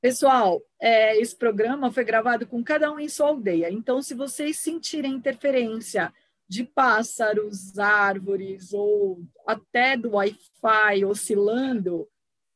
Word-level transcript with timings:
Pessoal, 0.00 0.62
é, 0.80 1.18
esse 1.18 1.34
programa 1.34 1.90
foi 1.90 2.04
gravado 2.04 2.46
com 2.46 2.62
cada 2.62 2.92
um 2.92 3.00
em 3.00 3.08
sua 3.08 3.28
aldeia. 3.28 3.70
Então, 3.70 4.02
se 4.02 4.14
vocês 4.14 4.58
sentirem 4.58 5.14
interferência 5.14 6.12
de 6.48 6.64
pássaros, 6.64 7.78
árvores 7.78 8.72
ou 8.72 9.20
até 9.46 9.96
do 9.96 10.10
Wi-Fi 10.12 11.04
oscilando, 11.04 12.08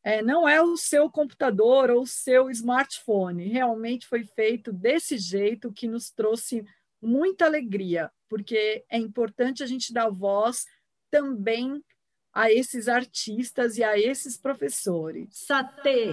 é, 0.02 0.22
não 0.22 0.48
é 0.48 0.62
o 0.62 0.76
seu 0.76 1.10
computador 1.10 1.90
ou 1.90 2.02
o 2.02 2.06
seu 2.06 2.50
smartphone. 2.50 3.48
Realmente 3.48 4.06
foi 4.06 4.24
feito 4.24 4.72
desse 4.72 5.18
jeito 5.18 5.72
que 5.72 5.88
nos 5.88 6.10
trouxe 6.10 6.64
muita 7.02 7.46
alegria, 7.46 8.10
porque 8.28 8.84
é 8.88 8.98
importante 8.98 9.62
a 9.62 9.66
gente 9.66 9.92
dar 9.92 10.08
voz 10.08 10.66
também 11.10 11.82
a 12.32 12.50
esses 12.50 12.86
artistas 12.86 13.76
e 13.76 13.82
a 13.82 13.98
esses 13.98 14.36
professores. 14.36 15.28
Satê! 15.32 16.12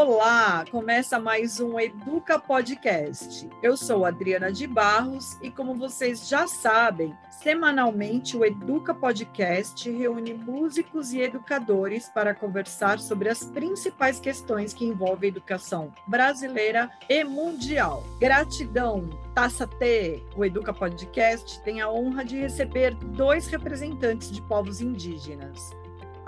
Olá, 0.00 0.64
começa 0.70 1.18
mais 1.18 1.58
um 1.58 1.76
Educa 1.76 2.38
Podcast. 2.38 3.50
Eu 3.60 3.76
sou 3.76 4.04
Adriana 4.04 4.52
de 4.52 4.64
Barros 4.64 5.36
e, 5.42 5.50
como 5.50 5.74
vocês 5.74 6.28
já 6.28 6.46
sabem, 6.46 7.12
semanalmente 7.42 8.36
o 8.36 8.44
Educa 8.44 8.94
Podcast 8.94 9.90
reúne 9.90 10.34
músicos 10.34 11.12
e 11.12 11.20
educadores 11.20 12.08
para 12.10 12.32
conversar 12.32 13.00
sobre 13.00 13.28
as 13.28 13.42
principais 13.42 14.20
questões 14.20 14.72
que 14.72 14.84
envolvem 14.84 15.30
a 15.30 15.32
educação 15.32 15.92
brasileira 16.06 16.88
e 17.08 17.24
mundial. 17.24 18.04
Gratidão, 18.20 19.10
Taça 19.34 19.66
T! 19.66 20.22
O 20.36 20.44
Educa 20.44 20.72
Podcast 20.72 21.60
tem 21.64 21.80
a 21.80 21.90
honra 21.90 22.24
de 22.24 22.36
receber 22.36 22.94
dois 22.94 23.48
representantes 23.48 24.30
de 24.30 24.40
povos 24.42 24.80
indígenas 24.80 25.76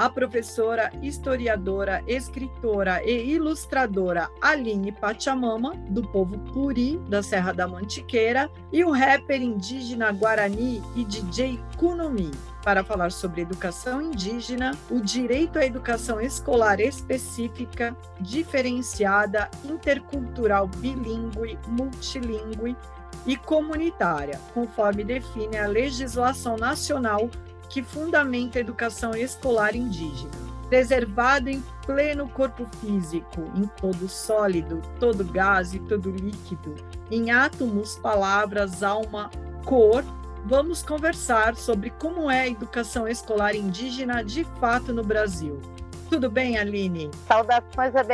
a 0.01 0.09
professora, 0.09 0.91
historiadora, 1.03 2.03
escritora 2.07 3.05
e 3.05 3.35
ilustradora 3.35 4.31
Aline 4.41 4.93
Pachamama, 4.93 5.75
do 5.91 6.03
povo 6.09 6.39
Puri, 6.39 6.97
da 7.07 7.23
Serra 7.23 7.53
da 7.53 7.69
Mantiqueira, 7.69 8.51
e 8.73 8.83
o 8.83 8.91
rapper 8.91 9.43
indígena 9.43 10.11
Guarani 10.11 10.83
e 10.97 11.05
DJ 11.05 11.61
Kunumi, 11.77 12.31
para 12.65 12.83
falar 12.83 13.13
sobre 13.13 13.43
educação 13.43 14.01
indígena, 14.01 14.71
o 14.91 15.03
direito 15.03 15.59
à 15.59 15.67
educação 15.67 16.19
escolar 16.19 16.81
específica, 16.81 17.95
diferenciada, 18.23 19.51
intercultural, 19.67 20.67
bilíngue, 20.67 21.59
multilingüe 21.69 22.75
e 23.27 23.37
comunitária, 23.37 24.41
conforme 24.55 25.05
define 25.05 25.59
a 25.59 25.67
legislação 25.67 26.57
nacional 26.57 27.29
que 27.71 27.83
fundamenta 27.83 28.59
a 28.59 28.61
educação 28.61 29.15
escolar 29.15 29.75
indígena. 29.75 30.51
Preservado 30.69 31.49
em 31.49 31.63
pleno 31.87 32.29
corpo 32.29 32.67
físico, 32.81 33.43
em 33.57 33.67
todo 33.81 34.09
sólido, 34.09 34.83
todo 35.01 35.25
gás 35.25 35.73
e 35.73 35.81
todo 35.81 36.11
líquido, 36.11 36.75
em 37.11 37.31
átomos, 37.31 37.97
palavras, 37.97 38.83
alma, 38.83 39.31
cor, 39.65 40.05
vamos 40.45 40.83
conversar 40.83 41.57
sobre 41.57 41.91
como 41.91 42.31
é 42.31 42.43
a 42.43 42.49
educação 42.49 43.09
escolar 43.09 43.55
indígena 43.55 44.23
de 44.23 44.45
fato 44.61 44.93
no 44.93 45.03
Brasil. 45.03 45.61
Tudo 46.09 46.31
bem, 46.31 46.59
Aline? 46.59 47.11
Saudações 47.27 47.95
a 47.95 48.05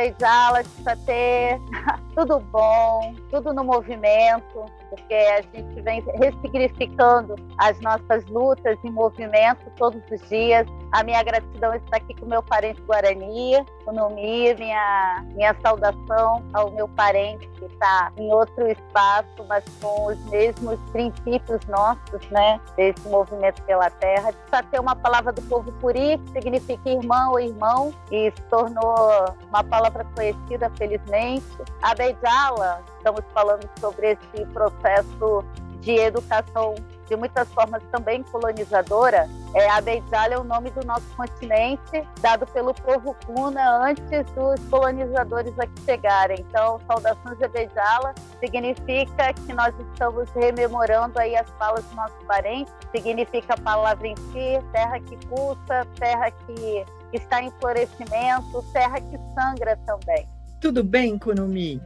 Tissatê. 0.63 1.59
tudo 2.13 2.39
bom, 2.39 3.15
tudo 3.31 3.53
no 3.53 3.63
movimento, 3.63 4.65
porque 4.89 5.13
a 5.13 5.41
gente 5.41 5.81
vem 5.81 6.03
ressignificando 6.15 7.35
as 7.57 7.79
nossas 7.81 8.25
lutas 8.27 8.77
em 8.83 8.91
movimento 8.91 9.71
todos 9.77 10.01
os 10.11 10.29
dias. 10.29 10.67
A 10.91 11.03
minha 11.03 11.21
gratidão 11.23 11.73
está 11.73 11.97
aqui 11.97 12.13
com 12.15 12.25
meu 12.25 12.41
parente 12.43 12.81
Guarani, 12.81 13.55
o 13.85 13.91
Nomi, 13.91 14.53
minha, 14.55 15.25
minha 15.33 15.55
saudação 15.61 16.43
ao 16.53 16.71
meu 16.71 16.87
parente 16.87 17.47
que 17.49 17.65
está 17.65 18.11
em 18.17 18.31
outro 18.31 18.67
espaço, 18.67 19.45
mas 19.47 19.63
com 19.81 20.07
os 20.07 20.17
mesmos 20.25 20.79
princípios 20.91 21.65
nossos, 21.67 22.29
né, 22.29 22.59
desse 22.75 23.07
movimento 23.07 23.61
pela 23.63 23.89
terra. 23.89 24.31
Tissatê 24.31 24.77
é 24.77 24.79
uma 24.79 24.95
palavra 24.95 25.33
do 25.33 25.41
povo 25.43 25.71
puri, 25.73 26.17
que 26.17 26.31
significa 26.33 26.89
irmão 26.89 27.31
ou 27.31 27.39
irmão, 27.39 27.93
e 28.11 28.31
se 28.31 28.41
tornou 28.43 29.25
uma 29.49 29.63
palavra 29.63 30.05
conhecida, 30.15 30.71
felizmente. 30.77 31.45
A 31.81 31.93
Beijala, 31.95 32.83
estamos 32.97 33.23
falando 33.33 33.69
sobre 33.79 34.11
esse 34.11 34.45
processo 34.47 35.43
de 35.81 35.91
educação 35.91 36.75
de 37.07 37.15
muitas 37.15 37.47
formas 37.53 37.81
também 37.91 38.21
colonizadora, 38.23 39.29
é, 39.53 39.69
a 39.69 39.79
Beijala 39.79 40.33
é 40.33 40.37
o 40.37 40.43
nome 40.43 40.69
do 40.71 40.85
nosso 40.85 41.07
continente, 41.15 42.05
dado 42.19 42.45
pelo 42.47 42.73
povo 42.73 43.15
Kuna 43.25 43.87
antes 43.87 44.25
dos 44.33 44.59
colonizadores 44.69 45.57
aqui 45.57 45.81
chegarem. 45.85 46.37
Então, 46.39 46.79
saudações 46.85 47.41
a 47.41 47.47
Beijala 47.47 48.13
significa 48.39 49.33
que 49.33 49.53
nós 49.53 49.73
estamos 49.79 50.29
rememorando 50.31 51.17
aí 51.19 51.35
as 51.35 51.49
falas 51.51 51.83
dos 51.85 51.95
nossos 51.95 52.23
parentes, 52.25 52.73
significa 52.93 53.53
a 53.53 53.57
palavra 53.57 54.07
em 54.07 54.15
si, 54.15 54.59
terra 54.73 54.99
que 54.99 55.15
pulsa, 55.27 55.87
terra 55.97 56.29
que 56.29 56.85
está 57.13 57.41
em 57.41 57.51
florescimento, 57.61 58.63
terra 58.73 58.99
que 58.99 59.17
sangra 59.33 59.79
também. 59.85 60.36
Tudo 60.59 60.83
bem, 60.83 61.19
Kunumi? 61.19 61.79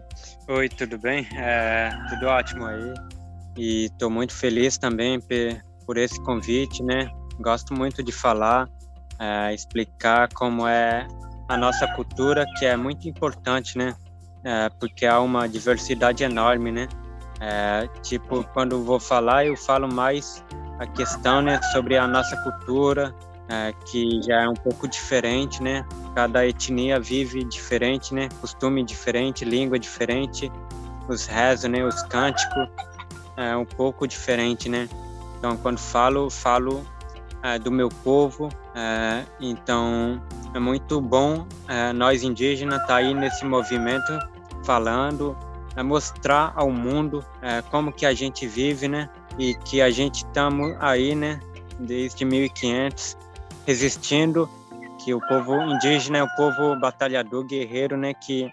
Oi, 0.48 0.70
tudo 0.70 0.98
bem? 0.98 1.28
É, 1.36 1.90
tudo 2.10 2.28
ótimo 2.28 2.66
aí. 2.66 2.94
E 3.58 3.86
estou 3.86 4.10
muito 4.10 4.34
feliz 4.34 4.78
também 4.78 5.20
por 5.86 5.98
esse 5.98 6.22
convite, 6.24 6.82
né? 6.84 7.12
Gosto 7.40 7.74
muito 7.74 8.02
de 8.02 8.12
falar, 8.12 8.70
é, 9.20 9.54
explicar 9.54 10.30
como 10.34 10.66
é 10.66 11.06
a 11.50 11.58
nossa 11.58 11.86
cultura, 11.96 12.46
que 12.58 12.66
é 12.66 12.78
muito 12.78 13.10
importante, 13.10 13.78
né? 13.78 13.94
É, 14.44 14.70
porque 14.80 15.06
há 15.06 15.20
uma 15.20 15.48
diversidade 15.48 16.24
enorme, 16.24 16.72
né? 16.72 16.88
É, 17.42 17.88
tipo, 18.02 18.44
quando 18.54 18.84
vou 18.84 19.00
falar, 19.00 19.46
eu 19.46 19.58
falo 19.58 19.92
mais 19.92 20.44
a 20.80 20.88
questão, 20.88 21.42
né, 21.42 21.62
sobre 21.72 21.98
a 21.98 22.08
nossa 22.08 22.36
cultura, 22.38 23.14
é, 23.52 23.74
que 23.86 24.22
já 24.24 24.44
é 24.44 24.48
um 24.48 24.54
pouco 24.54 24.88
diferente, 24.88 25.62
né? 25.62 25.86
Cada 26.16 26.48
etnia 26.48 27.00
vive 27.00 27.44
diferente, 27.44 28.14
né? 28.14 28.30
Costume 28.40 28.82
diferente, 28.82 29.44
língua 29.44 29.78
diferente, 29.78 30.50
os 31.10 31.26
rezos, 31.26 31.70
né? 31.70 31.84
Os 31.86 32.02
cânticos 32.04 32.70
é 33.36 33.56
um 33.56 33.66
pouco 33.66 34.08
diferente, 34.08 34.70
né? 34.70 34.88
Então, 35.38 35.58
quando 35.58 35.80
falo, 35.80 36.30
falo 36.30 36.86
é, 37.44 37.60
do 37.60 37.70
meu 37.70 37.90
povo. 37.90 38.48
É, 38.74 39.26
então, 39.42 40.22
é 40.54 40.60
muito 40.60 41.02
bom 41.02 41.46
é, 41.68 41.92
nós 41.92 42.24
indígenas 42.24 42.76
estar 42.76 42.88
tá 42.88 42.96
aí 42.96 43.14
nesse 43.14 43.44
movimento 43.44 44.18
falando, 44.64 45.38
é, 45.76 45.84
mostrar 45.84 46.54
ao 46.56 46.72
mundo 46.72 47.26
é, 47.42 47.62
como 47.64 47.92
que 47.92 48.06
a 48.06 48.14
gente 48.14 48.48
vive, 48.48 48.88
né? 48.88 49.10
E 49.38 49.56
que 49.56 49.82
a 49.82 49.90
gente 49.90 50.18
estamos 50.18 50.74
aí, 50.80 51.16
né? 51.16 51.40
Desde 51.80 52.24
1500 52.24 53.18
resistindo, 53.66 54.50
que 55.04 55.14
o 55.14 55.20
povo 55.28 55.62
indígena 55.62 56.20
é 56.20 56.24
o 56.24 56.36
povo 56.36 56.76
batalhador, 56.80 57.44
guerreiro, 57.46 57.98
né? 57.98 58.14
Que 58.14 58.52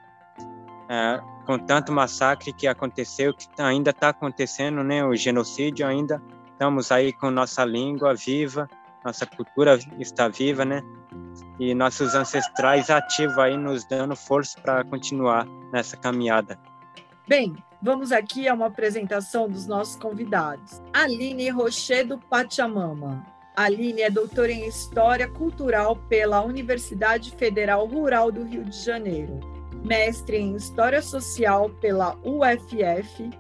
é, 0.89 1.21
com 1.45 1.59
tanto 1.59 1.93
massacre 1.93 2.53
que 2.53 2.67
aconteceu, 2.67 3.35
que 3.35 3.47
ainda 3.59 3.91
está 3.91 4.11
acontecendo, 4.11 4.83
né? 4.83 5.05
O 5.05 5.15
genocídio 5.15 5.87
ainda 5.87 6.23
estamos 6.53 6.91
aí 6.91 7.13
com 7.13 7.31
nossa 7.31 7.65
língua 7.65 8.15
viva, 8.15 8.69
nossa 9.05 9.27
cultura 9.27 9.79
está 9.99 10.29
viva, 10.29 10.65
né? 10.65 10.83
E 11.59 11.75
nossos 11.75 12.15
ancestrais 12.15 12.91
ativos 12.91 13.39
aí 13.39 13.57
nos 13.57 13.84
dando 13.84 14.16
força 14.16 14.61
para 14.61 14.84
continuar 14.84 15.47
nessa 15.72 15.97
caminhada. 15.97 16.59
Bem, 17.27 17.54
vamos 17.83 18.11
aqui 18.13 18.49
a 18.49 18.54
uma 18.54 18.66
apresentação 18.66 19.49
dos 19.49 19.66
nossos 19.66 19.97
convidados. 19.97 20.81
Aline 20.93 21.51
Rochedo 21.51 22.19
Pachamama. 22.19 23.38
Aline 23.59 24.03
é 24.03 24.10
doutora 24.10 24.53
em 24.53 24.66
História 24.69 25.27
Cultural 25.28 25.97
pela 26.09 26.43
Universidade 26.43 27.33
Federal 27.33 27.87
Rural 27.87 28.31
do 28.31 28.45
Rio 28.45 28.65
de 28.65 28.84
Janeiro 28.84 29.59
mestre 29.84 30.37
em 30.37 30.55
História 30.55 31.01
Social 31.01 31.71
pela 31.81 32.16
UFF, 32.25 33.31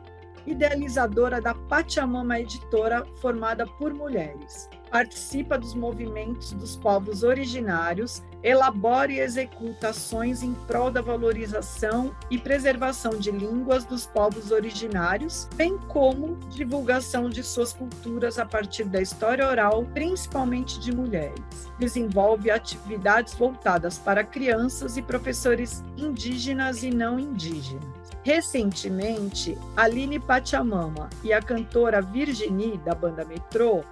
idealizadora 0.46 1.40
da 1.40 1.54
Pachamama 1.54 2.40
Editora, 2.40 3.04
formada 3.20 3.66
por 3.66 3.92
mulheres. 3.92 4.68
Participa 4.90 5.58
dos 5.58 5.74
movimentos 5.74 6.52
dos 6.52 6.76
povos 6.76 7.22
originários, 7.22 8.22
elabora 8.42 9.12
e 9.12 9.20
executa 9.20 9.88
ações 9.88 10.42
em 10.42 10.54
prol 10.66 10.90
da 10.90 11.00
valorização 11.00 12.14
e 12.30 12.38
preservação 12.38 13.18
de 13.18 13.30
línguas 13.30 13.84
dos 13.84 14.06
povos 14.06 14.50
originários, 14.50 15.48
bem 15.54 15.76
como 15.88 16.36
divulgação 16.50 17.28
de 17.28 17.42
suas 17.42 17.72
culturas 17.72 18.38
a 18.38 18.46
partir 18.46 18.84
da 18.84 19.00
história 19.00 19.48
oral, 19.48 19.84
principalmente 19.92 20.78
de 20.80 20.94
mulheres. 20.94 21.68
Desenvolve 21.78 22.50
atividades 22.50 23.34
voltadas 23.34 23.98
para 23.98 24.24
crianças 24.24 24.96
e 24.96 25.02
professores 25.02 25.82
indígenas 25.96 26.82
e 26.82 26.90
não 26.90 27.18
indígenas. 27.18 27.98
Recentemente, 28.24 29.56
Aline 29.76 30.18
Pachamama 30.18 31.08
e 31.24 31.32
a 31.32 31.40
cantora 31.40 32.02
Virginie, 32.02 32.76
da 32.78 32.94
banda 32.94 33.24
Metrô, 33.24 33.82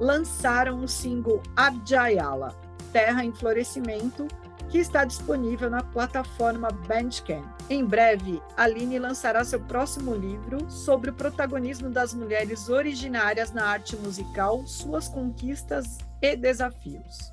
lançaram 0.00 0.80
o 0.80 0.88
single 0.88 1.42
Abjayala, 1.56 2.54
Terra 2.92 3.24
em 3.24 3.32
Florescimento, 3.32 4.26
que 4.68 4.78
está 4.78 5.04
disponível 5.04 5.70
na 5.70 5.82
plataforma 5.82 6.68
Bandcamp. 6.70 7.44
Em 7.68 7.84
breve, 7.84 8.42
Aline 8.56 8.98
lançará 8.98 9.44
seu 9.44 9.60
próximo 9.60 10.14
livro 10.14 10.70
sobre 10.70 11.10
o 11.10 11.14
protagonismo 11.14 11.90
das 11.90 12.14
mulheres 12.14 12.68
originárias 12.68 13.52
na 13.52 13.64
arte 13.64 13.96
musical, 13.96 14.66
suas 14.66 15.08
conquistas 15.08 15.98
e 16.20 16.36
desafios. 16.36 17.32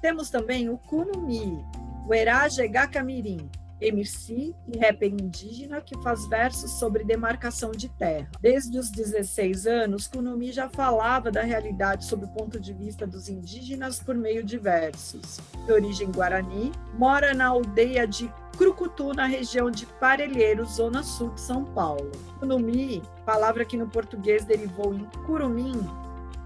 Temos 0.00 0.30
também 0.30 0.68
o 0.68 0.78
Kunumi, 0.78 1.64
o 2.06 2.14
Eraje 2.14 2.66
Gakamirim, 2.66 3.50
MC 3.80 4.54
e 4.68 4.78
rapper 4.78 5.10
indígena 5.10 5.80
que 5.80 6.00
faz 6.02 6.26
versos 6.26 6.78
sobre 6.78 7.04
demarcação 7.04 7.70
de 7.70 7.88
terra. 7.88 8.28
Desde 8.40 8.78
os 8.78 8.90
16 8.90 9.66
anos, 9.66 10.06
Kunumi 10.06 10.52
já 10.52 10.68
falava 10.68 11.30
da 11.30 11.42
realidade 11.42 12.04
sob 12.04 12.24
o 12.24 12.28
ponto 12.28 12.60
de 12.60 12.72
vista 12.72 13.06
dos 13.06 13.28
indígenas 13.28 14.00
por 14.00 14.14
meio 14.14 14.44
de 14.44 14.58
versos. 14.58 15.40
De 15.66 15.72
origem 15.72 16.10
guarani, 16.10 16.72
mora 16.94 17.32
na 17.32 17.46
aldeia 17.46 18.06
de 18.06 18.30
Crucutu, 18.56 19.14
na 19.14 19.24
região 19.24 19.70
de 19.70 19.86
Parelheiro, 19.86 20.66
zona 20.66 21.02
sul 21.02 21.30
de 21.30 21.40
São 21.40 21.64
Paulo. 21.64 22.10
Kunumi, 22.38 23.02
palavra 23.24 23.64
que 23.64 23.76
no 23.76 23.88
português 23.88 24.44
derivou 24.44 24.92
em 24.92 25.04
curumim, 25.24 25.80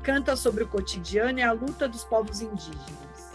canta 0.03 0.37
sobre 0.37 0.63
o 0.63 0.69
cotidiano 0.69 1.41
e 1.41 1.43
a 1.43 1.51
luta 1.51 1.89
dos 1.89 2.05
povos 2.05 2.41
indígenas. 2.41 3.33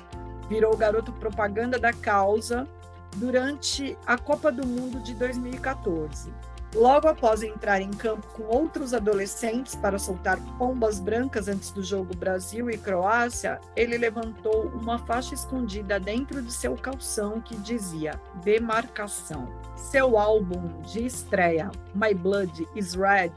Virou 0.48 0.78
garoto 0.78 1.12
propaganda 1.12 1.78
da 1.78 1.92
causa 1.92 2.66
durante 3.16 3.98
a 4.06 4.18
Copa 4.18 4.52
do 4.52 4.66
Mundo 4.66 5.00
de 5.00 5.14
2014. 5.14 6.32
Logo 6.76 7.08
após 7.08 7.42
entrar 7.42 7.82
em 7.82 7.90
campo 7.90 8.28
com 8.28 8.44
outros 8.44 8.94
adolescentes 8.94 9.76
para 9.76 9.98
soltar 9.98 10.38
pombas 10.60 11.00
brancas 11.00 11.48
antes 11.48 11.72
do 11.72 11.82
jogo 11.82 12.16
Brasil 12.16 12.70
e 12.70 12.78
Croácia, 12.78 13.60
ele 13.76 13.98
levantou 13.98 14.68
uma 14.68 15.00
faixa 15.00 15.34
escondida 15.34 16.00
dentro 16.00 16.44
de 16.44 16.52
seu 16.52 16.76
calção 16.76 17.42
que 17.42 17.56
dizia 17.56 18.22
Demarcação. 18.44 19.52
Seu 19.76 20.16
álbum 20.16 20.80
de 20.84 21.04
estreia, 21.06 21.72
My 21.96 22.14
Blood 22.14 22.68
is 22.76 22.94
Red, 22.94 23.34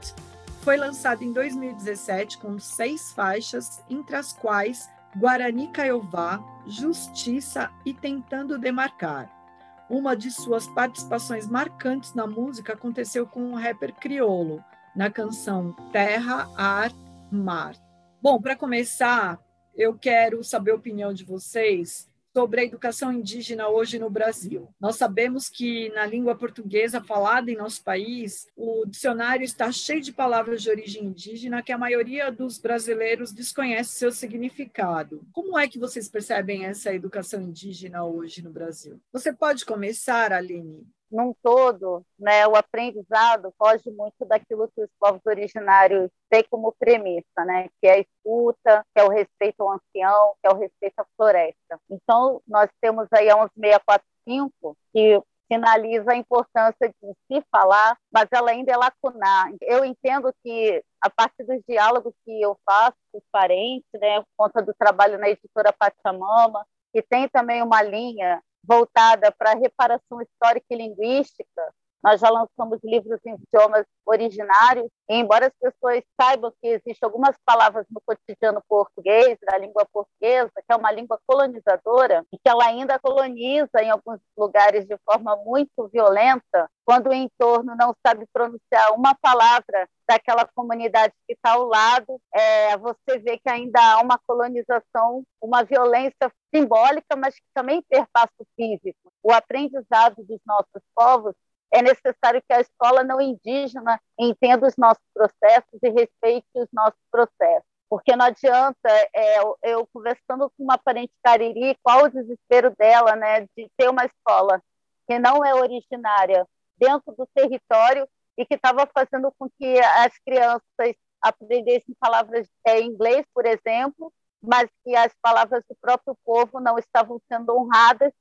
foi 0.61 0.77
lançado 0.77 1.23
em 1.23 1.33
2017 1.33 2.37
com 2.37 2.59
seis 2.59 3.11
faixas, 3.11 3.83
entre 3.89 4.15
as 4.15 4.31
quais 4.31 4.87
Guarani 5.17 5.67
Caiová, 5.69 6.39
Justiça 6.67 7.71
e 7.83 7.93
Tentando 7.93 8.59
Demarcar. 8.59 9.42
Uma 9.89 10.15
de 10.15 10.31
suas 10.31 10.67
participações 10.67 11.47
marcantes 11.47 12.13
na 12.13 12.25
música 12.25 12.73
aconteceu 12.73 13.27
com 13.27 13.51
o 13.51 13.55
rapper 13.55 13.93
Criolo, 13.93 14.63
na 14.95 15.09
canção 15.09 15.73
Terra, 15.91 16.49
Ar, 16.55 16.91
Mar. 17.31 17.75
Bom, 18.21 18.39
para 18.41 18.55
começar, 18.55 19.39
eu 19.75 19.97
quero 19.97 20.43
saber 20.43 20.71
a 20.71 20.75
opinião 20.75 21.13
de 21.13 21.25
vocês 21.25 22.09
sobre 22.33 22.61
a 22.61 22.63
educação 22.63 23.13
indígena 23.13 23.69
hoje 23.69 23.99
no 23.99 24.09
Brasil. 24.09 24.73
Nós 24.79 24.95
sabemos 24.95 25.47
que 25.47 25.89
na 25.89 26.05
língua 26.05 26.35
portuguesa 26.35 26.99
falada 26.99 27.51
em 27.51 27.55
nosso 27.55 27.83
país, 27.83 28.47
o 28.55 28.85
dicionário 28.87 29.43
está 29.43 29.71
cheio 29.71 30.01
de 30.01 30.11
palavras 30.11 30.63
de 30.63 30.69
origem 30.69 31.05
indígena 31.05 31.61
que 31.61 31.71
a 31.71 31.77
maioria 31.77 32.31
dos 32.31 32.57
brasileiros 32.57 33.31
desconhece 33.31 33.91
seu 33.91 34.11
significado. 34.11 35.25
Como 35.31 35.57
é 35.57 35.67
que 35.67 35.77
vocês 35.77 36.09
percebem 36.09 36.65
essa 36.65 36.93
educação 36.93 37.39
indígena 37.39 38.03
hoje 38.03 38.41
no 38.41 38.51
Brasil? 38.51 38.99
Você 39.11 39.31
pode 39.31 39.63
começar, 39.63 40.33
Aline? 40.33 40.87
Num 41.13 41.33
todo, 41.43 42.03
né, 42.17 42.47
o 42.47 42.55
aprendizado 42.55 43.53
foge 43.57 43.91
muito 43.91 44.25
daquilo 44.25 44.67
que 44.75 44.81
os 44.81 44.89
povos 44.99 45.21
originários 45.25 46.09
têm 46.27 46.43
como 46.49 46.73
premissa, 46.73 47.45
né, 47.45 47.69
que 47.79 47.87
é 47.87 47.93
a 47.93 47.99
escuta, 47.99 48.83
que 48.93 48.99
é 48.99 49.03
o 49.03 49.09
respeito 49.09 49.61
ao 49.61 49.73
ancião, 49.73 50.33
que 50.41 50.47
é 50.47 50.49
o 50.49 50.57
respeito 50.57 50.99
à 50.99 51.05
floresta. 51.15 51.79
Então, 51.89 52.41
nós 52.47 52.67
temos 52.81 53.07
aí 53.13 53.29
a 53.29 53.35
11645, 53.35 54.75
que 54.91 55.21
sinaliza 55.51 56.13
a 56.13 56.15
importância 56.15 56.89
de 56.89 57.13
se 57.27 57.45
falar, 57.51 57.95
mas 58.11 58.27
ela 58.31 58.49
ainda 58.49 58.71
é 58.71 58.77
lacunar. 58.77 59.51
Eu 59.61 59.85
entendo 59.85 60.33
que, 60.43 60.83
a 60.99 61.11
partir 61.11 61.43
dos 61.43 61.61
diálogos 61.67 62.13
que 62.25 62.41
eu 62.41 62.57
faço 62.65 62.97
com 63.11 63.19
os 63.19 63.23
parentes, 63.31 63.87
né, 63.93 64.19
por 64.21 64.27
conta 64.47 64.63
do 64.63 64.73
trabalho 64.73 65.19
na 65.19 65.29
editora 65.29 65.71
Pachamama, 65.71 66.65
que 66.91 67.03
tem 67.03 67.29
também 67.29 67.61
uma 67.61 67.83
linha 67.83 68.41
voltada 68.63 69.31
para 69.31 69.53
reparação 69.55 70.21
histórica 70.21 70.67
e 70.71 70.75
linguística. 70.75 71.73
Nós 72.03 72.19
já 72.19 72.29
lançamos 72.29 72.79
livros 72.83 73.19
em 73.25 73.35
idiomas 73.35 73.85
originários, 74.05 74.89
e 75.09 75.15
embora 75.15 75.47
as 75.47 75.53
pessoas 75.57 76.03
saibam 76.19 76.51
que 76.61 76.67
existem 76.67 76.97
algumas 77.01 77.35
palavras 77.45 77.85
no 77.89 78.01
cotidiano 78.05 78.61
português, 78.67 79.37
da 79.41 79.57
língua 79.57 79.87
portuguesa, 79.91 80.51
que 80.55 80.73
é 80.73 80.75
uma 80.75 80.91
língua 80.91 81.17
colonizadora, 81.25 82.25
e 82.33 82.37
que 82.37 82.49
ela 82.49 82.65
ainda 82.65 82.99
coloniza 82.99 83.81
em 83.81 83.89
alguns 83.89 84.19
lugares 84.37 84.85
de 84.85 84.97
forma 85.05 85.37
muito 85.37 85.87
violenta, 85.93 86.69
quando 86.85 87.07
o 87.07 87.13
entorno 87.13 87.73
não 87.77 87.95
sabe 88.05 88.25
pronunciar 88.33 88.93
uma 88.93 89.15
palavra 89.15 89.87
daquela 90.05 90.45
comunidade 90.53 91.13
que 91.25 91.33
está 91.33 91.51
ao 91.53 91.63
lado, 91.63 92.19
é, 92.33 92.77
você 92.77 93.17
vê 93.19 93.37
que 93.37 93.49
ainda 93.49 93.79
há 93.79 94.01
uma 94.01 94.19
colonização, 94.27 95.23
uma 95.41 95.63
violência 95.63 96.29
simbólica, 96.53 97.15
mas 97.15 97.35
que 97.35 97.45
também 97.53 97.81
perpassa 97.83 98.33
o 98.37 98.45
físico. 98.57 99.13
O 99.23 99.31
aprendizado 99.31 100.17
dos 100.17 100.39
nossos 100.45 100.83
povos 100.93 101.33
é 101.71 101.81
necessário 101.81 102.41
que 102.47 102.53
a 102.53 102.61
escola 102.61 103.03
não 103.03 103.19
indígena 103.19 103.99
entenda 104.19 104.67
os 104.67 104.75
nossos 104.77 105.03
processos 105.13 105.79
e 105.81 105.89
respeite 105.89 106.47
os 106.55 106.67
nossos 106.71 106.99
processos. 107.11 107.67
Porque 107.89 108.15
não 108.15 108.25
adianta, 108.25 108.89
é, 109.15 109.37
eu 109.63 109.87
conversando 109.93 110.49
com 110.49 110.63
uma 110.63 110.77
parente 110.77 111.13
cariri, 111.23 111.77
qual 111.81 112.05
o 112.05 112.09
desespero 112.09 112.75
dela 112.75 113.15
né, 113.15 113.41
de 113.55 113.69
ter 113.77 113.89
uma 113.89 114.05
escola 114.05 114.61
que 115.07 115.19
não 115.19 115.43
é 115.43 115.53
originária 115.53 116.47
dentro 116.77 117.13
do 117.15 117.27
território 117.33 118.07
e 118.37 118.45
que 118.45 118.55
estava 118.55 118.89
fazendo 118.93 119.31
com 119.37 119.47
que 119.49 119.79
as 119.79 120.17
crianças 120.25 120.95
aprendessem 121.21 121.95
palavras 121.99 122.47
é, 122.65 122.79
em 122.79 122.87
inglês, 122.87 123.25
por 123.33 123.45
exemplo, 123.45 124.11
mas 124.41 124.69
que 124.83 124.95
as 124.95 125.13
palavras 125.21 125.63
do 125.69 125.75
próprio 125.79 126.17
povo 126.25 126.59
não 126.59 126.77
estavam 126.77 127.21
sendo 127.31 127.55
honradas, 127.55 128.11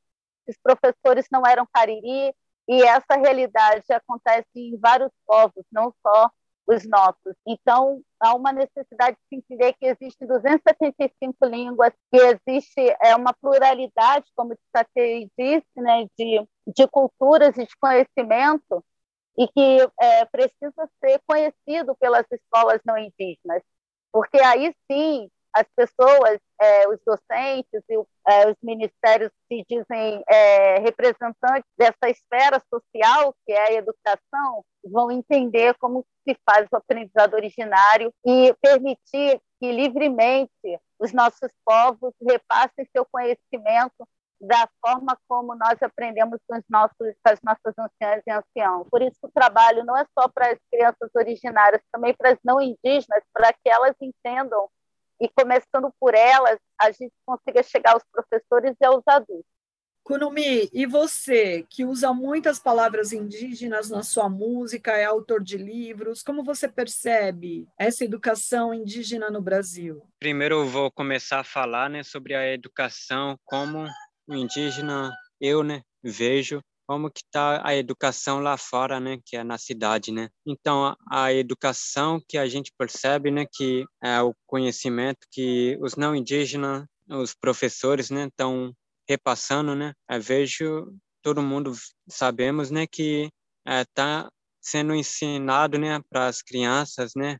os 0.46 0.56
professores 0.62 1.26
não 1.30 1.46
eram 1.46 1.66
cariri, 1.72 2.34
e 2.68 2.82
essa 2.82 3.16
realidade 3.16 3.84
acontece 3.92 4.48
em 4.54 4.78
vários 4.78 5.10
povos, 5.26 5.64
não 5.70 5.92
só 6.02 6.30
os 6.66 6.84
nossos. 6.88 7.34
Então, 7.46 8.00
há 8.20 8.34
uma 8.34 8.52
necessidade 8.52 9.16
de 9.30 9.38
entender 9.38 9.72
que 9.74 9.86
existem 9.86 10.28
275 10.28 11.44
línguas, 11.46 11.92
que 12.10 12.18
existe 12.18 12.96
é, 13.02 13.16
uma 13.16 13.34
pluralidade, 13.34 14.26
como 14.36 14.52
o 14.52 14.58
Tatei 14.72 15.28
disse, 15.36 15.66
né, 15.76 16.06
de, 16.16 16.46
de 16.66 16.88
culturas 16.88 17.56
e 17.56 17.66
de 17.66 17.76
conhecimento, 17.80 18.84
e 19.36 19.48
que 19.48 19.90
é, 20.00 20.24
precisa 20.26 20.88
ser 21.02 21.20
conhecido 21.26 21.96
pelas 21.98 22.26
escolas 22.30 22.80
não 22.84 22.96
indígenas, 22.98 23.62
porque 24.12 24.38
aí 24.40 24.74
sim 24.90 25.30
as 25.54 25.66
pessoas, 25.76 26.38
é, 26.60 26.88
os 26.88 26.98
docentes 27.04 27.82
e 27.88 27.94
é, 28.26 28.48
os 28.50 28.56
ministérios 28.62 29.30
que 29.48 29.64
dizem 29.68 30.22
é, 30.28 30.78
representantes 30.78 31.68
dessa 31.76 32.08
esfera 32.08 32.62
social, 32.72 33.34
que 33.44 33.52
é 33.52 33.68
a 33.68 33.72
educação, 33.74 34.64
vão 34.84 35.10
entender 35.10 35.74
como 35.78 36.04
se 36.26 36.36
faz 36.48 36.66
o 36.72 36.76
aprendizado 36.76 37.34
originário 37.34 38.12
e 38.24 38.54
permitir 38.60 39.40
que 39.60 39.72
livremente 39.72 40.80
os 40.98 41.12
nossos 41.12 41.50
povos 41.64 42.14
repassem 42.20 42.86
seu 42.92 43.04
conhecimento 43.04 44.06
da 44.40 44.68
forma 44.84 45.16
como 45.28 45.54
nós 45.54 45.80
aprendemos 45.80 46.40
com, 46.48 46.56
os 46.56 46.64
nossos, 46.68 46.96
com 46.98 47.32
as 47.32 47.40
nossas 47.42 47.78
anciãs 47.78 48.22
e 48.26 48.30
anciãos. 48.32 48.88
Por 48.90 49.00
isso, 49.00 49.18
o 49.22 49.30
trabalho 49.30 49.84
não 49.84 49.96
é 49.96 50.04
só 50.18 50.28
para 50.28 50.50
as 50.50 50.58
crianças 50.70 51.10
originárias, 51.14 51.80
também 51.92 52.12
para 52.12 52.30
as 52.30 52.38
não 52.44 52.60
indígenas, 52.60 53.22
para 53.32 53.52
que 53.52 53.68
elas 53.68 53.94
entendam 54.00 54.68
e, 55.20 55.28
começando 55.28 55.92
por 55.98 56.14
elas, 56.14 56.58
a 56.80 56.90
gente 56.90 57.12
consiga 57.24 57.62
chegar 57.62 57.92
aos 57.92 58.02
professores 58.12 58.76
e 58.80 58.84
aos 58.84 59.02
adultos. 59.06 59.52
Kunumi, 60.04 60.68
e 60.72 60.84
você, 60.84 61.64
que 61.70 61.84
usa 61.84 62.12
muitas 62.12 62.58
palavras 62.58 63.12
indígenas 63.12 63.88
na 63.88 64.02
sua 64.02 64.28
música, 64.28 64.92
é 64.92 65.04
autor 65.04 65.42
de 65.42 65.56
livros, 65.56 66.24
como 66.24 66.42
você 66.42 66.68
percebe 66.68 67.68
essa 67.78 68.04
educação 68.04 68.74
indígena 68.74 69.30
no 69.30 69.40
Brasil? 69.40 70.02
Primeiro 70.18 70.56
eu 70.56 70.66
vou 70.66 70.90
começar 70.90 71.38
a 71.38 71.44
falar 71.44 71.88
né, 71.88 72.02
sobre 72.02 72.34
a 72.34 72.52
educação, 72.52 73.38
como 73.44 73.86
o 74.26 74.34
indígena, 74.34 75.16
eu 75.40 75.62
né, 75.62 75.82
vejo 76.02 76.60
como 76.86 77.10
que 77.10 77.20
está 77.20 77.66
a 77.66 77.74
educação 77.74 78.40
lá 78.40 78.56
fora, 78.56 79.00
né, 79.00 79.18
que 79.24 79.36
é 79.36 79.44
na 79.44 79.58
cidade, 79.58 80.12
né? 80.12 80.28
Então 80.46 80.96
a, 81.10 81.32
educação 81.32 82.20
que 82.28 82.36
a 82.36 82.46
gente 82.46 82.72
percebe, 82.76 83.30
né, 83.30 83.46
que 83.50 83.84
é 84.02 84.20
o 84.20 84.34
conhecimento 84.46 85.26
que 85.30 85.78
os 85.80 85.96
não 85.96 86.14
indígenas, 86.14 86.84
os 87.08 87.34
professores, 87.34 88.10
né, 88.10 88.26
estão 88.26 88.72
repassando, 89.08 89.74
né? 89.74 89.92
Eu 90.10 90.20
vejo 90.20 90.92
todo 91.22 91.42
mundo 91.42 91.72
sabemos, 92.08 92.70
né, 92.70 92.86
que 92.86 93.30
está 93.66 94.28
é, 94.28 94.30
sendo 94.60 94.94
ensinado, 94.94 95.78
né, 95.78 96.00
para 96.10 96.26
as 96.26 96.42
crianças, 96.42 97.12
né, 97.16 97.38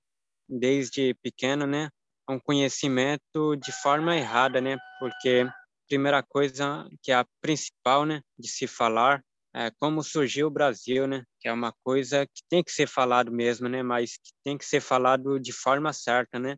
desde 0.49 1.15
pequeno, 1.23 1.67
né, 1.67 1.89
um 2.29 2.39
conhecimento 2.39 3.57
de 3.57 3.73
forma 3.73 4.17
errada, 4.17 4.61
né? 4.61 4.77
Porque 4.99 5.47
primeira 5.89 6.23
coisa 6.23 6.89
que 7.03 7.13
é 7.13 7.17
a 7.17 7.27
principal, 7.41 8.07
né, 8.07 8.23
de 8.39 8.49
se 8.49 8.67
falar 8.67 9.23
é 9.55 9.71
como 9.79 10.03
surgiu 10.03 10.47
o 10.47 10.51
Brasil, 10.51 11.07
né? 11.07 11.25
Que 11.41 11.49
é 11.49 11.53
uma 11.53 11.73
coisa 11.85 12.27
que 12.27 12.43
tem 12.49 12.63
que 12.63 12.73
ser 12.73 12.87
falado 12.87 13.31
mesmo, 13.31 13.69
né? 13.69 13.83
Mas 13.83 14.13
que 14.17 14.33
tem 14.45 14.57
que 14.57 14.65
ser 14.65 14.81
falado 14.81 15.39
de 15.39 15.53
forma 15.53 15.93
certa, 15.93 16.39
né? 16.39 16.57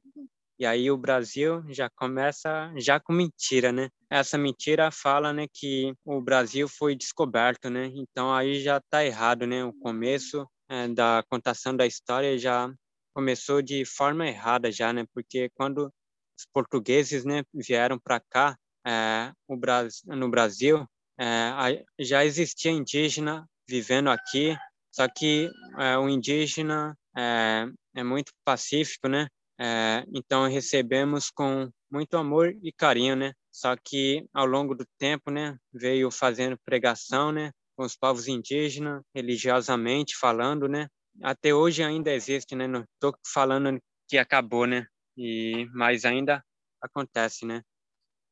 E 0.58 0.64
aí 0.64 0.88
o 0.90 0.96
Brasil 0.96 1.64
já 1.68 1.90
começa 1.90 2.72
já 2.76 3.00
com 3.00 3.12
mentira, 3.12 3.72
né? 3.72 3.88
Essa 4.08 4.38
mentira 4.38 4.90
fala, 4.92 5.32
né, 5.32 5.46
que 5.52 5.92
o 6.04 6.20
Brasil 6.20 6.68
foi 6.68 6.94
descoberto, 6.94 7.68
né? 7.68 7.90
Então 7.92 8.32
aí 8.32 8.60
já 8.60 8.76
está 8.78 9.04
errado, 9.04 9.46
né? 9.46 9.64
O 9.64 9.72
começo 9.72 10.46
é, 10.68 10.86
da 10.88 11.24
contação 11.28 11.76
da 11.76 11.86
história 11.86 12.38
já 12.38 12.72
começou 13.12 13.60
de 13.62 13.84
forma 13.84 14.28
errada 14.28 14.70
já, 14.70 14.92
né? 14.92 15.04
Porque 15.12 15.50
quando 15.54 15.92
os 16.38 16.46
portugueses, 16.52 17.24
né, 17.24 17.42
vieram 17.52 17.98
para 17.98 18.20
cá, 18.20 18.56
é, 18.86 19.32
o 19.48 19.56
Brasil, 19.56 20.16
no 20.16 20.28
Brasil, 20.30 20.86
é, 21.18 21.84
já 21.98 22.24
existia 22.24 22.70
indígena 22.70 23.46
vivendo 23.68 24.10
aqui, 24.10 24.56
só 24.90 25.08
que 25.08 25.50
é, 25.78 25.98
o 25.98 26.08
indígena 26.08 26.96
é, 27.16 27.66
é 27.96 28.02
muito 28.02 28.32
pacífico, 28.44 29.08
né? 29.08 29.26
É, 29.58 30.04
então 30.12 30.48
recebemos 30.48 31.30
com 31.30 31.70
muito 31.90 32.16
amor 32.16 32.56
e 32.62 32.72
carinho, 32.72 33.14
né? 33.14 33.32
Só 33.52 33.76
que 33.76 34.26
ao 34.32 34.46
longo 34.46 34.74
do 34.74 34.84
tempo, 34.98 35.30
né, 35.30 35.56
veio 35.72 36.10
fazendo 36.10 36.58
pregação, 36.64 37.30
né, 37.30 37.52
com 37.76 37.84
os 37.84 37.96
povos 37.96 38.26
indígenas, 38.26 39.02
religiosamente 39.14 40.16
falando, 40.16 40.68
né? 40.68 40.88
Até 41.22 41.54
hoje 41.54 41.82
ainda 41.82 42.12
existe, 42.12 42.56
né? 42.56 42.66
Não 42.66 42.84
estou 42.94 43.16
falando 43.32 43.78
que 44.08 44.18
acabou, 44.18 44.66
né? 44.66 44.86
E 45.16 45.68
mas 45.72 46.04
ainda 46.04 46.44
acontece, 46.80 47.46
né? 47.46 47.62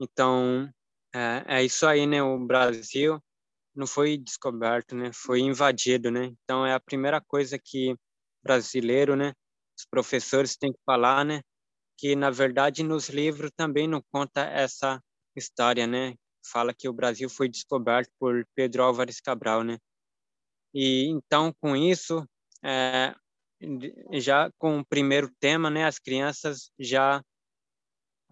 Então 0.00 0.68
é, 1.14 1.45
é 1.59 1.64
isso 1.64 1.87
aí, 1.87 2.07
né? 2.07 2.23
O 2.23 2.38
Brasil 2.38 3.23
não 3.75 3.87
foi 3.87 4.19
descoberto, 4.19 4.95
né? 4.95 5.11
Foi 5.12 5.40
invadido, 5.40 6.11
né? 6.11 6.26
Então 6.45 6.66
é 6.66 6.75
a 6.75 6.81
primeira 6.81 7.21
coisa 7.21 7.59
que 7.59 7.97
brasileiro, 8.42 9.16
né? 9.16 9.33
os 9.83 9.87
professores 9.87 10.57
têm 10.57 10.73
que 10.73 10.78
falar, 10.85 11.25
né? 11.25 11.42
Que 11.99 12.16
na 12.16 12.31
verdade 12.31 12.83
nos 12.83 13.09
livros 13.09 13.50
também 13.57 13.88
não 13.88 14.02
conta 14.12 14.42
essa 14.42 15.02
história, 15.37 15.87
né? 15.87 16.14
Fala 16.45 16.75
que 16.75 16.88
o 16.88 16.92
Brasil 16.92 17.28
foi 17.28 17.49
descoberto 17.49 18.11
por 18.19 18.47
Pedro 18.54 18.83
Álvares 18.83 19.21
Cabral, 19.21 19.62
né? 19.64 19.78
E 20.75 21.07
então 21.09 21.52
com 21.61 21.76
isso, 21.76 22.26
é, 22.64 23.14
já 24.21 24.50
com 24.59 24.81
o 24.81 24.85
primeiro 24.85 25.31
tema, 25.40 25.71
né? 25.71 25.85
As 25.85 25.99
crianças 25.99 26.71
já 26.78 27.23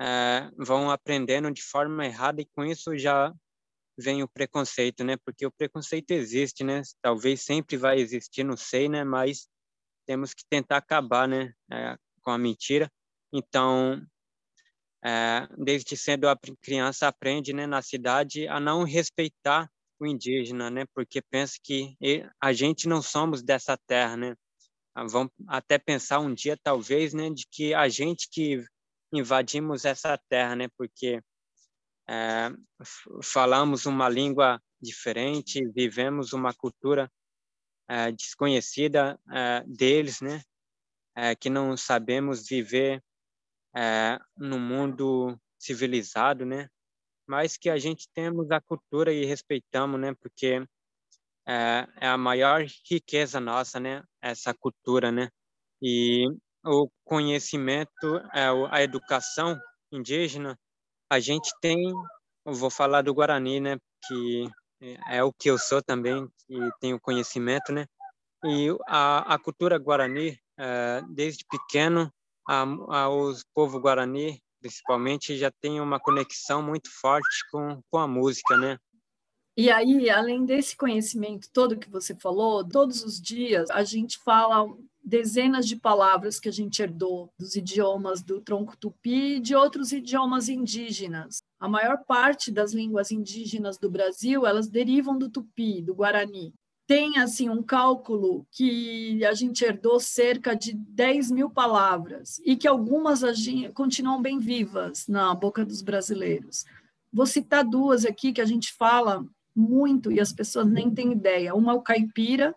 é, 0.00 0.50
vão 0.56 0.90
aprendendo 0.90 1.50
de 1.52 1.62
forma 1.62 2.06
errada 2.06 2.40
e 2.40 2.46
com 2.46 2.64
isso 2.64 2.96
já 2.96 3.32
vem 3.98 4.22
o 4.22 4.28
preconceito, 4.28 5.04
né? 5.04 5.16
Porque 5.24 5.44
o 5.44 5.52
preconceito 5.52 6.10
existe, 6.12 6.64
né? 6.64 6.82
Talvez 7.02 7.42
sempre 7.42 7.76
vai 7.76 7.98
existir, 8.00 8.42
não 8.42 8.56
sei, 8.56 8.88
né? 8.88 9.04
Mas 9.04 9.46
temos 10.06 10.34
que 10.34 10.42
tentar 10.48 10.78
acabar, 10.78 11.28
né, 11.28 11.52
é, 11.70 11.96
com 12.22 12.30
a 12.32 12.38
mentira. 12.38 12.90
Então, 13.32 14.04
é, 15.04 15.46
desde 15.56 15.96
cedo 15.96 16.28
a 16.28 16.36
criança 16.60 17.06
aprende, 17.06 17.52
né, 17.52 17.66
na 17.66 17.80
cidade 17.80 18.48
a 18.48 18.58
não 18.58 18.82
respeitar 18.82 19.70
o 20.00 20.06
indígena, 20.06 20.68
né, 20.68 20.84
porque 20.94 21.22
pensa 21.22 21.56
que 21.62 21.96
a 22.40 22.52
gente 22.52 22.88
não 22.88 23.00
somos 23.00 23.40
dessa 23.40 23.76
terra, 23.86 24.16
né. 24.16 24.34
Vamos 25.08 25.32
até 25.46 25.78
pensar 25.78 26.18
um 26.18 26.34
dia, 26.34 26.58
talvez, 26.60 27.14
né, 27.14 27.30
de 27.30 27.46
que 27.48 27.72
a 27.72 27.88
gente 27.88 28.28
que 28.28 28.64
invadimos 29.12 29.84
essa 29.84 30.16
terra, 30.28 30.56
né, 30.56 30.68
porque 30.76 31.20
é, 32.08 32.50
falamos 33.22 33.86
uma 33.86 34.08
língua 34.08 34.60
diferente, 34.80 35.64
vivemos 35.68 36.32
uma 36.32 36.52
cultura 36.52 37.10
é, 37.88 38.10
desconhecida 38.12 39.18
é, 39.30 39.62
deles, 39.66 40.20
né? 40.20 40.42
É, 41.16 41.34
que 41.34 41.50
não 41.50 41.76
sabemos 41.76 42.48
viver 42.48 43.02
é, 43.76 44.18
no 44.36 44.58
mundo 44.58 45.38
civilizado, 45.58 46.46
né? 46.46 46.68
Mas 47.26 47.56
que 47.56 47.70
a 47.70 47.78
gente 47.78 48.08
temos 48.12 48.50
a 48.50 48.60
cultura 48.60 49.12
e 49.12 49.24
respeitamos, 49.24 50.00
né? 50.00 50.14
Porque 50.14 50.64
é, 51.46 51.86
é 52.00 52.08
a 52.08 52.16
maior 52.16 52.64
riqueza 52.88 53.40
nossa, 53.40 53.78
né? 53.78 54.02
Essa 54.20 54.54
cultura, 54.54 55.12
né? 55.12 55.30
E 55.82 56.26
o 56.64 56.88
conhecimento, 57.04 58.16
é, 58.32 58.46
a 58.70 58.82
educação 58.82 59.58
indígena, 59.92 60.58
a 61.10 61.18
gente 61.18 61.50
tem, 61.60 61.92
vou 62.44 62.70
falar 62.70 63.02
do 63.02 63.14
Guarani, 63.14 63.60
né? 63.60 63.78
Que 64.06 64.48
é, 64.80 65.18
é 65.18 65.24
o 65.24 65.32
que 65.32 65.50
eu 65.50 65.58
sou 65.58 65.82
também 65.82 66.26
e 66.48 66.58
tenho 66.80 67.00
conhecimento, 67.00 67.72
né? 67.72 67.86
E 68.44 68.68
a, 68.86 69.34
a 69.34 69.38
cultura 69.38 69.78
guarani, 69.78 70.38
é, 70.58 71.02
desde 71.10 71.44
pequeno, 71.44 72.10
a, 72.48 72.62
a, 72.62 73.08
os 73.10 73.44
povo 73.54 73.78
guarani, 73.78 74.42
principalmente, 74.60 75.36
já 75.36 75.50
tem 75.60 75.80
uma 75.80 76.00
conexão 76.00 76.62
muito 76.62 76.88
forte 77.00 77.44
com, 77.50 77.82
com 77.90 77.98
a 77.98 78.08
música, 78.08 78.56
né? 78.56 78.78
E 79.60 79.70
aí, 79.70 80.08
além 80.08 80.46
desse 80.46 80.74
conhecimento 80.74 81.50
todo 81.52 81.76
que 81.76 81.90
você 81.90 82.14
falou, 82.14 82.66
todos 82.66 83.04
os 83.04 83.20
dias 83.20 83.68
a 83.68 83.84
gente 83.84 84.16
fala 84.16 84.74
dezenas 85.04 85.68
de 85.68 85.76
palavras 85.76 86.40
que 86.40 86.48
a 86.48 86.52
gente 86.52 86.80
herdou 86.80 87.30
dos 87.38 87.56
idiomas 87.56 88.22
do 88.22 88.40
tronco 88.40 88.74
tupi 88.74 89.36
e 89.36 89.38
de 89.38 89.54
outros 89.54 89.92
idiomas 89.92 90.48
indígenas. 90.48 91.42
A 91.60 91.68
maior 91.68 92.02
parte 92.06 92.50
das 92.50 92.72
línguas 92.72 93.10
indígenas 93.10 93.76
do 93.76 93.90
Brasil, 93.90 94.46
elas 94.46 94.66
derivam 94.66 95.18
do 95.18 95.28
tupi, 95.28 95.82
do 95.82 95.94
guarani. 95.94 96.54
Tem, 96.86 97.18
assim, 97.18 97.50
um 97.50 97.62
cálculo 97.62 98.46
que 98.50 99.22
a 99.26 99.34
gente 99.34 99.62
herdou 99.62 100.00
cerca 100.00 100.54
de 100.56 100.72
10 100.72 101.32
mil 101.32 101.50
palavras 101.50 102.40
e 102.46 102.56
que 102.56 102.66
algumas 102.66 103.20
continuam 103.74 104.22
bem 104.22 104.38
vivas 104.38 105.06
na 105.06 105.34
boca 105.34 105.66
dos 105.66 105.82
brasileiros. 105.82 106.64
Vou 107.12 107.26
citar 107.26 107.62
duas 107.62 108.06
aqui 108.06 108.32
que 108.32 108.40
a 108.40 108.46
gente 108.46 108.72
fala 108.72 109.22
muito 109.54 110.10
e 110.12 110.20
as 110.20 110.32
pessoas 110.32 110.66
nem 110.66 110.90
têm 110.90 111.12
ideia. 111.12 111.54
Uma 111.54 111.72
é 111.72 111.76
o 111.76 111.82
caipira, 111.82 112.54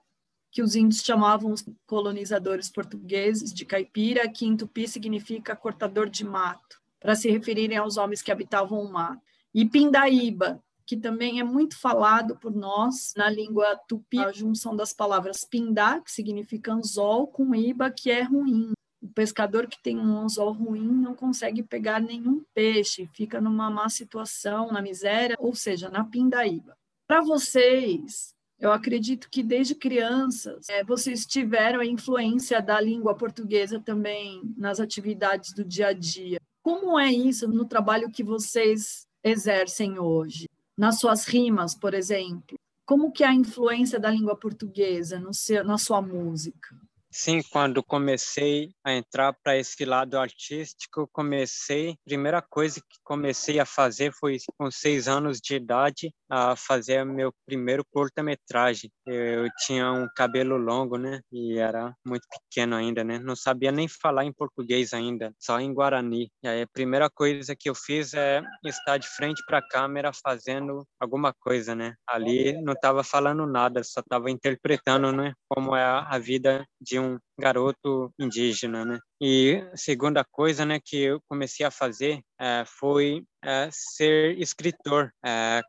que 0.52 0.62
os 0.62 0.76
índios 0.76 1.02
chamavam 1.02 1.52
os 1.52 1.66
colonizadores 1.88 2.70
portugueses 2.70 3.52
de 3.52 3.66
caipira, 3.66 4.30
que 4.30 4.46
em 4.46 4.56
tupi 4.56 4.88
significa 4.88 5.56
cortador 5.56 6.08
de 6.08 6.24
mato, 6.24 6.80
para 7.00 7.16
se 7.16 7.30
referirem 7.30 7.78
aos 7.78 7.98
homens 7.98 8.22
que 8.22 8.32
habitavam 8.32 8.80
o 8.80 8.92
mato. 8.92 9.22
E 9.54 9.66
pindaíba, 9.66 10.64
que 10.86 10.96
também 10.96 11.40
é 11.40 11.44
muito 11.44 11.80
falado 11.80 12.38
por 12.38 12.54
nós 12.54 13.14
na 13.18 13.30
língua 13.30 13.80
tupi, 13.88 14.20
a 14.20 14.32
junção 14.32 14.76
das 14.76 14.94
palavras 14.94 15.44
pindá, 15.44 16.00
que 16.00 16.12
significa 16.12 16.74
anzol, 16.74 17.28
com 17.28 17.56
iba, 17.56 17.90
que 17.90 18.12
é 18.12 18.22
ruim. 18.22 18.72
O 19.02 19.08
pescador 19.08 19.68
que 19.68 19.82
tem 19.82 19.98
um 19.98 20.18
anzol 20.20 20.54
ruim 20.54 20.88
não 20.88 21.16
consegue 21.16 21.64
pegar 21.64 22.00
nenhum 22.00 22.44
peixe, 22.54 23.10
fica 23.14 23.42
numa 23.42 23.70
má 23.70 23.90
situação, 23.90 24.72
na 24.72 24.82
miséria, 24.82 25.36
ou 25.40 25.56
seja, 25.56 25.90
na 25.90 26.04
pindaíba. 26.04 26.78
Para 27.14 27.22
vocês, 27.22 28.34
eu 28.60 28.72
acredito 28.72 29.30
que 29.30 29.44
desde 29.44 29.76
crianças 29.76 30.68
é, 30.68 30.84
vocês 30.84 31.28
tiveram 31.28 31.80
a 31.80 31.86
influência 31.86 32.60
da 32.60 32.82
língua 32.82 33.14
portuguesa 33.14 33.80
também 33.80 34.42
nas 34.58 34.80
atividades 34.80 35.54
do 35.54 35.64
dia 35.64 35.90
a 35.90 35.94
dia. 35.94 36.40
Como 36.64 37.00
é 37.00 37.12
isso 37.12 37.48
no 37.48 37.66
trabalho 37.66 38.10
que 38.10 38.24
vocês 38.24 39.06
exercem 39.24 40.00
hoje? 40.00 40.50
Nas 40.76 40.98
suas 40.98 41.26
rimas, 41.26 41.76
por 41.76 41.94
exemplo? 41.94 42.58
Como 42.84 43.12
que 43.12 43.24
é 43.24 43.28
a 43.28 43.36
influência 43.36 44.00
da 44.00 44.10
língua 44.10 44.36
portuguesa 44.36 45.20
no 45.20 45.36
seu, 45.36 45.64
na 45.64 45.78
sua 45.78 46.02
música? 46.02 46.76
Sim, 47.16 47.42
quando 47.52 47.84
comecei 47.84 48.72
a 48.84 48.92
entrar 48.92 49.34
para 49.44 49.56
esse 49.56 49.86
lado 49.86 50.18
artístico, 50.18 51.08
comecei, 51.14 51.96
primeira 52.04 52.42
coisa 52.42 52.80
que 52.82 52.98
comecei 53.04 53.60
a 53.60 53.68
fazer 53.68 54.12
foi 54.20 54.38
com 54.58 54.72
seis 54.72 55.08
anos 55.08 55.40
de 55.40 55.54
idade 55.56 56.12
a 56.28 56.56
fazer 56.56 57.06
meu 57.06 57.32
primeiro 57.46 57.86
curta-metragem. 57.92 58.90
Eu 59.06 59.48
tinha 59.64 59.92
um 59.92 60.08
cabelo 60.16 60.58
longo, 60.58 60.98
né, 60.98 61.22
e 61.32 61.60
era 61.60 61.94
muito 62.04 62.28
pequeno 62.28 62.76
ainda, 62.76 63.04
né, 63.04 63.20
não 63.20 63.36
sabia 63.36 63.72
nem 63.72 63.88
falar 63.88 64.26
em 64.26 64.34
português 64.34 64.92
ainda, 64.92 65.32
só 65.38 65.60
em 65.60 65.72
guarani. 65.72 66.32
E 66.42 66.48
aí 66.48 66.64
a 66.64 66.68
primeira 66.68 67.12
coisa 67.12 67.56
que 67.56 67.70
eu 67.70 67.76
fiz 67.76 68.16
é 68.16 68.42
estar 68.66 68.98
de 68.98 69.08
frente 69.08 69.44
para 69.46 69.60
a 69.60 69.68
câmera 69.68 70.12
fazendo 70.26 70.84
alguma 71.00 71.32
coisa, 71.32 71.76
né. 71.76 71.94
Ali 72.10 72.60
não 72.64 72.74
estava 72.74 73.04
falando 73.04 73.46
nada, 73.46 73.84
só 73.84 74.00
estava 74.00 74.32
interpretando, 74.32 75.12
né, 75.12 75.34
como 75.48 75.76
é 75.76 75.84
a 75.86 76.18
vida 76.18 76.66
de 76.82 76.98
um 77.00 77.03
garoto 77.40 78.12
indígena, 78.20 78.86
né? 78.86 79.00
E 79.20 79.64
segunda 79.76 80.24
coisa, 80.24 80.66
né, 80.66 80.80
que 80.84 80.98
eu 80.98 81.22
comecei 81.30 81.66
a 81.66 81.72
fazer 81.72 82.22
é, 82.40 82.64
foi 82.66 83.24
é, 83.44 83.70
ser 83.72 84.38
escritor. 84.38 85.12
É, 85.26 85.62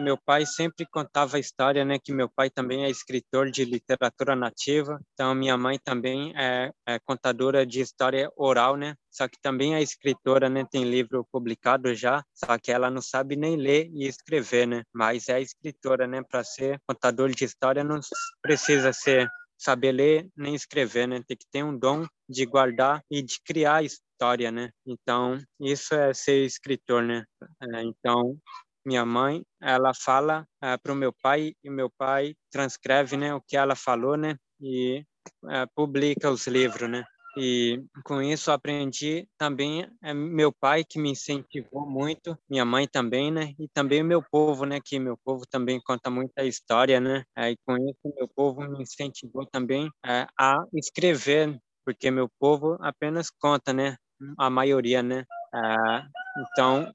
meu 0.00 0.18
pai 0.18 0.44
sempre 0.44 0.84
contava 0.90 1.36
a 1.36 1.40
história, 1.40 1.84
né, 1.84 1.98
que 2.02 2.12
meu 2.12 2.28
pai 2.28 2.50
também 2.50 2.84
é 2.84 2.90
escritor 2.90 3.50
de 3.50 3.64
literatura 3.64 4.34
nativa. 4.34 5.00
Então 5.14 5.34
minha 5.34 5.56
mãe 5.56 5.78
também 5.82 6.32
é, 6.36 6.72
é 6.86 6.98
contadora 6.98 7.64
de 7.64 7.80
história 7.80 8.30
oral, 8.36 8.76
né? 8.76 8.94
Só 9.10 9.26
que 9.28 9.40
também 9.40 9.74
é 9.74 9.82
escritora, 9.82 10.48
né? 10.48 10.66
Tem 10.70 10.84
livro 10.84 11.26
publicado 11.32 11.94
já, 11.94 12.22
só 12.34 12.58
que 12.58 12.70
ela 12.70 12.90
não 12.90 13.00
sabe 13.00 13.34
nem 13.34 13.56
ler 13.56 13.88
e 13.94 14.06
escrever, 14.06 14.66
né? 14.66 14.82
Mas 14.92 15.28
é 15.28 15.40
escritora, 15.40 16.06
né? 16.06 16.22
Para 16.22 16.44
ser 16.44 16.80
contador 16.86 17.30
de 17.30 17.44
história 17.44 17.82
não 17.82 17.98
precisa 18.42 18.92
ser 18.92 19.28
saber 19.58 19.92
ler 19.92 20.28
nem 20.36 20.54
escrever, 20.54 21.06
né? 21.06 21.22
Tem 21.26 21.36
que 21.36 21.46
ter 21.50 21.62
um 21.62 21.76
dom 21.76 22.06
de 22.28 22.44
guardar 22.46 23.02
e 23.10 23.22
de 23.22 23.40
criar 23.44 23.82
história, 23.84 24.50
né? 24.50 24.70
Então, 24.86 25.38
isso 25.60 25.94
é 25.94 26.12
ser 26.14 26.44
escritor, 26.44 27.02
né? 27.02 27.24
É, 27.62 27.82
então, 27.82 28.36
minha 28.84 29.04
mãe, 29.04 29.42
ela 29.60 29.92
fala 29.94 30.46
é, 30.62 30.76
para 30.76 30.92
o 30.92 30.96
meu 30.96 31.12
pai 31.22 31.54
e 31.64 31.70
meu 31.70 31.90
pai 31.90 32.34
transcreve, 32.52 33.16
né, 33.16 33.34
o 33.34 33.40
que 33.40 33.56
ela 33.56 33.74
falou, 33.74 34.16
né? 34.16 34.36
E 34.60 35.04
é, 35.50 35.66
publica 35.74 36.30
os 36.30 36.46
livros, 36.46 36.88
né? 36.88 37.04
E 37.36 37.84
com 38.02 38.22
isso 38.22 38.50
aprendi 38.50 39.28
também 39.36 39.86
é 40.02 40.14
meu 40.14 40.50
pai 40.50 40.82
que 40.84 40.98
me 40.98 41.10
incentivou 41.10 41.86
muito, 41.86 42.36
minha 42.48 42.64
mãe 42.64 42.88
também, 42.88 43.30
né? 43.30 43.52
E 43.58 43.68
também 43.68 44.02
meu 44.02 44.22
povo, 44.22 44.64
né? 44.64 44.80
Que 44.82 44.98
meu 44.98 45.18
povo 45.22 45.44
também 45.46 45.78
conta 45.84 46.08
muita 46.08 46.44
história, 46.44 46.98
né? 46.98 47.24
É, 47.36 47.50
e 47.50 47.56
com 47.66 47.76
isso 47.76 48.14
meu 48.16 48.26
povo 48.28 48.62
me 48.62 48.82
incentivou 48.82 49.44
também 49.46 49.90
é, 50.04 50.26
a 50.40 50.64
escrever, 50.72 51.60
porque 51.84 52.10
meu 52.10 52.28
povo 52.38 52.78
apenas 52.80 53.30
conta, 53.30 53.72
né? 53.72 53.96
A 54.38 54.48
maioria, 54.48 55.02
né? 55.02 55.24
É, 55.54 56.06
então 56.40 56.90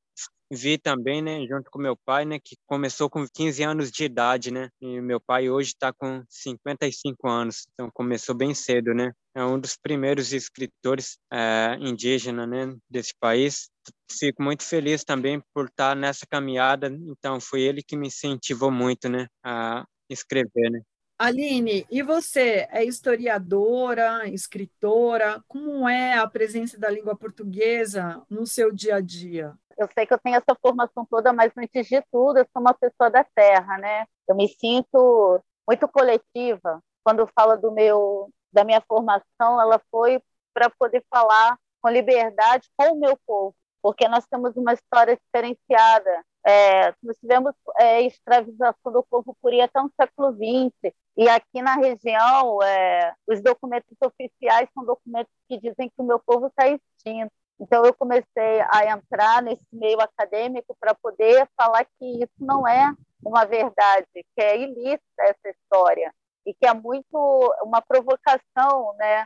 vi 0.52 0.78
também, 0.78 1.22
né, 1.22 1.46
junto 1.48 1.72
com 1.72 1.80
meu 1.80 1.96
pai, 1.96 2.26
né, 2.26 2.38
que 2.38 2.58
começou 2.66 3.10
com 3.10 3.26
15 3.26 3.64
anos 3.64 3.90
de 3.90 4.04
idade, 4.04 4.52
né, 4.52 4.70
e 4.82 5.00
meu 5.00 5.20
pai 5.20 5.50
hoje 5.50 5.70
está 5.70 5.94
com 5.94 6.24
55 6.30 7.28
anos, 7.30 7.66
então 7.74 7.90
começou 7.94 8.36
bem 8.36 8.54
cedo, 8.54 8.94
né, 8.94 9.14
é 9.34 9.44
um 9.46 9.58
dos 9.58 9.78
primeiros 9.78 10.34
escritores 10.34 11.18
é, 11.32 11.78
indígenas, 11.80 12.50
né, 12.50 12.76
desse 12.90 13.14
país. 13.18 13.70
Fico 14.12 14.44
muito 14.44 14.64
feliz 14.64 15.04
também 15.06 15.42
por 15.54 15.68
estar 15.68 15.96
nessa 15.96 16.26
caminhada, 16.30 16.88
então 16.88 17.40
foi 17.40 17.62
ele 17.62 17.82
que 17.82 17.96
me 17.96 18.08
incentivou 18.08 18.70
muito, 18.70 19.08
né, 19.08 19.28
a 19.44 19.86
escrever, 20.10 20.70
né. 20.70 20.82
Aline, 21.18 21.86
e 21.92 22.02
você 22.02 22.68
é 22.72 22.84
historiadora, 22.84 24.28
escritora? 24.28 25.40
Como 25.48 25.88
é 25.88 26.18
a 26.18 26.28
presença 26.28 26.80
da 26.80 26.90
língua 26.90 27.16
portuguesa 27.16 28.24
no 28.28 28.48
seu 28.48 28.72
dia 28.72 28.96
a 28.96 29.00
dia? 29.00 29.54
Eu 29.78 29.88
sei 29.94 30.06
que 30.06 30.14
eu 30.14 30.20
tenho 30.20 30.36
essa 30.38 30.56
formação 30.62 31.06
toda, 31.10 31.34
mas 31.34 31.52
antes 31.58 31.88
de 31.88 32.02
tudo, 32.12 32.40
eu 32.40 32.46
sou 32.54 32.62
uma 32.62 32.74
pessoa 32.74 33.10
da 33.10 33.24
terra, 33.24 33.78
né? 33.78 34.06
Eu 34.28 34.36
me 34.36 34.48
sinto 34.48 35.42
muito 35.68 35.88
coletiva 35.88 36.82
quando 37.04 37.28
falo 37.36 37.58
do 37.58 37.72
meu 37.72 38.30
da 38.52 38.64
minha 38.64 38.82
formação, 38.82 39.62
ela 39.62 39.82
foi 39.90 40.22
para 40.54 40.70
poder 40.70 41.04
falar 41.10 41.58
com 41.82 41.90
liberdade 41.90 42.70
com 42.76 42.94
o 42.94 43.00
meu 43.00 43.18
povo, 43.26 43.56
porque 43.82 44.08
nós 44.08 44.26
temos 44.28 44.56
uma 44.58 44.74
história 44.74 45.18
diferenciada. 45.18 46.24
É, 46.46 46.94
nós 47.04 47.18
tivemos 47.18 47.54
é, 47.80 48.02
escravização 48.02 48.92
do 48.92 49.04
povo 49.04 49.36
curi 49.42 49.62
até 49.62 49.82
no 49.82 49.92
século 50.00 50.34
XX, 50.34 50.94
e 51.18 51.30
aqui 51.30 51.62
na 51.62 51.76
região, 51.76 52.62
é, 52.64 53.14
os 53.28 53.42
documentos 53.42 53.96
oficiais 54.04 54.68
são 54.74 54.84
documentos 54.84 55.32
que 55.48 55.60
dizem 55.60 55.90
que 55.90 55.96
o 55.98 56.04
meu 56.04 56.20
povo 56.20 56.48
está 56.48 56.68
extinto. 56.68 57.32
Então, 57.60 57.86
eu 57.86 57.94
comecei 57.94 58.62
a 58.70 58.86
entrar 58.92 59.42
nesse 59.42 59.66
meio 59.72 60.00
acadêmico 60.02 60.76
para 60.80 60.96
poder 60.96 61.48
falar 61.56 61.86
que 61.86 62.24
isso 62.24 62.34
não 62.40 62.68
é 62.68 62.92
uma 63.24 63.46
verdade, 63.46 64.08
que 64.14 64.42
é 64.42 64.58
ilícita 64.58 65.02
essa 65.20 65.50
história 65.50 66.12
e 66.46 66.54
que 66.54 66.66
é 66.66 66.74
muito 66.74 67.54
uma 67.64 67.82
provocação, 67.82 68.96
né? 68.98 69.26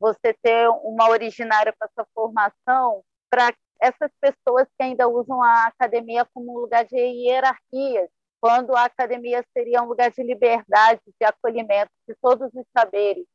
Você 0.00 0.34
ter 0.42 0.68
uma 0.82 1.08
originária 1.08 1.72
com 1.72 1.84
essa 1.84 2.06
formação 2.12 3.02
para 3.30 3.54
essas 3.80 4.10
pessoas 4.20 4.66
que 4.76 4.82
ainda 4.82 5.08
usam 5.08 5.42
a 5.42 5.66
academia 5.66 6.26
como 6.34 6.52
um 6.52 6.58
lugar 6.58 6.84
de 6.84 6.96
hierarquias, 6.96 8.10
quando 8.40 8.74
a 8.74 8.84
academia 8.84 9.44
seria 9.52 9.82
um 9.82 9.86
lugar 9.86 10.10
de 10.10 10.22
liberdade, 10.22 11.00
de 11.06 11.26
acolhimento 11.26 11.90
de 12.08 12.14
todos 12.20 12.52
os 12.52 12.66
saberes 12.76 13.26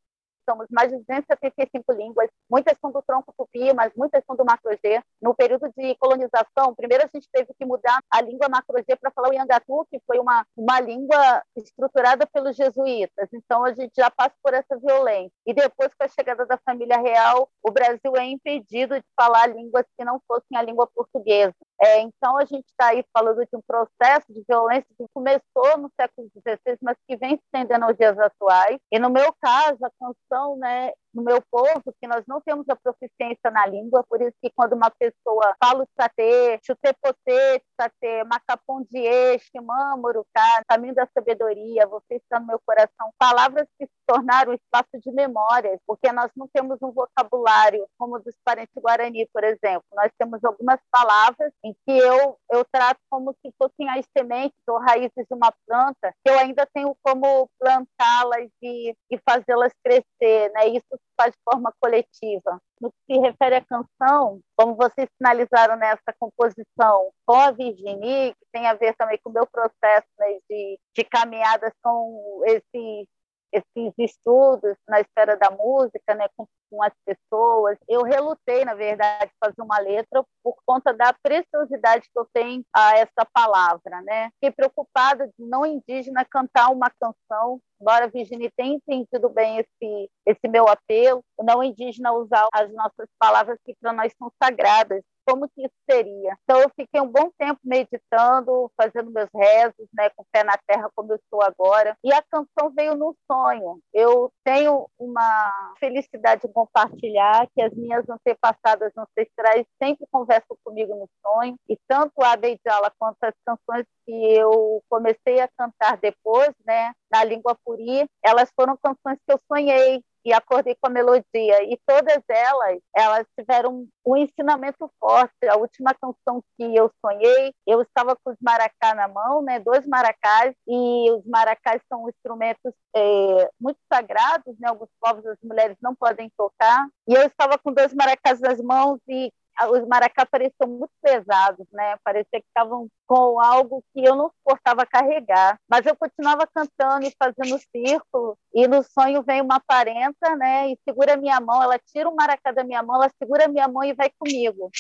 somos 0.48 0.68
mais 0.70 0.90
de 0.92 0.98
275 0.98 1.94
línguas, 1.94 2.30
muitas 2.50 2.78
são 2.80 2.92
do 2.92 3.02
tronco 3.02 3.34
tupi, 3.38 3.74
mas 3.74 3.92
muitas 3.96 4.24
são 4.26 4.36
do 4.36 4.46
macro-G. 4.46 5.02
No 5.22 5.36
período 5.36 5.72
de 5.78 5.96
colonização, 5.96 6.76
primeiro 6.76 7.04
a 7.04 7.10
gente 7.14 7.28
teve 7.32 7.54
que 7.58 7.66
mudar 7.66 8.00
a 8.10 8.22
língua 8.22 8.50
macro-G 8.50 8.96
para 8.96 9.12
falar 9.12 9.30
o 9.30 9.34
Yangatu, 9.34 9.86
que 9.90 10.00
foi 10.06 10.20
uma, 10.20 10.46
uma 10.56 10.80
língua 10.80 11.44
estruturada 11.56 12.28
pelos 12.28 12.56
jesuítas. 12.56 13.30
Então 13.34 13.64
a 13.64 13.74
gente 13.74 13.94
já 13.96 14.10
passa 14.10 14.36
por 14.44 14.54
essa 14.54 14.78
violência. 14.78 15.32
E 15.46 15.54
depois, 15.54 15.90
com 15.96 16.04
a 16.04 16.08
chegada 16.08 16.46
da 16.46 16.58
família 16.58 16.98
real, 16.98 17.50
o 17.64 17.72
Brasil 17.72 18.16
é 18.16 18.26
impedido 18.26 19.00
de 19.00 19.06
falar 19.16 19.48
línguas 19.48 19.86
que 19.98 20.06
não 20.06 20.22
fossem 20.28 20.58
a 20.58 20.62
língua 20.62 20.88
portuguesa. 20.88 21.56
É, 21.84 22.00
então 22.02 22.38
a 22.38 22.46
gente 22.46 22.66
está 22.68 22.90
aí 22.90 23.04
falando 23.12 23.40
de 23.40 23.58
um 23.58 23.62
processo 23.66 24.32
de 24.32 24.44
violência 24.48 24.86
que 24.96 25.06
começou 25.14 25.80
no 25.80 25.92
século 26.00 26.30
XVI, 26.30 26.78
mas 26.80 26.96
que 27.08 27.18
vem 27.18 27.32
se 27.32 27.44
estendendo 27.44 27.86
aos 27.86 27.98
dias 27.98 28.18
atuais. 28.20 28.78
E 28.92 29.00
no 29.00 29.10
meu 29.10 29.34
caso, 29.42 29.80
a 29.84 29.92
canção, 30.00 30.58
né, 30.58 30.92
no 31.14 31.24
meu 31.24 31.42
povo 31.50 31.94
que 32.00 32.08
nós 32.08 32.24
não 32.28 32.42
temos 32.42 32.68
a 32.70 32.76
proficiência 32.76 33.52
na 33.52 33.66
língua, 33.66 34.04
por 34.08 34.22
isso 34.22 34.36
que 34.42 34.52
quando 34.56 34.74
uma 34.74 34.90
pessoa 34.92 35.56
fala 35.64 35.84
o 35.84 35.88
tsatê, 35.88 36.60
chutepotê, 36.66 37.62
tsatê, 37.78 38.24
macapondiê, 38.24 39.40
ximamuruká, 39.40 40.64
caminho 40.68 40.96
da 40.96 41.08
sabedoria, 41.14 41.88
você 41.88 42.16
está 42.16 42.40
no 42.40 42.48
meu 42.48 42.60
coração, 42.66 43.12
palavras 43.18 43.68
que 43.78 43.86
se 43.86 44.02
tornaram 44.08 44.54
espaço 44.54 45.00
de 45.04 45.12
memórias, 45.12 45.80
porque 45.86 46.12
nós 46.12 46.32
não 46.36 46.48
temos 46.48 46.78
um 46.82 46.92
vocabulário 46.92 47.86
como 47.98 48.20
dos 48.20 48.36
parentes 48.44 48.74
guarani, 48.76 49.28
por 49.34 49.44
exemplo. 49.44 49.86
Nós 49.94 50.12
temos 50.18 50.44
algumas 50.44 50.80
palavras 50.92 51.52
em 51.64 51.74
que 51.86 51.98
eu, 51.98 52.38
eu 52.52 52.66
trato 52.72 53.00
como 53.10 53.34
se 53.42 53.54
fossem 53.58 53.90
as 53.90 54.06
sementes 54.18 54.58
ou 54.68 54.80
raízes 54.80 55.26
de 55.30 55.34
uma 55.34 55.54
planta, 55.66 56.14
que 56.24 56.32
eu 56.32 56.40
ainda 56.40 56.68
tenho 56.74 56.96
como 57.04 57.50
plantá-las 57.60 58.50
e, 58.62 58.96
e 59.10 59.18
fazê-las 59.28 59.74
crescer, 59.84 60.52
né? 60.54 60.68
Isso 60.68 61.01
faz 61.22 61.34
de 61.34 61.40
forma 61.44 61.72
coletiva. 61.80 62.60
No 62.80 62.92
que 62.92 63.14
se 63.14 63.20
refere 63.20 63.56
à 63.56 63.64
canção, 63.64 64.40
como 64.58 64.76
vocês 64.76 65.08
finalizaram 65.18 65.76
nessa 65.76 66.14
composição 66.20 67.12
com 67.26 67.36
a 67.36 67.52
Virginie, 67.52 68.34
que 68.34 68.46
tem 68.52 68.68
a 68.68 68.74
ver 68.74 68.96
também 68.96 69.20
com 69.24 69.30
o 69.30 69.34
meu 69.34 69.46
processo 69.46 70.08
né, 70.18 70.40
de, 70.50 70.80
de 70.96 71.04
caminhadas 71.04 71.72
com 71.84 72.42
esses 72.46 73.08
esses 73.52 73.94
estudos 73.98 74.76
na 74.88 75.02
esfera 75.02 75.38
da 75.38 75.50
música, 75.52 76.16
né, 76.16 76.28
com, 76.36 76.48
com, 76.70 76.84
as 76.84 76.94
pessoas. 77.06 77.78
Eu 77.88 78.04
relutei, 78.04 78.64
na 78.64 78.74
verdade, 78.74 79.32
fazer 79.40 79.62
uma 79.62 79.80
letra 79.80 80.24
por 80.44 80.56
conta 80.66 80.94
da 80.94 81.14
preciosidade 81.22 82.10
que 82.12 82.20
eu 82.20 82.28
tenho 82.34 82.64
a 82.74 82.98
essa 82.98 83.26
palavra, 83.34 84.02
né? 84.02 84.30
Fiquei 84.36 84.52
preocupada 84.52 85.28
de 85.28 85.46
não 85.46 85.66
indígena 85.66 86.26
cantar 86.26 86.70
uma 86.70 86.90
canção, 87.00 87.60
embora 87.80 88.06
a 88.06 88.10
Virginia 88.10 88.52
tenha 88.56 88.76
entendido 88.76 89.30
bem 89.30 89.58
esse, 89.58 90.10
esse 90.26 90.48
meu 90.48 90.68
apelo, 90.68 91.24
não 91.40 91.64
indígena 91.64 92.14
usar 92.14 92.48
as 92.54 92.72
nossas 92.74 93.08
palavras 93.20 93.58
que 93.66 93.76
para 93.80 93.94
nós 93.94 94.14
são 94.18 94.32
sagradas, 94.42 95.04
como 95.26 95.48
que 95.50 95.64
isso 95.66 95.76
seria. 95.90 96.38
Então 96.44 96.62
eu 96.62 96.70
fiquei 96.76 97.02
um 97.02 97.08
bom 97.08 97.32
tempo 97.38 97.60
meditando, 97.64 98.72
fazendo 98.76 99.12
meus 99.12 99.30
rezos, 99.34 99.88
né, 99.94 100.10
com 100.12 100.24
o 100.24 100.26
pé 100.32 100.44
na 100.44 100.58
terra 100.68 100.90
como 100.96 101.12
eu 101.12 101.18
estou 101.18 101.42
agora. 101.42 101.98
E 102.04 102.14
a 102.14 102.22
canção 102.22 102.72
veio 102.76 102.96
no 102.96 103.16
sonho. 103.30 103.80
Eu 103.94 104.32
tenho 104.44 104.88
uma 104.98 105.74
felicidade 105.80 106.42
de 106.42 106.54
compartilhar 106.54 107.48
que 107.54 107.62
as 107.62 107.74
minhas 107.74 108.06
antepassadas 108.10 108.92
ancestrais 108.98 109.66
sempre 109.82 110.06
conversam 110.12 110.58
comigo 110.64 110.96
no 110.96 111.10
sonho 111.22 111.56
e 111.70 111.78
tanto 111.88 112.22
a 112.22 112.36
Beijala 112.36 112.92
quanto 112.98 113.18
as 113.24 113.34
canções 113.46 113.86
que 114.06 114.12
eu 114.34 114.82
comecei 114.90 115.40
a 115.40 115.50
cantar 115.58 115.98
depois, 115.98 116.52
né, 116.66 116.92
na 117.12 117.24
língua 117.24 117.58
puri, 117.64 118.08
elas 118.24 118.52
foram 118.56 118.78
canções 118.78 119.18
que 119.26 119.34
eu 119.34 119.40
sonhei 119.48 120.02
e 120.26 120.34
acordei 120.34 120.76
com 120.80 120.88
a 120.88 120.90
melodia. 120.90 121.64
E 121.64 121.80
todas 121.86 122.22
elas, 122.28 122.80
elas 122.96 123.26
tiveram 123.38 123.88
um 124.06 124.18
ensinamento 124.18 124.90
forte. 125.00 125.48
A 125.48 125.58
última 125.58 125.94
canção 125.94 126.44
que 126.58 126.76
eu 126.76 126.92
sonhei, 127.04 127.54
eu 127.68 127.82
estava 127.82 128.16
com 128.16 128.32
os 128.32 128.38
maracás 128.42 128.96
na 128.96 129.08
mão, 129.08 129.42
né? 129.42 129.60
Dois 129.60 129.86
maracás 129.88 130.54
e 130.68 131.12
os 131.12 131.26
maracás 131.26 131.82
são 131.88 132.08
instrumentos 132.10 132.74
é, 132.96 133.50
muito 133.60 133.80
sagrados, 133.92 134.56
né? 134.60 134.70
Alguns 134.70 134.90
povos 135.00 135.26
as 135.26 135.38
mulheres 135.44 135.78
não 135.82 135.96
podem 135.96 136.32
tocar. 136.38 136.88
E 137.08 137.14
eu 137.14 137.24
estava 137.24 137.58
com 137.58 137.74
dois 137.74 137.94
maracás 137.94 138.40
nas 138.40 138.60
mãos 138.62 139.00
e 139.08 139.32
os 139.70 139.88
maracás 139.88 140.28
pareciam 140.30 140.68
muito 140.68 140.92
pesados, 141.02 141.68
né? 141.72 141.96
Parecia 142.04 142.40
que 142.40 142.48
estavam 142.48 142.88
com 143.06 143.40
algo 143.40 143.84
que 143.94 144.04
eu 144.04 144.16
não 144.16 144.30
suportava 144.30 144.86
carregar. 144.86 145.60
Mas 145.70 145.86
eu 145.86 145.96
continuava 145.96 146.48
cantando 146.48 147.06
e 147.06 147.16
fazendo 147.22 147.60
círculo, 147.76 148.38
e 148.54 148.68
no 148.68 148.84
sonho 148.84 149.24
vem 149.24 149.42
uma 149.42 149.60
parenta, 149.60 150.36
né? 150.36 150.70
E 150.72 150.80
segura 150.88 151.18
minha 151.18 151.40
mão, 151.40 151.62
ela 151.62 151.78
tira 151.78 152.10
o 152.10 152.16
maracá 152.16 152.52
da 152.52 152.64
minha 152.64 152.82
mão, 152.82 152.96
ela 152.96 153.12
segura 153.22 153.48
minha 153.48 153.68
mão 153.68 153.84
e 153.84 153.94
vai 153.94 154.10
comigo. 154.18 154.72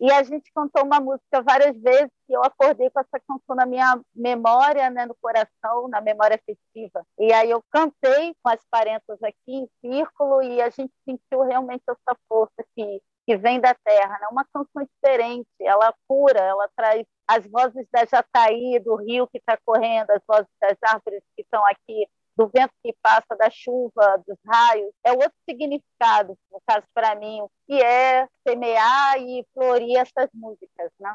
E 0.00 0.10
a 0.10 0.22
gente 0.22 0.50
cantou 0.54 0.82
uma 0.82 0.98
música 0.98 1.42
várias 1.42 1.76
vezes 1.78 2.10
e 2.26 2.32
eu 2.32 2.42
acordei 2.42 2.88
com 2.88 3.00
essa 3.00 3.20
canção 3.20 3.54
na 3.54 3.66
minha 3.66 4.00
memória, 4.14 4.88
né, 4.88 5.04
no 5.04 5.14
coração, 5.20 5.88
na 5.88 6.00
memória 6.00 6.36
afetiva. 6.36 7.04
E 7.18 7.30
aí 7.34 7.50
eu 7.50 7.62
cantei 7.70 8.34
com 8.42 8.48
as 8.48 8.64
parentas 8.70 9.22
aqui 9.22 9.36
em 9.46 9.68
círculo 9.82 10.42
e 10.42 10.62
a 10.62 10.70
gente 10.70 10.92
sentiu 11.04 11.42
realmente 11.42 11.82
essa 11.86 12.16
força 12.26 12.64
que 12.74 13.02
que 13.30 13.36
vem 13.36 13.60
da 13.60 13.72
terra, 13.72 14.18
né? 14.20 14.26
uma 14.32 14.44
canção 14.52 14.84
diferente, 14.84 15.46
ela 15.60 15.94
cura, 16.08 16.40
ela 16.40 16.68
traz 16.74 17.06
as 17.28 17.46
vozes 17.46 17.86
da 17.92 18.04
Jataí, 18.04 18.80
do 18.80 18.96
rio 18.96 19.28
que 19.28 19.38
está 19.38 19.56
correndo, 19.64 20.10
as 20.10 20.20
vozes 20.26 20.48
das 20.60 20.76
árvores 20.82 21.22
que 21.36 21.42
estão 21.42 21.64
aqui, 21.66 22.08
do 22.36 22.48
vento 22.48 22.72
que 22.82 22.92
passa, 23.00 23.36
da 23.38 23.48
chuva, 23.48 24.20
dos 24.26 24.36
raios, 24.44 24.92
é 25.04 25.12
outro 25.12 25.32
significado, 25.48 26.36
no 26.50 26.60
caso 26.66 26.84
para 26.92 27.14
mim, 27.14 27.40
que 27.68 27.80
é 27.80 28.26
semear 28.44 29.20
e 29.20 29.46
florir 29.54 29.98
essas 29.98 30.28
músicas, 30.34 30.90
né? 30.98 31.14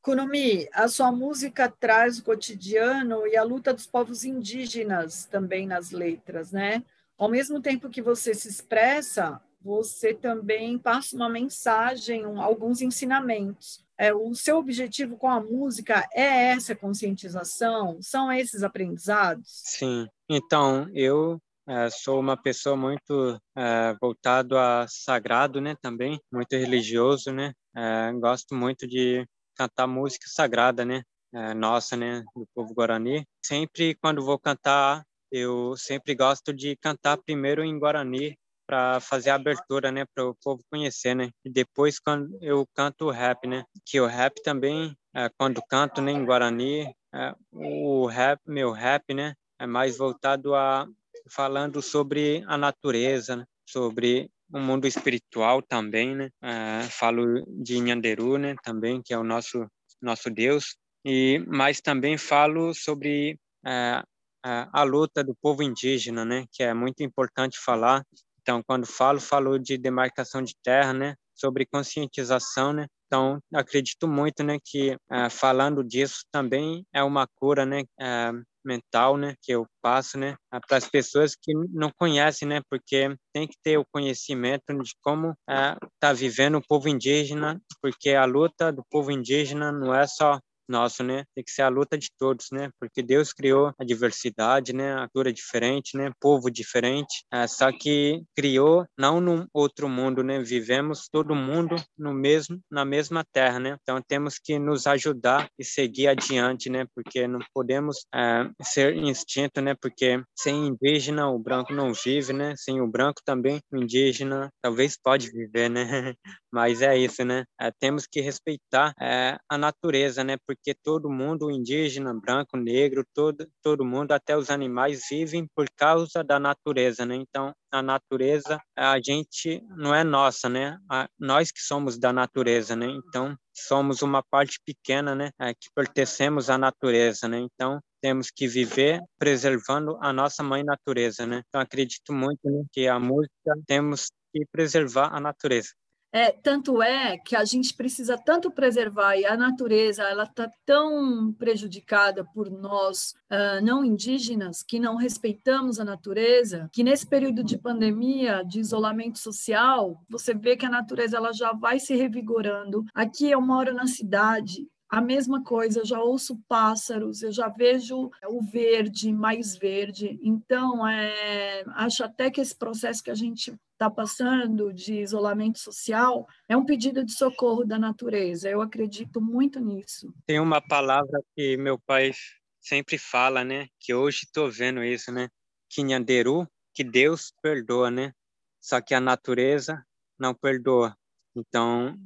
Kunomi, 0.00 0.66
a 0.72 0.88
sua 0.88 1.12
música 1.12 1.68
traz 1.68 2.18
o 2.18 2.24
cotidiano 2.24 3.26
e 3.26 3.36
a 3.36 3.42
luta 3.42 3.74
dos 3.74 3.86
povos 3.86 4.24
indígenas 4.24 5.26
também 5.26 5.66
nas 5.66 5.90
letras, 5.90 6.50
né? 6.50 6.82
Ao 7.18 7.28
mesmo 7.28 7.60
tempo 7.60 7.90
que 7.90 8.00
você 8.00 8.32
se 8.32 8.48
expressa, 8.48 9.38
você 9.62 10.12
também 10.12 10.78
passa 10.78 11.14
uma 11.14 11.28
mensagem, 11.28 12.26
um, 12.26 12.40
alguns 12.40 12.80
ensinamentos. 12.82 13.84
É, 13.96 14.12
o 14.12 14.34
seu 14.34 14.58
objetivo 14.58 15.16
com 15.16 15.28
a 15.28 15.40
música 15.40 16.08
é 16.12 16.50
essa 16.50 16.74
conscientização? 16.74 17.98
São 18.00 18.32
esses 18.32 18.62
aprendizados? 18.62 19.46
Sim. 19.64 20.08
Então, 20.28 20.88
eu 20.92 21.38
é, 21.68 21.88
sou 21.90 22.18
uma 22.18 22.36
pessoa 22.36 22.76
muito 22.76 23.38
é, 23.56 23.94
voltado 24.00 24.58
a 24.58 24.86
sagrado, 24.88 25.60
né? 25.60 25.76
Também 25.80 26.20
muito 26.32 26.52
religioso, 26.56 27.30
né? 27.30 27.52
É, 27.76 28.12
gosto 28.14 28.54
muito 28.54 28.86
de 28.86 29.24
cantar 29.54 29.86
música 29.86 30.26
sagrada, 30.28 30.84
né? 30.84 31.02
É, 31.32 31.54
nossa, 31.54 31.96
né? 31.96 32.22
Do 32.34 32.46
povo 32.54 32.74
guarani. 32.74 33.24
Sempre 33.44 33.94
quando 33.94 34.24
vou 34.24 34.38
cantar, 34.38 35.04
eu 35.30 35.76
sempre 35.76 36.14
gosto 36.14 36.52
de 36.52 36.76
cantar 36.76 37.16
primeiro 37.18 37.62
em 37.62 37.78
guarani 37.78 38.36
para 38.72 39.00
fazer 39.00 39.28
a 39.28 39.34
abertura, 39.34 39.92
né, 39.92 40.06
para 40.14 40.24
o 40.24 40.34
povo 40.42 40.64
conhecer, 40.70 41.14
né? 41.14 41.28
E 41.44 41.50
depois 41.50 41.98
quando 41.98 42.38
eu 42.40 42.66
canto 42.74 43.04
o 43.04 43.10
rap, 43.10 43.46
né? 43.46 43.64
Que 43.84 44.00
o 44.00 44.06
rap 44.06 44.42
também, 44.42 44.96
é, 45.14 45.28
quando 45.36 45.60
canto, 45.68 46.00
né, 46.00 46.10
em 46.10 46.24
Guarani, 46.24 46.90
é, 47.14 47.34
o 47.52 48.06
rap, 48.06 48.40
meu 48.46 48.72
rap, 48.72 49.12
né, 49.12 49.34
é 49.60 49.66
mais 49.66 49.98
voltado 49.98 50.54
a 50.54 50.88
falando 51.30 51.82
sobre 51.82 52.42
a 52.46 52.56
natureza, 52.56 53.36
né? 53.36 53.44
sobre 53.68 54.30
o 54.50 54.58
mundo 54.58 54.86
espiritual 54.86 55.60
também, 55.60 56.16
né? 56.16 56.30
É, 56.42 56.82
falo 56.88 57.44
de 57.46 57.78
Nhanderu, 57.78 58.38
né, 58.38 58.54
também, 58.62 59.02
que 59.02 59.12
é 59.12 59.18
o 59.18 59.24
nosso 59.24 59.66
nosso 60.00 60.30
Deus, 60.30 60.76
e 61.04 61.44
mas 61.46 61.82
também 61.82 62.16
falo 62.16 62.72
sobre 62.72 63.38
é, 63.66 64.02
a 64.42 64.82
luta 64.82 65.22
do 65.22 65.34
povo 65.34 65.62
indígena, 65.62 66.24
né, 66.24 66.46
que 66.50 66.62
é 66.62 66.72
muito 66.74 67.02
importante 67.02 67.58
falar, 67.58 68.02
então, 68.42 68.62
quando 68.66 68.86
falo, 68.86 69.20
falo 69.20 69.58
de 69.58 69.78
demarcação 69.78 70.42
de 70.42 70.54
terra, 70.62 70.92
né? 70.92 71.14
Sobre 71.34 71.66
conscientização, 71.66 72.72
né? 72.72 72.86
Então, 73.06 73.38
acredito 73.54 74.08
muito, 74.08 74.42
né, 74.42 74.56
que 74.64 74.94
uh, 74.94 75.28
falando 75.30 75.84
disso 75.84 76.24
também 76.32 76.82
é 76.94 77.02
uma 77.02 77.26
cura, 77.34 77.66
né, 77.66 77.82
uh, 78.00 78.42
mental, 78.64 79.18
né, 79.18 79.34
que 79.42 79.52
eu 79.52 79.66
passo, 79.82 80.16
né, 80.16 80.34
para 80.66 80.78
as 80.78 80.88
pessoas 80.88 81.36
que 81.36 81.52
não 81.74 81.90
conhecem, 81.98 82.48
né, 82.48 82.62
porque 82.70 83.14
tem 83.30 83.46
que 83.46 83.56
ter 83.62 83.76
o 83.76 83.84
conhecimento 83.92 84.72
de 84.82 84.92
como 85.02 85.34
está 85.46 86.10
uh, 86.10 86.14
vivendo 86.14 86.56
o 86.56 86.66
povo 86.66 86.88
indígena, 86.88 87.60
porque 87.82 88.12
a 88.14 88.24
luta 88.24 88.72
do 88.72 88.82
povo 88.90 89.10
indígena 89.10 89.70
não 89.70 89.94
é 89.94 90.06
só 90.06 90.40
nosso, 90.68 91.02
né? 91.02 91.24
Tem 91.34 91.44
que 91.44 91.50
ser 91.50 91.62
a 91.62 91.68
luta 91.68 91.96
de 91.96 92.08
todos, 92.18 92.48
né? 92.52 92.70
Porque 92.78 93.02
Deus 93.02 93.32
criou 93.32 93.72
a 93.78 93.84
diversidade, 93.84 94.72
né? 94.72 94.94
A 94.94 95.08
cultura 95.08 95.32
diferente, 95.32 95.96
né? 95.96 96.10
Povo 96.20 96.50
diferente, 96.50 97.24
é, 97.32 97.46
só 97.46 97.70
que 97.70 98.22
criou 98.36 98.86
não 98.98 99.20
num 99.20 99.46
outro 99.52 99.88
mundo, 99.88 100.22
né? 100.22 100.40
Vivemos 100.40 101.08
todo 101.10 101.34
mundo 101.34 101.76
no 101.96 102.12
mesmo, 102.12 102.60
na 102.70 102.84
mesma 102.84 103.24
terra, 103.32 103.58
né? 103.58 103.76
Então 103.82 104.00
temos 104.06 104.38
que 104.38 104.58
nos 104.58 104.86
ajudar 104.86 105.48
e 105.58 105.64
seguir 105.64 106.08
adiante, 106.08 106.68
né? 106.68 106.86
Porque 106.94 107.26
não 107.26 107.40
podemos 107.54 108.06
é, 108.14 108.48
ser 108.62 108.96
instinto, 108.96 109.60
né? 109.60 109.74
Porque 109.80 110.22
sem 110.36 110.66
indígena 110.68 111.28
o 111.28 111.38
branco 111.38 111.72
não 111.72 111.92
vive, 111.92 112.32
né? 112.32 112.54
Sem 112.56 112.80
o 112.80 112.86
branco 112.86 113.20
também 113.24 113.60
o 113.70 113.76
indígena 113.76 114.50
talvez 114.62 114.96
pode 114.96 115.30
viver, 115.30 115.68
né? 115.68 115.82
Mas 116.52 116.82
é 116.82 116.96
isso, 116.96 117.24
né? 117.24 117.44
É, 117.60 117.70
temos 117.78 118.06
que 118.06 118.20
respeitar 118.20 118.92
é, 119.00 119.38
a 119.48 119.58
natureza, 119.58 120.22
né? 120.24 120.36
Porque 120.54 120.74
todo 120.74 121.10
mundo, 121.10 121.50
indígena, 121.50 122.14
branco, 122.14 122.56
negro, 122.56 123.04
todo, 123.14 123.46
todo 123.62 123.84
mundo, 123.84 124.12
até 124.12 124.36
os 124.36 124.50
animais, 124.50 125.02
vivem 125.10 125.46
por 125.54 125.66
causa 125.76 126.22
da 126.22 126.38
natureza, 126.38 127.04
né? 127.06 127.16
Então, 127.16 127.54
a 127.70 127.82
natureza, 127.82 128.60
a 128.76 128.98
gente 129.00 129.62
não 129.76 129.94
é 129.94 130.04
nossa, 130.04 130.48
né? 130.48 130.78
A, 130.90 131.08
nós 131.18 131.50
que 131.50 131.60
somos 131.60 131.98
da 131.98 132.12
natureza, 132.12 132.76
né? 132.76 132.86
Então, 132.86 133.36
somos 133.54 134.02
uma 134.02 134.22
parte 134.22 134.58
pequena, 134.64 135.14
né? 135.14 135.30
É, 135.40 135.54
que 135.54 135.68
pertencemos 135.74 136.50
à 136.50 136.58
natureza, 136.58 137.28
né? 137.28 137.38
Então, 137.38 137.80
temos 138.02 138.30
que 138.30 138.48
viver 138.48 139.00
preservando 139.18 139.96
a 140.00 140.12
nossa 140.12 140.42
mãe 140.42 140.64
natureza, 140.64 141.26
né? 141.26 141.42
Então, 141.48 141.60
acredito 141.60 142.12
muito 142.12 142.40
né, 142.44 142.64
que 142.72 142.88
a 142.88 142.98
música 142.98 143.54
temos 143.66 144.10
que 144.32 144.44
preservar 144.50 145.14
a 145.14 145.20
natureza. 145.20 145.70
É, 146.12 146.30
tanto 146.30 146.82
é 146.82 147.16
que 147.16 147.34
a 147.34 147.44
gente 147.44 147.74
precisa 147.74 148.18
tanto 148.18 148.50
preservar 148.50 149.16
e 149.16 149.24
a 149.24 149.34
natureza 149.36 150.02
ela 150.02 150.24
está 150.24 150.50
tão 150.66 151.32
prejudicada 151.32 152.22
por 152.22 152.50
nós 152.50 153.14
uh, 153.30 153.64
não 153.64 153.82
indígenas 153.82 154.62
que 154.62 154.78
não 154.78 154.96
respeitamos 154.96 155.80
a 155.80 155.84
natureza 155.84 156.68
que 156.70 156.84
nesse 156.84 157.06
período 157.06 157.42
de 157.42 157.56
pandemia 157.56 158.44
de 158.44 158.60
isolamento 158.60 159.18
social 159.18 160.02
você 160.06 160.34
vê 160.34 160.54
que 160.54 160.66
a 160.66 160.70
natureza 160.70 161.16
ela 161.16 161.32
já 161.32 161.54
vai 161.54 161.80
se 161.80 161.96
revigorando 161.96 162.84
aqui 162.94 163.30
eu 163.30 163.40
moro 163.40 163.72
na 163.72 163.86
cidade 163.86 164.66
a 164.92 165.00
mesma 165.00 165.42
coisa, 165.42 165.80
eu 165.80 165.86
já 165.86 165.98
ouço 165.98 166.38
pássaros, 166.46 167.22
eu 167.22 167.32
já 167.32 167.48
vejo 167.48 168.10
o 168.28 168.42
verde, 168.42 169.10
mais 169.10 169.56
verde. 169.56 170.20
Então, 170.22 170.86
é, 170.86 171.64
acho 171.76 172.04
até 172.04 172.30
que 172.30 172.42
esse 172.42 172.54
processo 172.54 173.02
que 173.02 173.10
a 173.10 173.14
gente 173.14 173.54
está 173.82 173.90
passando 173.90 174.72
de 174.72 175.00
isolamento 175.00 175.58
social 175.58 176.26
é 176.48 176.56
um 176.56 176.64
pedido 176.64 177.04
de 177.04 177.12
socorro 177.12 177.64
da 177.64 177.78
natureza. 177.78 178.48
Eu 178.48 178.60
acredito 178.60 179.20
muito 179.20 179.58
nisso. 179.58 180.14
Tem 180.24 180.38
uma 180.38 180.60
palavra 180.60 181.20
que 181.34 181.56
meu 181.56 181.78
pai 181.80 182.12
sempre 182.60 182.96
fala, 182.96 183.42
né? 183.42 183.66
Que 183.80 183.92
hoje 183.92 184.20
estou 184.24 184.48
vendo 184.48 184.84
isso, 184.84 185.10
né? 185.10 185.28
Quinhanderu, 185.68 186.46
que 186.72 186.84
Deus 186.84 187.32
perdoa, 187.42 187.90
né? 187.90 188.12
Só 188.60 188.80
que 188.80 188.94
a 188.94 189.00
natureza 189.00 189.84
não 190.16 190.32
perdoa. 190.32 190.96
Então, 191.34 191.96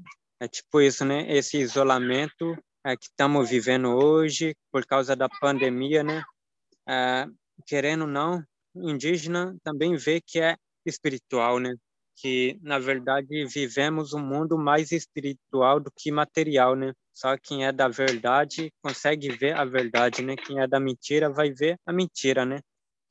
é 0.41 0.49
tipo 0.49 0.81
isso, 0.81 1.05
né? 1.05 1.31
Esse 1.31 1.59
isolamento 1.59 2.57
é, 2.87 2.97
que 2.97 3.05
estamos 3.05 3.51
vivendo 3.51 3.89
hoje 3.89 4.57
por 4.73 4.87
causa 4.87 5.15
da 5.15 5.29
pandemia, 5.29 6.03
né? 6.03 6.23
É, 6.89 7.27
querendo 7.67 8.03
ou 8.03 8.07
não, 8.07 8.43
indígena 8.75 9.55
também 9.63 9.95
vê 9.97 10.23
que 10.23 10.41
é 10.41 10.57
espiritual, 10.89 11.59
né? 11.59 11.75
Que 12.17 12.59
na 12.63 12.79
verdade 12.79 13.47
vivemos 13.47 14.13
um 14.15 14.21
mundo 14.21 14.59
mais 14.59 14.93
espiritual 14.93 15.81
do 15.81 15.91
que 15.95 16.11
material, 16.11 16.75
né? 16.75 16.93
Só 17.15 17.37
quem 17.39 17.65
é 17.67 17.73
da 17.73 17.89
verdade 17.89 18.71
consegue 18.83 19.31
ver 19.31 19.57
a 19.57 19.65
verdade, 19.65 20.23
né? 20.23 20.37
Quem 20.37 20.61
é 20.61 20.67
da 20.67 20.81
mentira 20.81 21.31
vai 21.31 21.53
ver 21.53 21.79
a 21.87 21.93
mentira, 21.93 22.45
né? 22.45 22.61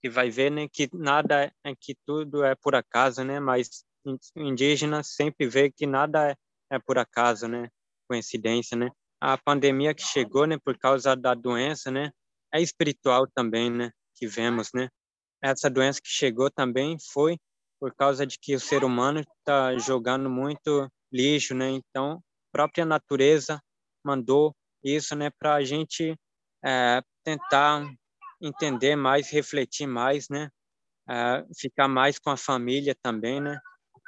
E 0.04 0.10
vai 0.10 0.30
ver, 0.30 0.52
né, 0.52 0.68
que 0.72 0.88
nada 0.94 1.52
é 1.64 1.76
que 1.80 1.96
tudo 2.06 2.44
é 2.44 2.56
por 2.56 2.76
acaso, 2.76 3.24
né? 3.24 3.40
Mas 3.40 3.84
indígena 4.36 5.04
sempre 5.04 5.48
vê 5.48 5.72
que 5.72 5.88
nada 5.88 6.32
é, 6.32 6.36
é 6.72 6.80
por 6.80 6.98
acaso, 7.00 7.48
né? 7.48 7.70
Coincidência, 8.08 8.78
né? 8.78 8.90
a 9.20 9.38
pandemia 9.38 9.94
que 9.94 10.04
chegou, 10.04 10.46
né, 10.46 10.58
por 10.64 10.78
causa 10.78 11.16
da 11.16 11.34
doença, 11.34 11.90
né, 11.90 12.12
é 12.54 12.62
espiritual 12.62 13.28
também, 13.28 13.72
né, 13.72 13.92
que 14.16 14.28
vemos, 14.28 14.70
né. 14.74 14.90
Essa 15.42 15.70
doença 15.70 16.00
que 16.02 16.10
chegou 16.10 16.50
também 16.52 16.98
foi 17.12 17.38
por 17.80 17.94
causa 17.96 18.26
de 18.26 18.38
que 18.40 18.56
o 18.56 18.60
ser 18.60 18.84
humano 18.84 19.20
está 19.20 19.78
jogando 19.78 20.30
muito 20.30 20.90
lixo, 21.12 21.54
né? 21.54 21.70
Então, 21.70 22.22
própria 22.52 22.86
natureza 22.86 23.60
mandou 24.04 24.56
isso, 24.84 25.16
né, 25.16 25.30
para 25.40 25.56
a 25.56 25.64
gente 25.64 26.16
é, 26.64 27.02
tentar 27.24 27.86
entender 28.42 28.96
mais, 28.96 29.30
refletir 29.30 29.88
mais, 29.88 30.30
né? 30.30 30.50
É, 31.10 31.46
ficar 31.60 31.88
mais 31.88 32.20
com 32.20 32.30
a 32.30 32.38
família 32.38 32.96
também, 33.02 33.42
né? 33.42 33.60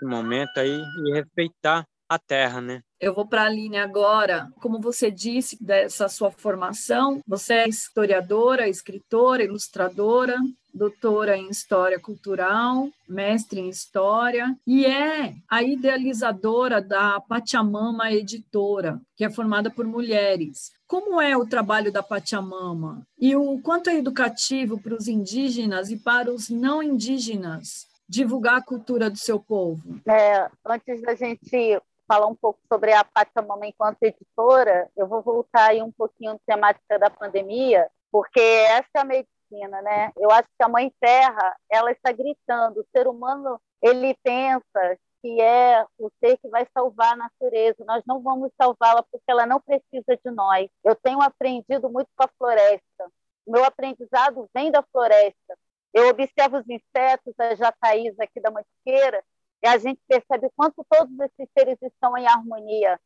No 0.02 0.10
momento 0.10 0.58
aí 0.58 0.80
e 1.06 1.14
respeitar 1.14 1.86
a 2.10 2.18
terra, 2.18 2.62
né? 2.62 2.82
Eu 3.00 3.14
vou 3.14 3.28
para 3.28 3.44
a 3.44 3.46
Aline 3.46 3.78
agora. 3.78 4.48
Como 4.60 4.80
você 4.80 5.12
disse 5.12 5.62
dessa 5.64 6.08
sua 6.08 6.32
formação, 6.32 7.22
você 7.28 7.54
é 7.54 7.70
historiadora, 7.70 8.68
escritora, 8.68 9.44
ilustradora, 9.44 10.36
doutora 10.74 11.38
em 11.38 11.50
História 11.50 12.00
Cultural, 12.00 12.90
mestre 13.08 13.60
em 13.60 13.70
História, 13.70 14.56
e 14.66 14.86
é 14.86 15.34
a 15.50 15.64
idealizadora 15.64 16.82
da 16.82 17.20
Pachamama 17.20 18.12
Editora, 18.12 19.00
que 19.16 19.26
é 19.26 19.30
formada 19.30 19.70
por 19.70 19.86
mulheres. 19.86 20.72
Como 20.88 21.20
é 21.20 21.36
o 21.36 21.48
trabalho 21.48 21.92
da 21.92 22.02
Pachamama? 22.02 23.04
E 23.20 23.36
o 23.36 23.60
quanto 23.62 23.90
é 23.90 23.98
educativo 23.98 24.82
para 24.82 24.96
os 24.96 25.08
indígenas 25.08 25.90
e 25.90 25.98
para 25.98 26.32
os 26.32 26.50
não 26.50 26.82
indígenas 26.82 27.86
divulgar 28.08 28.58
a 28.58 28.64
cultura 28.64 29.10
do 29.10 29.18
seu 29.18 29.40
povo? 29.40 30.00
É, 30.08 30.50
antes 30.66 31.02
da 31.02 31.14
gente 31.14 31.78
falar 32.08 32.28
um 32.28 32.36
pouco 32.36 32.60
sobre 32.72 32.94
a 32.94 33.04
Pachamama 33.04 33.68
enquanto 33.68 34.02
editora, 34.02 34.90
eu 34.96 35.08
vou 35.08 35.22
voltar 35.22 35.72
aí 35.72 35.82
um 35.82 35.92
pouquinho 35.92 36.34
na 36.34 36.40
temática 36.46 36.98
da 36.98 37.10
pandemia, 37.10 37.90
porque 38.12 38.40
essa 38.40 38.90
é 38.96 39.00
a 39.00 39.04
medicina, 39.04 39.82
né? 39.82 40.12
Eu 40.18 40.32
acho 40.32 40.48
que 40.58 40.64
a 40.64 40.70
Mãe 40.70 40.92
Terra, 41.00 41.56
ela 41.70 41.92
está 41.92 42.12
gritando, 42.12 42.80
o 42.80 42.88
ser 42.96 43.08
humano, 43.08 43.60
ele 43.82 44.16
pensa 44.24 44.98
que 45.22 45.42
é 45.42 45.86
o 45.98 46.10
ser 46.24 46.38
que 46.38 46.48
vai 46.48 46.66
salvar 46.74 47.14
a 47.14 47.18
natureza. 47.18 47.84
Nós 47.86 48.04
não 48.06 48.22
vamos 48.22 48.52
salvá-la 48.60 49.04
porque 49.04 49.26
ela 49.28 49.46
não 49.46 49.60
precisa 49.60 50.18
de 50.24 50.32
nós. 50.32 50.70
Eu 50.84 50.96
tenho 50.96 51.22
aprendido 51.22 51.90
muito 51.90 52.10
com 52.16 52.24
a 52.24 52.30
floresta. 52.38 53.12
Meu 53.46 53.64
aprendizado 53.64 54.48
vem 54.54 54.72
da 54.72 54.84
floresta. 54.92 55.58
Eu 55.94 56.10
observo 56.10 56.58
os 56.58 56.70
insetos, 56.70 57.34
as 57.40 57.58
jataís 57.58 58.20
aqui 58.20 58.40
da 58.40 58.52
Mantiqueira, 58.52 59.24
e 59.64 59.68
a 59.68 59.78
gente 59.78 60.00
percebe 60.08 60.50
quanto 60.56 60.86
todos 60.90 61.20
esses 61.20 61.50
seres 61.58 61.78
estão 61.82 62.18
em 62.18 62.28
harmonia. 62.28 63.00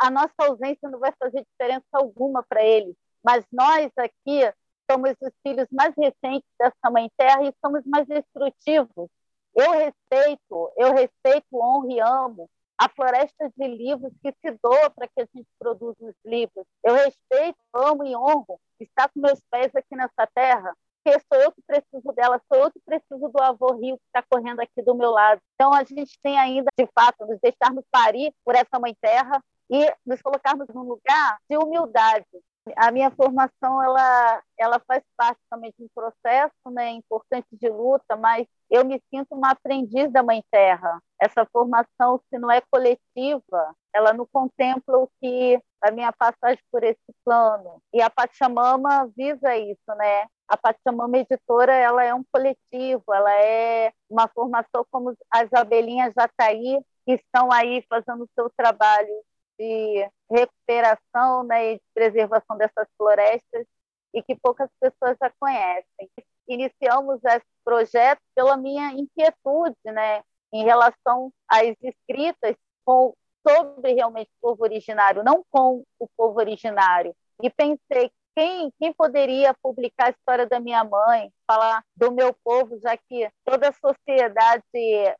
A 0.00 0.10
nossa 0.10 0.34
ausência 0.38 0.88
não 0.88 0.98
vai 0.98 1.12
fazer 1.18 1.44
diferença 1.44 1.86
alguma 1.92 2.42
para 2.42 2.62
eles, 2.64 2.94
mas 3.22 3.44
nós 3.52 3.90
aqui 3.96 4.52
somos 4.90 5.14
os 5.20 5.32
filhos 5.42 5.66
mais 5.70 5.94
recentes 5.96 6.48
dessa 6.58 6.90
mãe 6.90 7.10
terra 7.16 7.42
e 7.44 7.54
somos 7.64 7.84
mais 7.84 8.06
destrutivos. 8.06 9.08
Eu 9.54 9.72
respeito, 9.72 10.72
eu 10.76 10.92
respeito, 10.92 11.46
honro 11.54 11.90
e 11.90 12.00
amo 12.00 12.48
a 12.78 12.88
floresta 12.90 13.50
de 13.56 13.68
livros 13.68 14.12
que 14.22 14.30
se 14.32 14.50
doa 14.62 14.90
para 14.90 15.08
que 15.08 15.22
a 15.22 15.28
gente 15.34 15.48
produza 15.58 15.96
os 16.00 16.14
livros. 16.24 16.66
Eu 16.84 16.94
respeito, 16.94 17.58
amo 17.72 18.06
e 18.06 18.14
honro 18.14 18.60
estar 18.78 19.08
com 19.08 19.20
meus 19.20 19.40
pés 19.50 19.74
aqui 19.74 19.96
nessa 19.96 20.26
terra, 20.34 20.76
porque 21.06 21.20
sou 21.32 21.40
eu 21.40 21.52
que 21.52 21.62
preciso 21.62 22.12
dela, 22.12 22.40
sou 22.52 22.64
eu 22.64 22.72
que 22.72 22.80
preciso 22.80 23.28
do 23.28 23.40
avô 23.40 23.74
Rio 23.74 23.96
que 23.96 24.04
está 24.06 24.24
correndo 24.28 24.60
aqui 24.60 24.82
do 24.82 24.94
meu 24.94 25.10
lado. 25.10 25.40
Então 25.54 25.72
a 25.72 25.84
gente 25.84 26.18
tem 26.20 26.36
ainda, 26.36 26.68
de 26.76 26.88
fato, 26.92 27.24
nos 27.24 27.38
deixarmos 27.40 27.84
parir 27.90 28.34
por 28.44 28.56
essa 28.56 28.80
mãe 28.80 28.94
terra 29.00 29.40
e 29.70 29.92
nos 30.04 30.20
colocarmos 30.20 30.66
num 30.68 30.82
lugar 30.82 31.38
de 31.48 31.56
humildade, 31.56 32.26
a 32.74 32.90
minha 32.90 33.10
formação 33.10 33.82
ela 33.82 34.42
ela 34.58 34.80
faz 34.86 35.02
parte 35.16 35.40
também 35.50 35.72
de 35.78 35.84
um 35.84 35.88
processo 35.94 36.70
né 36.70 36.90
importante 36.90 37.46
de 37.52 37.68
luta 37.68 38.16
mas 38.16 38.46
eu 38.70 38.84
me 38.84 39.00
sinto 39.08 39.34
uma 39.34 39.50
aprendiz 39.52 40.10
da 40.10 40.22
mãe 40.22 40.42
terra. 40.50 41.00
Essa 41.20 41.46
formação 41.52 42.20
se 42.28 42.38
não 42.38 42.50
é 42.50 42.60
coletiva 42.70 43.74
ela 43.94 44.12
não 44.12 44.26
contempla 44.26 44.98
o 44.98 45.08
que 45.20 45.60
a 45.80 45.90
minha 45.90 46.12
passagem 46.12 46.62
por 46.70 46.82
esse 46.82 47.14
plano. 47.24 47.80
E 47.92 48.02
a 48.02 48.10
Pachamama 48.10 49.10
visa 49.16 49.56
isso 49.56 49.94
né? 49.96 50.26
A 50.48 50.56
Pachamama 50.56 51.18
editora 51.18 51.74
ela 51.74 52.04
é 52.04 52.12
um 52.14 52.24
coletivo 52.32 53.04
ela 53.12 53.32
é 53.32 53.92
uma 54.10 54.28
formação 54.28 54.84
como 54.90 55.14
as 55.30 55.52
abelhinhas 55.52 56.12
Jataí 56.18 56.80
que 57.04 57.12
estão 57.12 57.52
aí 57.52 57.84
fazendo 57.88 58.24
o 58.24 58.30
seu 58.34 58.50
trabalho 58.56 59.22
de 59.58 60.08
recuperação 60.30 61.44
né, 61.44 61.72
e 61.72 61.74
de 61.76 61.82
preservação 61.94 62.56
dessas 62.56 62.88
florestas 62.96 63.66
e 64.14 64.22
que 64.22 64.34
poucas 64.36 64.70
pessoas 64.80 65.16
já 65.20 65.30
conhecem. 65.38 66.10
Iniciamos 66.48 67.22
esse 67.24 67.46
projeto 67.64 68.20
pela 68.34 68.56
minha 68.56 68.92
inquietude 68.92 69.76
né, 69.84 70.22
em 70.52 70.64
relação 70.64 71.32
às 71.48 71.74
escritas 71.82 72.56
com, 72.84 73.14
sobre 73.46 73.92
realmente 73.92 74.30
o 74.40 74.48
povo 74.48 74.62
originário, 74.62 75.24
não 75.24 75.44
com 75.50 75.84
o 75.98 76.08
povo 76.16 76.38
originário. 76.38 77.14
E 77.42 77.50
pensei 77.50 78.10
quem, 78.36 78.70
quem 78.78 78.92
poderia 78.92 79.54
publicar 79.62 80.08
a 80.08 80.10
história 80.10 80.46
da 80.46 80.60
minha 80.60 80.84
mãe, 80.84 81.32
falar 81.46 81.82
do 81.96 82.12
meu 82.12 82.34
povo, 82.44 82.78
já 82.80 82.96
que 82.96 83.28
toda 83.44 83.70
a 83.70 83.72
sociedade 83.72 84.62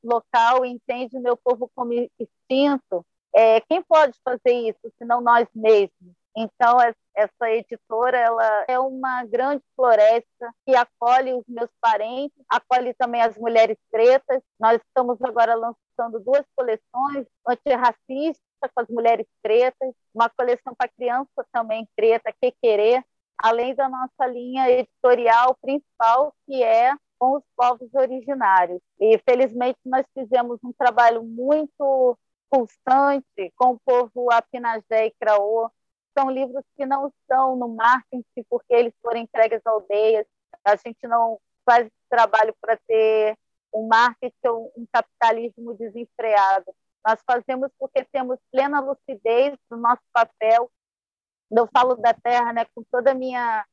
local 0.05 0.64
entende 0.66 1.16
o 1.16 1.22
meu 1.22 1.37
povo 1.37 1.70
como 1.75 1.92
extinto, 1.92 3.05
é, 3.37 3.61
quem 3.61 3.83
pode 3.83 4.18
fazer 4.25 4.53
isso, 4.53 4.81
se 4.96 5.05
não 5.05 5.20
nós 5.20 5.46
mesmos? 5.55 6.14
Então, 6.35 6.79
essa 7.14 7.51
editora 7.51 8.16
ela 8.16 8.64
é 8.66 8.79
uma 8.79 9.25
grande 9.25 9.62
floresta 9.75 10.55
que 10.66 10.75
acolhe 10.75 11.35
os 11.35 11.44
meus 11.46 11.70
parentes, 11.81 12.37
acolhe 12.49 12.94
também 12.94 13.20
as 13.20 13.37
mulheres 13.37 13.77
pretas. 13.90 14.42
Nós 14.59 14.81
estamos 14.87 15.20
agora 15.22 15.55
lançando 15.55 16.18
duas 16.20 16.44
coleções 16.55 17.27
antirracistas 17.46 18.40
com 18.75 18.81
as 18.81 18.88
mulheres 18.88 19.27
pretas, 19.42 19.92
uma 20.14 20.31
coleção 20.31 20.75
para 20.75 20.88
criança 20.88 21.46
também 21.53 21.87
preta, 21.94 22.33
que 22.40 22.53
querer, 22.62 23.05
além 23.38 23.75
da 23.75 23.88
nossa 23.88 24.27
linha 24.27 24.70
editorial 24.70 25.57
principal, 25.61 26.35
que 26.46 26.62
é 26.62 26.94
com 27.18 27.37
os 27.37 27.42
povos 27.57 27.88
originários. 27.94 28.81
E 29.01 29.18
felizmente 29.29 29.79
nós 29.85 30.07
fizemos 30.14 30.59
um 30.62 30.72
trabalho 30.72 31.22
muito 31.22 32.16
constante 32.50 33.52
com 33.56 33.72
o 33.72 33.80
povo 33.80 34.30
Apinagé 34.30 35.06
e 35.06 35.14
Craô. 35.20 35.70
São 36.18 36.30
livros 36.30 36.64
que 36.76 36.87
não 36.87 37.09
estão 37.09 37.56
no 37.56 37.68
marketing 37.68 38.44
porque 38.48 38.72
eles 38.72 38.94
foram 39.02 39.20
entregues 39.20 39.61
às 39.64 39.66
aldeias. 39.66 40.26
A 40.64 40.76
gente 40.76 41.06
não 41.06 41.38
faz 41.64 41.88
trabalho 42.09 42.54
para 42.61 42.78
ter 42.87 43.37
um 43.74 43.87
marketing 43.87 44.46
ou 44.46 44.72
um 44.76 44.87
capitalismo 44.90 45.74
desenfreado. 45.74 46.74
Nós 47.06 47.20
fazemos 47.26 47.70
porque 47.78 48.04
temos 48.04 48.38
plena 48.50 48.80
lucidez 48.80 49.56
do 49.70 49.76
nosso 49.76 50.02
papel. 50.12 50.70
Eu 51.50 51.68
falo 51.72 51.94
da 51.96 52.14
terra, 52.14 52.52
né, 52.52 52.64
com 52.74 52.82
toda 52.90 53.12
a 53.12 53.14
minha 53.14 53.64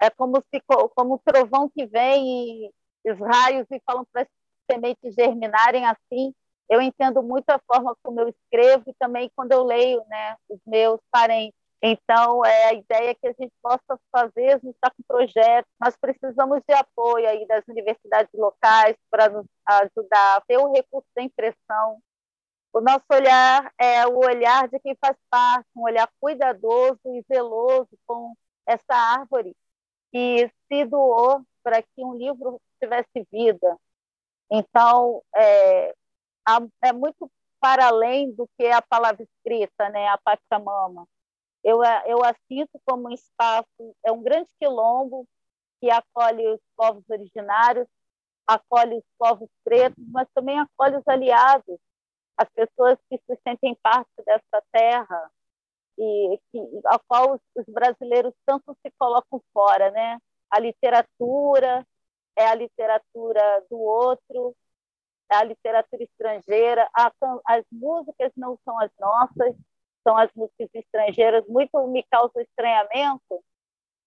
é 0.00 0.10
como 0.10 0.42
se 0.52 0.60
como 0.66 1.14
o 1.14 1.18
trovão 1.18 1.68
que 1.68 1.86
vem 1.86 2.66
e 3.04 3.12
os 3.12 3.18
raios 3.20 3.66
e 3.70 3.80
falam 3.86 4.04
para 4.12 4.22
as 4.22 4.28
sementes 4.68 5.14
germinarem 5.14 5.86
assim 5.86 6.34
eu 6.70 6.80
entendo 6.80 7.22
muito 7.22 7.48
a 7.50 7.60
forma 7.66 7.96
como 8.02 8.20
eu 8.20 8.28
escrevo 8.28 8.84
e 8.86 8.94
também 8.94 9.30
quando 9.36 9.52
eu 9.52 9.64
leio 9.64 10.04
né, 10.06 10.36
os 10.48 10.60
meus 10.66 11.00
parentes. 11.10 11.62
Então, 11.84 12.44
é 12.44 12.66
a 12.66 12.74
ideia 12.74 13.10
é 13.10 13.14
que 13.14 13.26
a 13.26 13.32
gente 13.32 13.52
possa 13.60 13.98
fazer, 14.12 14.50
a 14.52 14.58
gente 14.58 14.74
está 14.74 14.88
com 14.90 15.02
projetos, 15.06 15.70
nós 15.80 15.96
precisamos 15.96 16.60
de 16.66 16.74
apoio 16.74 17.28
aí 17.28 17.44
das 17.46 17.64
universidades 17.66 18.32
locais 18.34 18.96
para 19.10 19.28
nos 19.28 19.46
ajudar 19.66 20.36
a 20.36 20.40
ter 20.42 20.58
o 20.58 20.72
recurso 20.72 21.08
da 21.16 21.22
impressão. 21.22 22.00
O 22.72 22.80
nosso 22.80 23.04
olhar 23.10 23.72
é 23.78 24.06
o 24.06 24.18
olhar 24.18 24.68
de 24.68 24.78
quem 24.78 24.96
faz 25.04 25.16
parte, 25.28 25.66
um 25.76 25.82
olhar 25.82 26.08
cuidadoso 26.20 27.00
e 27.06 27.22
zeloso 27.30 27.90
com 28.06 28.34
essa 28.64 28.94
árvore 28.94 29.54
que 30.12 30.48
se 30.68 30.84
doou 30.84 31.42
para 31.64 31.82
que 31.82 32.04
um 32.04 32.14
livro 32.14 32.60
tivesse 32.80 33.26
vida. 33.30 33.76
Então, 34.50 35.22
é, 35.34 35.94
é 36.82 36.92
muito 36.92 37.30
para 37.60 37.86
além 37.86 38.32
do 38.32 38.48
que 38.58 38.66
a 38.66 38.82
palavra 38.82 39.22
escrita, 39.22 39.88
né, 39.90 40.08
a 40.08 40.18
Pachamama. 40.18 41.06
Eu, 41.62 41.78
eu 42.06 42.24
a 42.24 42.34
sinto 42.48 42.80
como 42.84 43.08
um 43.08 43.12
espaço, 43.12 43.94
é 44.04 44.10
um 44.10 44.22
grande 44.22 44.50
quilombo 44.58 45.26
que 45.80 45.90
acolhe 45.90 46.46
os 46.48 46.60
povos 46.76 47.04
originários, 47.08 47.86
acolhe 48.46 48.96
os 48.96 49.04
povos 49.16 49.48
pretos, 49.64 50.04
mas 50.08 50.26
também 50.34 50.58
acolhe 50.58 50.96
os 50.96 51.06
aliados, 51.06 51.78
as 52.36 52.48
pessoas 52.50 52.98
que 53.08 53.16
se 53.18 53.40
sentem 53.46 53.76
parte 53.80 54.10
dessa 54.26 54.62
terra 54.72 55.30
e 55.98 56.40
que, 56.50 56.58
a 56.86 56.98
qual 56.98 57.34
os, 57.34 57.40
os 57.54 57.64
brasileiros 57.72 58.34
tanto 58.44 58.76
se 58.84 58.92
colocam 58.98 59.40
fora, 59.52 59.90
né? 59.92 60.18
A 60.50 60.58
literatura 60.58 61.86
é 62.36 62.46
a 62.46 62.54
literatura 62.54 63.64
do 63.70 63.78
outro, 63.78 64.54
a 65.40 65.44
literatura 65.44 66.02
estrangeira, 66.02 66.88
a, 66.94 67.12
as 67.46 67.64
músicas 67.70 68.32
não 68.36 68.58
são 68.64 68.78
as 68.80 68.90
nossas, 68.98 69.54
são 70.06 70.16
as 70.16 70.30
músicas 70.34 70.68
estrangeiras. 70.74 71.46
Muito 71.46 71.86
me 71.88 72.04
causa 72.10 72.42
estranhamento 72.42 73.42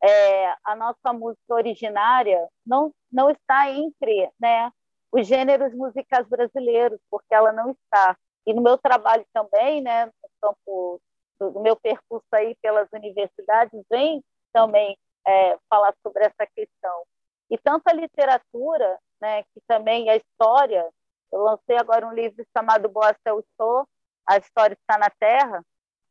é, 0.03 0.55
a 0.63 0.75
nossa 0.75 1.13
música 1.13 1.53
originária 1.53 2.47
não 2.65 2.93
não 3.11 3.29
está 3.29 3.71
entre 3.71 4.29
né 4.39 4.71
os 5.11 5.25
gêneros 5.27 5.73
musicais 5.73 6.27
brasileiros, 6.27 6.99
porque 7.09 7.33
ela 7.33 7.53
não 7.53 7.71
está. 7.71 8.17
E 8.45 8.53
no 8.53 8.61
meu 8.61 8.77
trabalho 8.77 9.25
também, 9.33 9.81
né, 9.81 10.07
no 10.07 10.29
campo 10.41 11.01
do, 11.39 11.61
meu 11.61 11.75
percurso 11.77 12.27
aí 12.33 12.53
pelas 12.61 12.89
universidades, 12.91 13.81
vem 13.89 14.21
também 14.51 14.97
é, 15.25 15.57
falar 15.69 15.95
sobre 16.03 16.25
essa 16.25 16.45
questão. 16.53 17.03
E 17.49 17.57
tanto 17.57 17.83
a 17.87 17.93
literatura, 17.93 18.99
né, 19.21 19.43
que 19.43 19.61
também 19.65 20.09
a 20.09 20.17
história, 20.17 20.85
eu 21.31 21.41
lancei 21.41 21.77
agora 21.77 22.07
um 22.07 22.13
livro 22.13 22.45
chamado 22.55 22.89
Boa 22.89 23.15
Céu 23.27 23.43
Sou, 23.57 23.87
A 24.27 24.37
História 24.37 24.73
Está 24.73 24.97
na 24.97 25.09
Terra, 25.09 25.63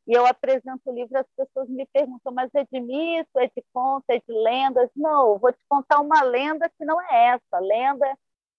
e 0.07 0.13
eu 0.13 0.27
apresento 0.27 0.83
o 0.85 0.95
livro 0.95 1.19
as 1.19 1.27
pessoas 1.35 1.69
me 1.69 1.87
perguntam, 1.87 2.33
mas 2.33 2.51
é 2.55 2.65
de 2.71 2.81
mito, 2.81 3.39
é 3.39 3.47
de 3.47 3.65
conto, 3.73 4.05
é 4.09 4.19
de 4.19 4.25
lendas? 4.29 4.91
Não, 4.95 5.33
eu 5.33 5.39
vou 5.39 5.53
te 5.53 5.65
contar 5.69 6.01
uma 6.01 6.23
lenda 6.23 6.69
que 6.69 6.85
não 6.85 7.01
é 7.01 7.29
essa. 7.29 7.59
Lenda, 7.59 8.07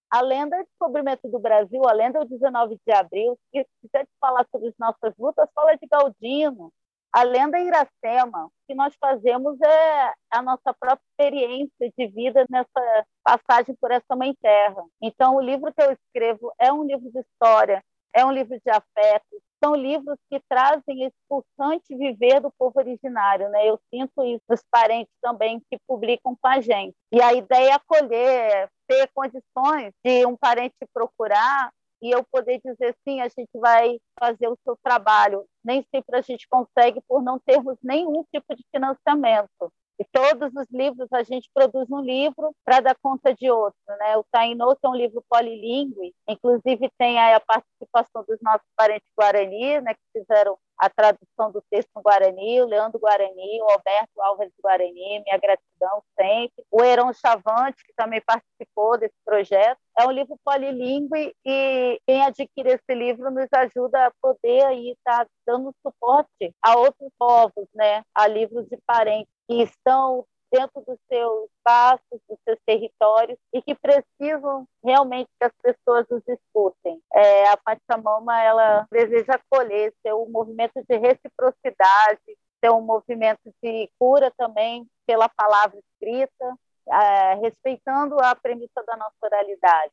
a 0.10 0.22
lenda 0.22 0.58
é 0.58 0.62
o 0.62 0.66
descobrimento 0.66 1.30
do 1.30 1.40
Brasil, 1.40 1.88
a 1.88 1.94
lenda 1.94 2.20
é 2.20 2.22
o 2.24 2.26
19 2.26 2.80
de 2.86 2.94
abril. 2.94 3.38
Se 3.52 3.64
quiser 3.82 4.06
te 4.06 4.12
falar 4.20 4.46
sobre 4.52 4.70
as 4.70 4.78
nossas 4.80 5.14
lutas, 5.20 5.48
fala 5.54 5.76
de 5.76 5.88
Galdino. 5.88 6.74
A 7.16 7.24
lenda 7.24 7.58
é 7.58 7.64
Iracema. 7.64 8.48
O 8.48 8.52
que 8.68 8.76
nós 8.76 8.94
fazemos 9.00 9.58
é 9.62 10.14
a 10.30 10.42
nossa 10.42 10.74
própria 10.78 11.00
experiência 11.12 11.90
de 11.98 12.08
vida 12.08 12.46
nessa 12.50 13.06
passagem 13.24 13.74
por 13.80 13.90
essa 13.90 14.18
mãe 14.18 14.36
terra. 14.42 14.84
Então, 15.02 15.38
o 15.38 15.40
livro 15.40 15.74
que 15.74 15.82
eu 15.82 15.94
escrevo 15.94 16.52
é 16.60 16.74
um 16.74 16.84
livro 16.84 17.10
de 17.10 17.20
história, 17.22 17.82
é 18.14 18.26
um 18.26 18.34
livro 18.34 18.60
de 18.60 18.70
afetos, 18.70 19.40
são 19.64 19.74
livros 19.76 20.18
que 20.30 20.42
trazem 20.50 21.04
esse 21.06 21.16
pulsante 21.30 21.96
viver 21.96 22.42
do 22.42 22.52
povo 22.60 22.80
originário, 22.80 23.48
né? 23.48 23.66
Eu 23.66 23.80
sinto 23.90 24.22
isso 24.26 24.44
dos 24.50 24.62
parentes 24.70 25.14
também 25.22 25.62
que 25.72 25.80
publicam 25.88 26.36
com 26.36 26.48
a 26.50 26.60
gente. 26.60 26.96
E 27.14 27.22
a 27.22 27.34
ideia 27.34 27.70
é 27.70 27.74
acolher, 27.74 28.70
ter 28.90 29.10
condições 29.14 29.94
de 30.04 30.26
um 30.26 30.36
parente 30.36 30.76
procurar 30.94 31.72
e 32.02 32.12
eu 32.12 32.24
poder 32.24 32.62
dizer 32.64 32.96
sim, 33.08 33.22
a 33.22 33.28
gente 33.28 33.52
vai 33.56 34.00
fazer 34.20 34.48
o 34.48 34.58
seu 34.64 34.78
trabalho. 34.84 35.46
Nem 35.64 35.86
sempre 35.94 36.18
a 36.18 36.22
gente 36.22 36.48
consegue 36.48 37.02
por 37.08 37.22
não 37.22 37.40
termos 37.40 37.78
nenhum 37.84 38.24
tipo 38.32 38.56
de 38.56 38.64
financiamento. 38.72 39.72
E 39.98 40.04
todos 40.06 40.54
os 40.54 40.68
livros, 40.72 41.08
a 41.14 41.24
gente 41.24 41.50
produz 41.54 41.90
um 41.90 42.02
livro 42.02 42.54
para 42.66 42.82
dar 42.82 42.96
conta 43.02 43.34
de 43.34 43.50
outro. 43.50 43.80
Né? 43.88 44.18
O 44.18 44.26
Tainô 44.30 44.74
é 44.74 44.90
um 44.90 44.96
livro 44.96 45.24
polilingüe, 45.30 46.14
inclusive 46.28 46.92
tem 46.98 47.18
a 47.18 47.40
participação 47.40 48.24
dos 48.28 48.38
nossos 48.42 48.68
parentes 48.76 49.10
Guarani, 49.18 49.80
né, 49.82 49.94
que 49.94 50.20
fizeram 50.20 50.58
a 50.78 50.90
tradução 50.90 51.52
do 51.52 51.64
texto 51.70 51.90
no 51.96 52.02
Guarani, 52.02 52.62
o 52.62 52.66
Leandro 52.66 53.00
Guarani, 53.00 53.62
o 53.62 53.72
Alberto 53.72 54.22
Álvares 54.22 54.54
Guarani, 54.62 55.24
minha 55.24 55.38
gratidão 55.38 56.04
sempre. 56.20 56.66
O 56.70 56.84
Heron 56.84 57.14
Chavante, 57.14 57.84
que 57.86 57.94
também 57.96 58.22
participou 58.22 58.98
desse 58.98 59.16
projeto. 59.24 59.80
É 59.98 60.06
um 60.06 60.12
livro 60.12 60.38
polilingüe 60.44 61.34
e 61.46 62.02
quem 62.06 62.22
adquire 62.22 62.74
esse 62.74 62.94
livro 62.94 63.32
nos 63.32 63.48
ajuda 63.54 64.08
a 64.08 64.12
poder 64.22 64.66
aí 64.66 64.92
estar 64.92 65.24
tá 65.24 65.32
dando 65.48 65.74
suporte 65.82 66.54
a 66.62 66.78
outros 66.78 67.10
povos, 67.18 67.68
né? 67.74 68.04
a 68.14 68.28
livros 68.28 68.68
de 68.68 68.78
parentes 68.86 69.35
que 69.48 69.62
estão 69.64 70.26
dentro 70.52 70.82
dos 70.86 70.98
seus 71.10 71.50
espaços, 71.52 72.22
dos 72.30 72.40
seus 72.46 72.60
territórios 72.66 73.38
e 73.54 73.62
que 73.62 73.76
precisam 73.76 74.68
realmente 74.84 75.30
que 75.40 75.46
as 75.46 75.52
pessoas 75.62 76.06
os 76.10 76.24
escutem. 76.28 77.02
É, 77.14 77.50
a 77.50 77.58
Pachamama 77.58 78.42
ela 78.42 78.88
deseja 78.92 79.34
acolher, 79.36 79.94
ser 80.02 80.14
um 80.14 80.30
movimento 80.30 80.82
de 80.88 80.98
reciprocidade, 80.98 82.22
ser 82.64 82.72
um 82.72 82.82
movimento 82.82 83.54
de 83.62 83.90
cura 84.00 84.32
também 84.38 84.88
pela 85.06 85.28
palavra 85.28 85.78
escrita, 85.80 86.56
é, 86.88 87.36
respeitando 87.36 88.16
a 88.20 88.36
premissa 88.36 88.84
da 88.86 88.96
nossa 88.96 89.16
oralidade. 89.24 89.92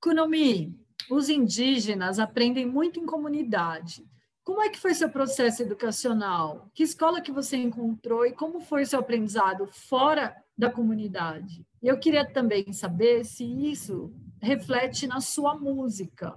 Kunomi, 0.00 0.72
os 1.10 1.28
indígenas 1.28 2.18
aprendem 2.18 2.64
muito 2.64 3.00
em 3.00 3.06
comunidade. 3.06 4.06
Como 4.48 4.62
é 4.62 4.70
que 4.70 4.78
foi 4.78 4.94
seu 4.94 5.10
processo 5.10 5.60
educacional? 5.60 6.70
Que 6.72 6.82
escola 6.82 7.20
que 7.20 7.30
você 7.30 7.54
encontrou 7.58 8.24
e 8.24 8.32
como 8.32 8.62
foi 8.62 8.86
seu 8.86 8.98
aprendizado 8.98 9.66
fora 9.66 10.34
da 10.56 10.70
comunidade? 10.70 11.66
Eu 11.82 11.98
queria 11.98 12.24
também 12.24 12.72
saber 12.72 13.26
se 13.26 13.44
isso 13.44 14.10
reflete 14.40 15.06
na 15.06 15.20
sua 15.20 15.54
música. 15.54 16.34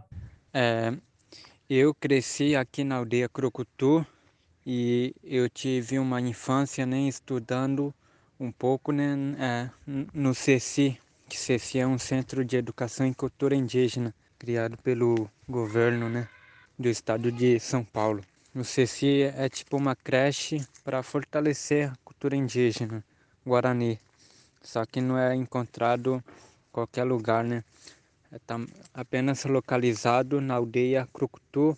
É, 0.54 0.94
eu 1.70 1.94
cresci 1.94 2.54
aqui 2.54 2.84
na 2.84 2.98
aldeia 2.98 3.30
Crocutu 3.30 4.06
e 4.68 5.16
eu 5.24 5.50
tive 5.50 5.98
uma 5.98 6.20
infância 6.20 6.86
né, 6.86 7.08
estudando 7.08 7.94
um 8.38 8.52
pouco 8.52 8.92
né, 8.92 9.16
é, 9.40 9.70
no 10.14 10.36
CECI, 10.36 11.00
que 11.30 11.40
CECI 11.40 11.80
é 11.80 11.88
um 11.88 11.98
centro 11.98 12.44
de 12.44 12.58
educação 12.58 13.08
e 13.08 13.16
cultura 13.16 13.56
indígena 13.56 14.14
criado 14.38 14.76
pelo 14.80 15.30
governo, 15.48 16.10
né? 16.10 16.28
Do 16.82 16.90
estado 16.90 17.32
de 17.32 17.60
São 17.60 17.84
Paulo. 17.84 18.22
O 18.54 18.64
CECI 18.64 19.32
é 19.38 19.48
tipo 19.48 19.78
uma 19.78 19.96
creche 19.96 20.66
para 20.84 21.02
fortalecer 21.02 21.90
a 21.90 21.96
cultura 22.04 22.36
indígena 22.36 23.04
guarani, 23.46 24.00
só 24.62 24.86
que 24.86 25.00
não 25.00 25.18
é 25.18 25.34
encontrado 25.36 26.16
em 26.16 26.72
qualquer 26.72 27.04
lugar, 27.04 27.44
né? 27.44 27.64
É 28.32 28.40
apenas 28.94 29.44
localizado 29.46 30.42
na 30.42 30.56
aldeia 30.56 31.08
Crucutu 31.14 31.78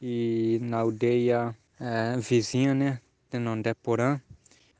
e 0.00 0.58
na 0.62 0.78
aldeia 0.78 1.56
é, 1.80 2.16
vizinha, 2.18 2.74
né, 2.74 3.00
Tenondeporã, 3.30 4.20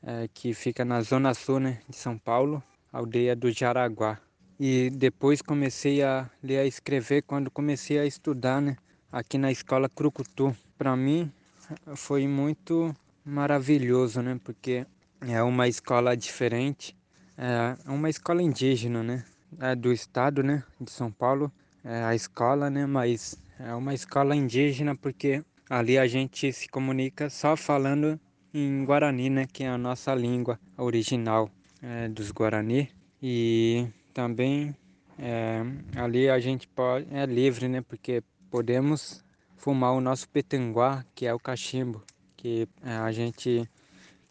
é, 0.03 0.29
que 0.33 0.53
fica 0.53 0.85
na 0.85 1.01
zona 1.01 1.33
sul 1.33 1.59
né, 1.59 1.79
de 1.89 1.95
São 1.95 2.17
Paulo, 2.17 2.61
aldeia 2.91 3.35
do 3.35 3.51
Jaraguá. 3.51 4.19
E 4.59 4.89
depois 4.91 5.41
comecei 5.41 6.03
a 6.03 6.29
ler 6.43 6.65
e 6.65 6.67
escrever 6.67 7.23
quando 7.23 7.49
comecei 7.49 7.97
a 7.97 8.05
estudar, 8.05 8.61
né? 8.61 8.77
Aqui 9.11 9.37
na 9.37 9.51
escola 9.51 9.89
Crucutu. 9.89 10.55
Para 10.77 10.95
mim 10.95 11.31
foi 11.95 12.27
muito 12.27 12.95
maravilhoso, 13.25 14.21
né? 14.21 14.39
Porque 14.43 14.85
é 15.21 15.41
uma 15.43 15.67
escola 15.67 16.15
diferente, 16.15 16.95
é 17.37 17.75
uma 17.89 18.09
escola 18.09 18.41
indígena, 18.41 19.03
né? 19.03 19.25
É 19.59 19.75
do 19.75 19.91
estado, 19.91 20.43
né? 20.43 20.63
De 20.79 20.91
São 20.91 21.11
Paulo, 21.11 21.51
é 21.83 22.03
a 22.03 22.15
escola, 22.15 22.69
né? 22.69 22.85
Mas 22.85 23.37
é 23.59 23.73
uma 23.73 23.93
escola 23.93 24.35
indígena 24.35 24.95
porque 24.95 25.43
ali 25.69 25.97
a 25.97 26.07
gente 26.07 26.51
se 26.53 26.69
comunica 26.69 27.29
só 27.29 27.55
falando 27.57 28.19
em 28.53 28.85
Guarani, 28.85 29.29
né? 29.29 29.45
Que 29.51 29.63
é 29.63 29.69
a 29.69 29.77
nossa 29.77 30.13
língua 30.13 30.59
original 30.77 31.49
é, 31.81 32.07
dos 32.07 32.31
Guarani. 32.31 32.89
E 33.21 33.87
também 34.13 34.75
é, 35.17 35.61
ali 35.97 36.29
a 36.29 36.39
gente 36.39 36.67
pode 36.67 37.07
é 37.11 37.25
livre, 37.25 37.67
né? 37.67 37.81
Porque 37.81 38.23
podemos 38.49 39.23
fumar 39.57 39.93
o 39.93 40.01
nosso 40.01 40.27
petanguá, 40.29 41.03
que 41.13 41.25
é 41.25 41.33
o 41.33 41.39
cachimbo, 41.39 42.03
que 42.35 42.67
é, 42.83 42.93
a 42.93 43.11
gente 43.11 43.69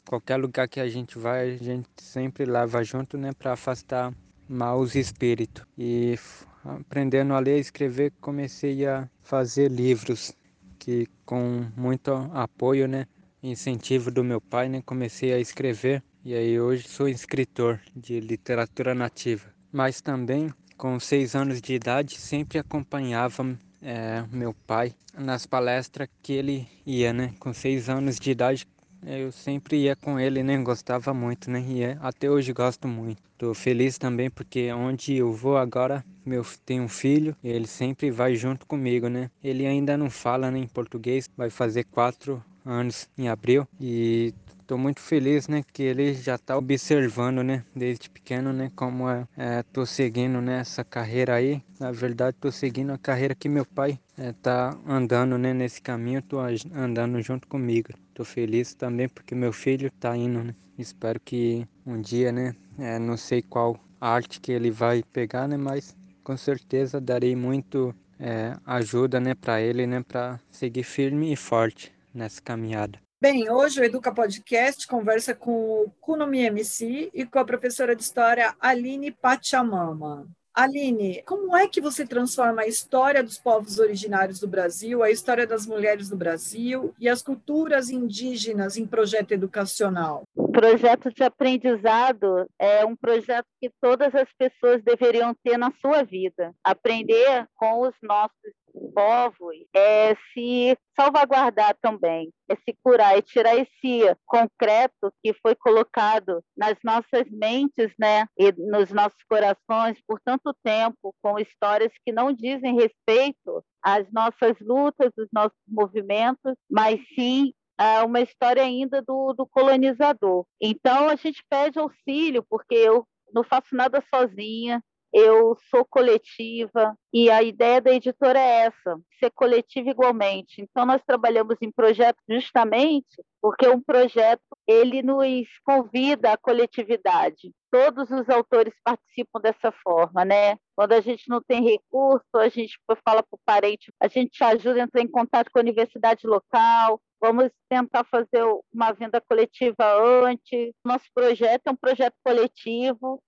qualquer 0.07 0.37
lugar 0.37 0.67
que 0.67 0.81
a 0.81 0.89
gente 0.89 1.19
vai, 1.19 1.51
a 1.51 1.57
gente 1.57 1.89
sempre 1.99 2.47
leva 2.47 2.83
junto, 2.83 3.19
né, 3.19 3.33
para 3.39 3.53
afastar 3.53 4.13
maus 4.49 4.95
espíritos. 4.95 5.65
E 5.77 6.19
aprendendo 6.65 7.35
a 7.35 7.39
ler 7.39 7.59
e 7.59 7.61
escrever, 7.61 8.13
comecei 8.21 8.87
a 8.87 9.09
fazer 9.23 9.71
livros 9.71 10.33
que 10.79 11.07
com 11.27 11.67
muito 11.77 12.11
apoio, 12.33 12.89
né, 12.89 13.07
incentivo 13.43 14.11
do 14.11 14.25
meu 14.25 14.41
pai, 14.41 14.69
né, 14.69 14.83
comecei 14.85 15.33
a 15.35 15.39
escrever 15.39 16.03
e 16.25 16.35
aí 16.35 16.59
hoje 16.59 16.89
sou 16.89 17.09
escritor 17.09 17.81
de 17.95 18.19
literatura 18.21 18.95
nativa. 18.95 19.49
Mas 19.71 20.01
também 20.01 20.51
com 20.77 20.99
seis 20.99 21.35
anos 21.35 21.61
de 21.61 21.75
idade 21.75 22.19
sempre 22.19 22.59
acompanhava 22.59 23.59
é, 23.83 24.25
meu 24.33 24.55
pai 24.67 24.95
nas 25.17 25.47
palestras 25.47 26.09
que 26.23 26.33
ele 26.33 26.69
ia, 26.87 27.13
né? 27.13 27.33
Com 27.39 27.53
seis 27.53 27.89
anos 27.89 28.19
de 28.19 28.31
idade, 28.31 28.67
eu 29.07 29.31
sempre 29.31 29.77
ia 29.77 29.97
com 29.97 30.19
ele, 30.19 30.43
né? 30.43 30.57
Gostava 30.59 31.15
muito, 31.15 31.51
né? 31.51 31.65
E 31.67 31.83
é, 31.83 31.99
até 32.01 32.31
hoje 32.31 32.53
gosto 32.53 32.89
muito. 32.89 33.23
Tô 33.37 33.55
feliz 33.55 33.99
também 33.99 34.29
porque 34.29 34.73
onde 34.73 35.17
eu 35.17 35.33
vou 35.33 35.57
agora, 35.57 36.05
meu 36.27 36.45
tenho 36.67 36.83
um 36.83 36.89
filho, 36.89 37.37
ele 37.43 37.67
sempre 37.67 38.11
vai 38.11 38.35
junto 38.35 38.67
comigo, 38.67 39.09
né? 39.09 39.31
Ele 39.43 39.67
ainda 39.67 39.97
não 39.97 40.11
fala 40.11 40.51
nem 40.51 40.63
né, 40.63 40.69
português, 40.73 41.29
vai 41.37 41.49
fazer 41.49 41.85
quatro 41.85 42.43
anos 42.69 43.09
em 43.17 43.29
abril 43.29 43.67
e 43.81 44.35
Estou 44.69 44.77
muito 44.77 45.01
feliz, 45.01 45.49
né, 45.49 45.65
que 45.73 45.83
ele 45.83 46.13
já 46.13 46.35
está 46.35 46.55
observando, 46.55 47.43
né, 47.43 47.65
desde 47.75 48.11
pequeno, 48.11 48.53
né, 48.53 48.71
como 48.77 49.09
é, 49.09 49.27
é 49.35 49.63
tô 49.63 49.87
seguindo 49.87 50.43
nessa 50.43 50.83
né, 50.83 50.87
carreira 50.91 51.37
aí. 51.37 51.63
Na 51.81 51.91
verdade, 51.91 52.37
tô 52.39 52.53
seguindo 52.53 52.93
a 52.93 52.99
carreira 52.99 53.35
que 53.35 53.49
meu 53.49 53.65
pai 53.65 53.99
é, 54.19 54.31
tá 54.43 54.77
andando, 54.87 55.39
né, 55.39 55.55
nesse 55.55 55.81
caminho, 55.81 56.21
tô 56.21 56.39
andando 56.39 57.19
junto 57.23 57.49
comigo. 57.49 57.95
Tô 58.13 58.27
feliz 58.27 58.75
também 58.75 59.09
porque 59.09 59.35
meu 59.35 59.55
filho 59.55 59.91
tá 59.93 60.15
indo, 60.15 60.45
né. 60.45 60.55
Espero 60.77 61.19
que 61.19 61.67
um 61.87 61.99
dia, 61.99 62.31
né, 62.31 62.55
é, 62.79 62.99
não 62.99 63.17
sei 63.17 63.41
qual 63.41 63.81
arte 63.99 64.39
que 64.39 64.53
ele 64.53 64.71
vai 64.71 65.03
pegar, 65.03 65.49
né, 65.49 65.57
mas 65.57 65.97
com 66.23 66.37
certeza 66.37 67.01
darei 67.01 67.35
muito 67.35 67.95
é, 68.21 68.55
ajuda, 68.67 69.19
né, 69.19 69.35
para 69.35 69.63
ele, 69.63 69.87
né, 69.87 70.05
para 70.07 70.39
seguir 70.51 70.83
firme 70.83 71.33
e 71.33 71.37
forte 71.37 71.97
nessa 72.19 72.43
caminhada. 72.43 73.01
Bem, 73.21 73.51
hoje 73.51 73.81
o 73.81 73.85
Educa 73.85 74.13
Podcast 74.13 74.87
conversa 74.87 75.35
com 75.35 75.83
o 75.83 75.91
Kunomi 76.01 76.41
MC 76.41 77.11
e 77.15 77.25
com 77.25 77.39
a 77.39 77.45
professora 77.45 77.97
de 77.97 78.03
História 78.03 78.55
Aline 78.61 79.11
Pachamama. 79.11 80.29
Aline, 80.55 81.23
como 81.23 81.57
é 81.57 81.69
que 81.69 81.81
você 81.81 82.05
transforma 82.05 82.63
a 82.63 82.67
história 82.67 83.23
dos 83.23 83.39
povos 83.39 83.79
originários 83.79 84.41
do 84.41 84.49
Brasil, 84.49 85.05
a 85.05 85.11
história 85.11 85.47
das 85.47 85.67
mulheres 85.67 86.09
do 86.09 86.17
Brasil 86.17 86.93
e 86.99 87.09
as 87.09 87.23
culturas 87.23 87.91
indígenas 87.91 88.77
em 88.77 88.85
projeto 88.85 89.31
educacional? 89.31 90.25
O 90.35 90.49
projeto 90.49 91.13
de 91.13 91.23
aprendizado 91.23 92.49
é 92.59 92.85
um 92.85 92.97
projeto 92.97 93.47
que 93.61 93.71
todas 93.81 94.13
as 94.15 94.29
pessoas 94.37 94.83
deveriam 94.83 95.33
ter 95.45 95.57
na 95.57 95.73
sua 95.81 96.03
vida. 96.03 96.53
Aprender 96.65 97.47
com 97.55 97.83
os 97.83 97.95
nossos 98.03 98.53
povos 98.95 99.57
é 99.75 100.15
se 100.33 100.77
salvaguardar 100.99 101.77
também, 101.81 102.33
é 102.49 102.55
se 102.57 102.77
curar 102.83 103.17
e 103.17 103.23
tirar 103.23 103.57
esse 103.57 104.15
concreto 104.27 105.13
que 105.23 105.33
foi 105.35 105.55
colocado 105.55 106.43
nas 106.57 106.77
nossas 106.83 107.29
mentes, 107.31 107.93
né, 107.99 108.27
e 108.37 108.53
nos 108.53 108.91
nossos 108.91 109.23
corações 109.29 109.99
por 110.07 110.21
tanto 110.21 110.55
tempo, 110.63 111.15
com 111.23 111.39
histórias 111.39 111.93
que 112.05 112.13
não 112.13 112.33
dizem 112.33 112.75
respeito 112.75 113.65
às 113.83 114.11
nossas 114.13 114.57
lutas, 114.61 115.13
os 115.17 115.29
nossos 115.33 115.59
movimentos, 115.67 116.55
mas 116.71 117.01
sim 117.15 117.53
a 117.79 118.05
uma 118.05 118.21
história 118.21 118.63
ainda 118.63 119.01
do, 119.01 119.33
do 119.33 119.47
colonizador. 119.47 120.45
Então 120.61 121.09
a 121.09 121.15
gente 121.15 121.45
pede 121.49 121.79
auxílio, 121.79 122.45
porque 122.49 122.75
eu 122.75 123.07
não 123.33 123.45
faço 123.45 123.75
nada 123.75 124.03
sozinha, 124.13 124.83
eu 125.13 125.57
sou 125.71 125.85
coletiva 125.85 126.97
e 127.13 127.31
a 127.31 127.43
ideia 127.43 127.81
da 127.81 127.93
editora 127.93 128.39
é 128.39 128.67
essa, 128.67 129.01
ser 129.19 129.31
coletiva 129.31 129.91
igualmente. 129.91 130.61
Então 130.61 130.85
nós 130.85 131.03
trabalhamos 131.07 131.57
em 131.61 131.71
projetos 131.71 132.23
justamente 132.29 133.23
porque 133.41 133.69
um 133.69 133.81
projeto 133.81 134.43
ele 134.67 135.03
nos 135.03 135.47
convida 135.65 136.33
à 136.33 136.37
coletividade. 136.37 137.53
Todos 137.71 138.11
os 138.11 138.29
autores 138.29 138.75
participam 138.83 139.41
dessa 139.41 139.71
forma, 139.71 140.25
né? 140.25 140.57
Quando 140.75 140.93
a 140.93 141.01
gente 141.01 141.29
não 141.29 141.41
tem 141.43 141.63
recurso, 141.63 142.27
a 142.35 142.49
gente 142.49 142.79
fala 143.05 143.23
para 143.23 143.37
o 143.37 143.41
parente, 143.45 143.93
a 144.01 144.09
gente 144.09 144.43
ajuda 144.43 144.81
a 144.81 144.85
entrar 144.85 145.03
em 145.03 145.09
contato 145.09 145.51
com 145.51 145.59
a 145.59 145.63
universidade 145.63 146.27
local, 146.27 147.01
vamos 147.21 147.51
tentar 147.69 148.05
fazer 148.05 148.45
uma 148.73 148.93
venda 148.93 149.21
coletiva 149.21 149.85
antes. 150.25 150.73
Nosso 150.85 151.07
projeto 151.15 151.67
é 151.67 151.71
um 151.71 151.77
projeto 151.77 152.15
coletivo, 152.25 153.23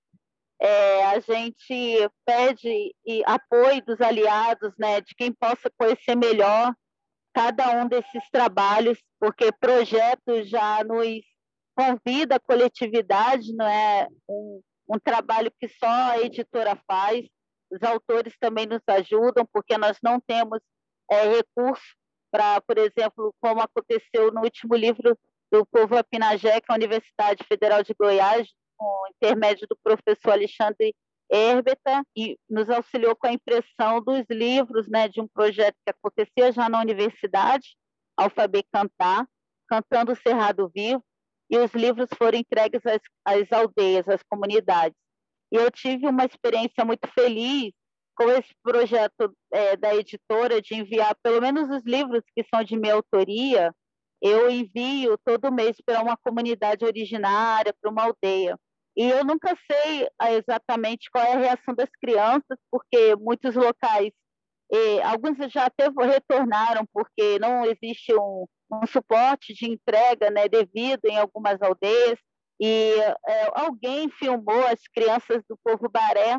é, 0.61 1.07
a 1.07 1.19
gente 1.21 2.11
pede 2.25 2.95
apoio 3.25 3.83
dos 3.85 4.01
aliados, 4.01 4.73
né, 4.79 5.01
de 5.01 5.15
quem 5.15 5.33
possa 5.33 5.71
conhecer 5.79 6.15
melhor 6.15 6.75
cada 7.33 7.71
um 7.81 7.89
desses 7.89 8.29
trabalhos, 8.31 8.99
porque 9.19 9.53
projeto 9.53 10.43
já 10.45 10.85
nos 10.85 11.23
convida 11.75 12.37
a 12.37 12.41
coletividade, 12.41 13.55
não 13.55 13.67
é 13.67 14.07
um, 14.29 14.61
um 14.89 14.99
trabalho 14.99 15.51
que 15.59 15.69
só 15.69 15.87
a 15.87 16.21
editora 16.21 16.77
faz. 16.87 17.27
Os 17.71 17.83
autores 17.83 18.37
também 18.39 18.67
nos 18.67 18.83
ajudam, 18.87 19.47
porque 19.53 19.79
nós 19.79 19.97
não 20.03 20.21
temos 20.21 20.61
é, 21.11 21.37
recurso 21.37 21.95
para, 22.31 22.61
por 22.61 22.77
exemplo, 22.79 23.35
como 23.41 23.61
aconteceu 23.61 24.33
no 24.33 24.43
último 24.43 24.75
livro 24.75 25.17
do 25.51 25.65
Povo 25.67 25.97
Apinagé, 25.97 26.61
que 26.61 26.71
é 26.71 26.73
a 26.73 26.77
Universidade 26.77 27.45
Federal 27.45 27.83
de 27.83 27.95
Goiás, 27.95 28.49
com 28.81 29.07
intermédio 29.09 29.67
do 29.69 29.77
professor 29.77 30.33
Alexandre 30.33 30.95
Herbeta, 31.31 32.03
e 32.17 32.39
nos 32.49 32.71
auxiliou 32.71 33.15
com 33.15 33.27
a 33.27 33.33
impressão 33.33 34.01
dos 34.03 34.25
livros 34.31 34.89
né, 34.89 35.07
de 35.07 35.21
um 35.21 35.29
projeto 35.29 35.77
que 35.85 35.91
acontecia 35.91 36.51
já 36.51 36.69
na 36.69 36.81
universidade, 36.81 37.77
Alfabe 38.17 38.65
Cantar, 38.73 39.27
Cantando 39.69 40.13
o 40.13 40.17
Cerrado 40.17 40.71
Vivo, 40.75 41.05
e 41.51 41.59
os 41.59 41.73
livros 41.73 42.09
foram 42.17 42.39
entregues 42.39 42.81
às, 42.87 43.01
às 43.25 43.53
aldeias, 43.53 44.09
às 44.09 44.23
comunidades. 44.23 44.97
E 45.53 45.57
eu 45.57 45.71
tive 45.71 46.07
uma 46.09 46.25
experiência 46.25 46.85
muito 46.85 47.07
feliz 47.13 47.73
com 48.17 48.31
esse 48.31 48.55
projeto 48.63 49.35
é, 49.53 49.77
da 49.77 49.95
editora 49.95 50.61
de 50.61 50.75
enviar 50.75 51.15
pelo 51.23 51.41
menos 51.41 51.69
os 51.69 51.83
livros 51.85 52.23
que 52.35 52.45
são 52.45 52.63
de 52.65 52.77
minha 52.77 52.95
autoria, 52.95 53.73
eu 54.23 54.51
envio 54.51 55.17
todo 55.25 55.53
mês 55.53 55.77
para 55.85 56.03
uma 56.03 56.17
comunidade 56.17 56.85
originária, 56.85 57.75
para 57.81 57.91
uma 57.91 58.05
aldeia. 58.05 58.59
E 59.01 59.09
eu 59.09 59.25
nunca 59.25 59.57
sei 59.71 60.07
ah, 60.19 60.31
exatamente 60.31 61.09
qual 61.11 61.25
é 61.25 61.33
a 61.33 61.39
reação 61.39 61.75
das 61.75 61.89
crianças, 62.03 62.59
porque 62.71 63.17
muitos 63.17 63.55
locais, 63.55 64.13
eh, 64.71 65.03
alguns 65.03 65.39
já 65.51 65.65
até 65.65 65.89
retornaram, 65.89 66.85
porque 66.93 67.39
não 67.39 67.65
existe 67.65 68.15
um, 68.15 68.45
um 68.71 68.87
suporte 68.87 69.55
de 69.55 69.71
entrega 69.71 70.31
né, 70.31 70.49
devido 70.51 71.07
em 71.07 71.17
algumas 71.17 71.63
aldeias. 71.63 72.19
E 72.61 72.93
eh, 73.27 73.51
alguém 73.55 74.11
filmou 74.19 74.67
as 74.67 74.81
crianças 74.95 75.43
do 75.49 75.59
povo 75.65 75.89
Baré 75.89 76.37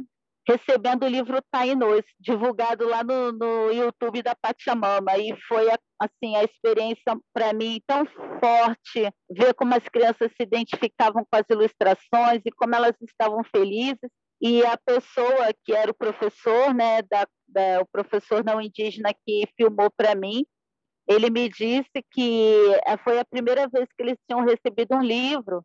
recebendo 0.48 1.04
o 1.06 1.10
livro 1.10 1.42
Tainos, 1.52 2.04
divulgado 2.20 2.88
lá 2.88 3.04
no, 3.04 3.32
no 3.32 3.72
YouTube 3.72 4.22
da 4.22 4.36
Pachamama. 4.36 5.18
E 5.18 5.36
foi, 5.48 5.68
assim, 6.02 6.36
a 6.36 6.44
experiência 6.44 7.16
para 7.32 7.54
mim 7.54 7.80
tão 7.86 8.06
forte, 8.40 9.14
ver 9.30 9.54
como 9.54 9.76
as 9.76 9.84
crianças 9.88 10.32
se 10.36 10.44
identificavam 10.44 11.24
com 11.24 11.38
as 11.38 11.46
ilustrações 11.50 12.42
e 12.44 12.52
como 12.52 12.74
elas 12.74 12.96
estavam 13.02 13.44
felizes. 13.44 14.10
E 14.42 14.66
a 14.66 14.76
pessoa 14.84 15.54
que 15.64 15.72
era 15.72 15.92
o 15.92 15.96
professor, 15.96 16.74
né, 16.74 17.04
da, 17.04 17.28
da 17.48 17.82
o 17.82 17.86
professor 17.92 18.44
não 18.44 18.60
indígena 18.60 19.14
que 19.26 19.48
filmou 19.56 19.92
para 19.96 20.16
mim, 20.16 20.44
ele 21.08 21.30
me 21.30 21.48
disse 21.48 22.04
que 22.12 22.56
eh, 22.88 22.98
foi 23.04 23.20
a 23.20 23.26
primeira 23.26 23.68
vez 23.68 23.88
que 23.96 24.02
eles 24.02 24.18
tinham 24.28 24.44
recebido 24.44 24.96
um 24.96 25.02
livro 25.02 25.64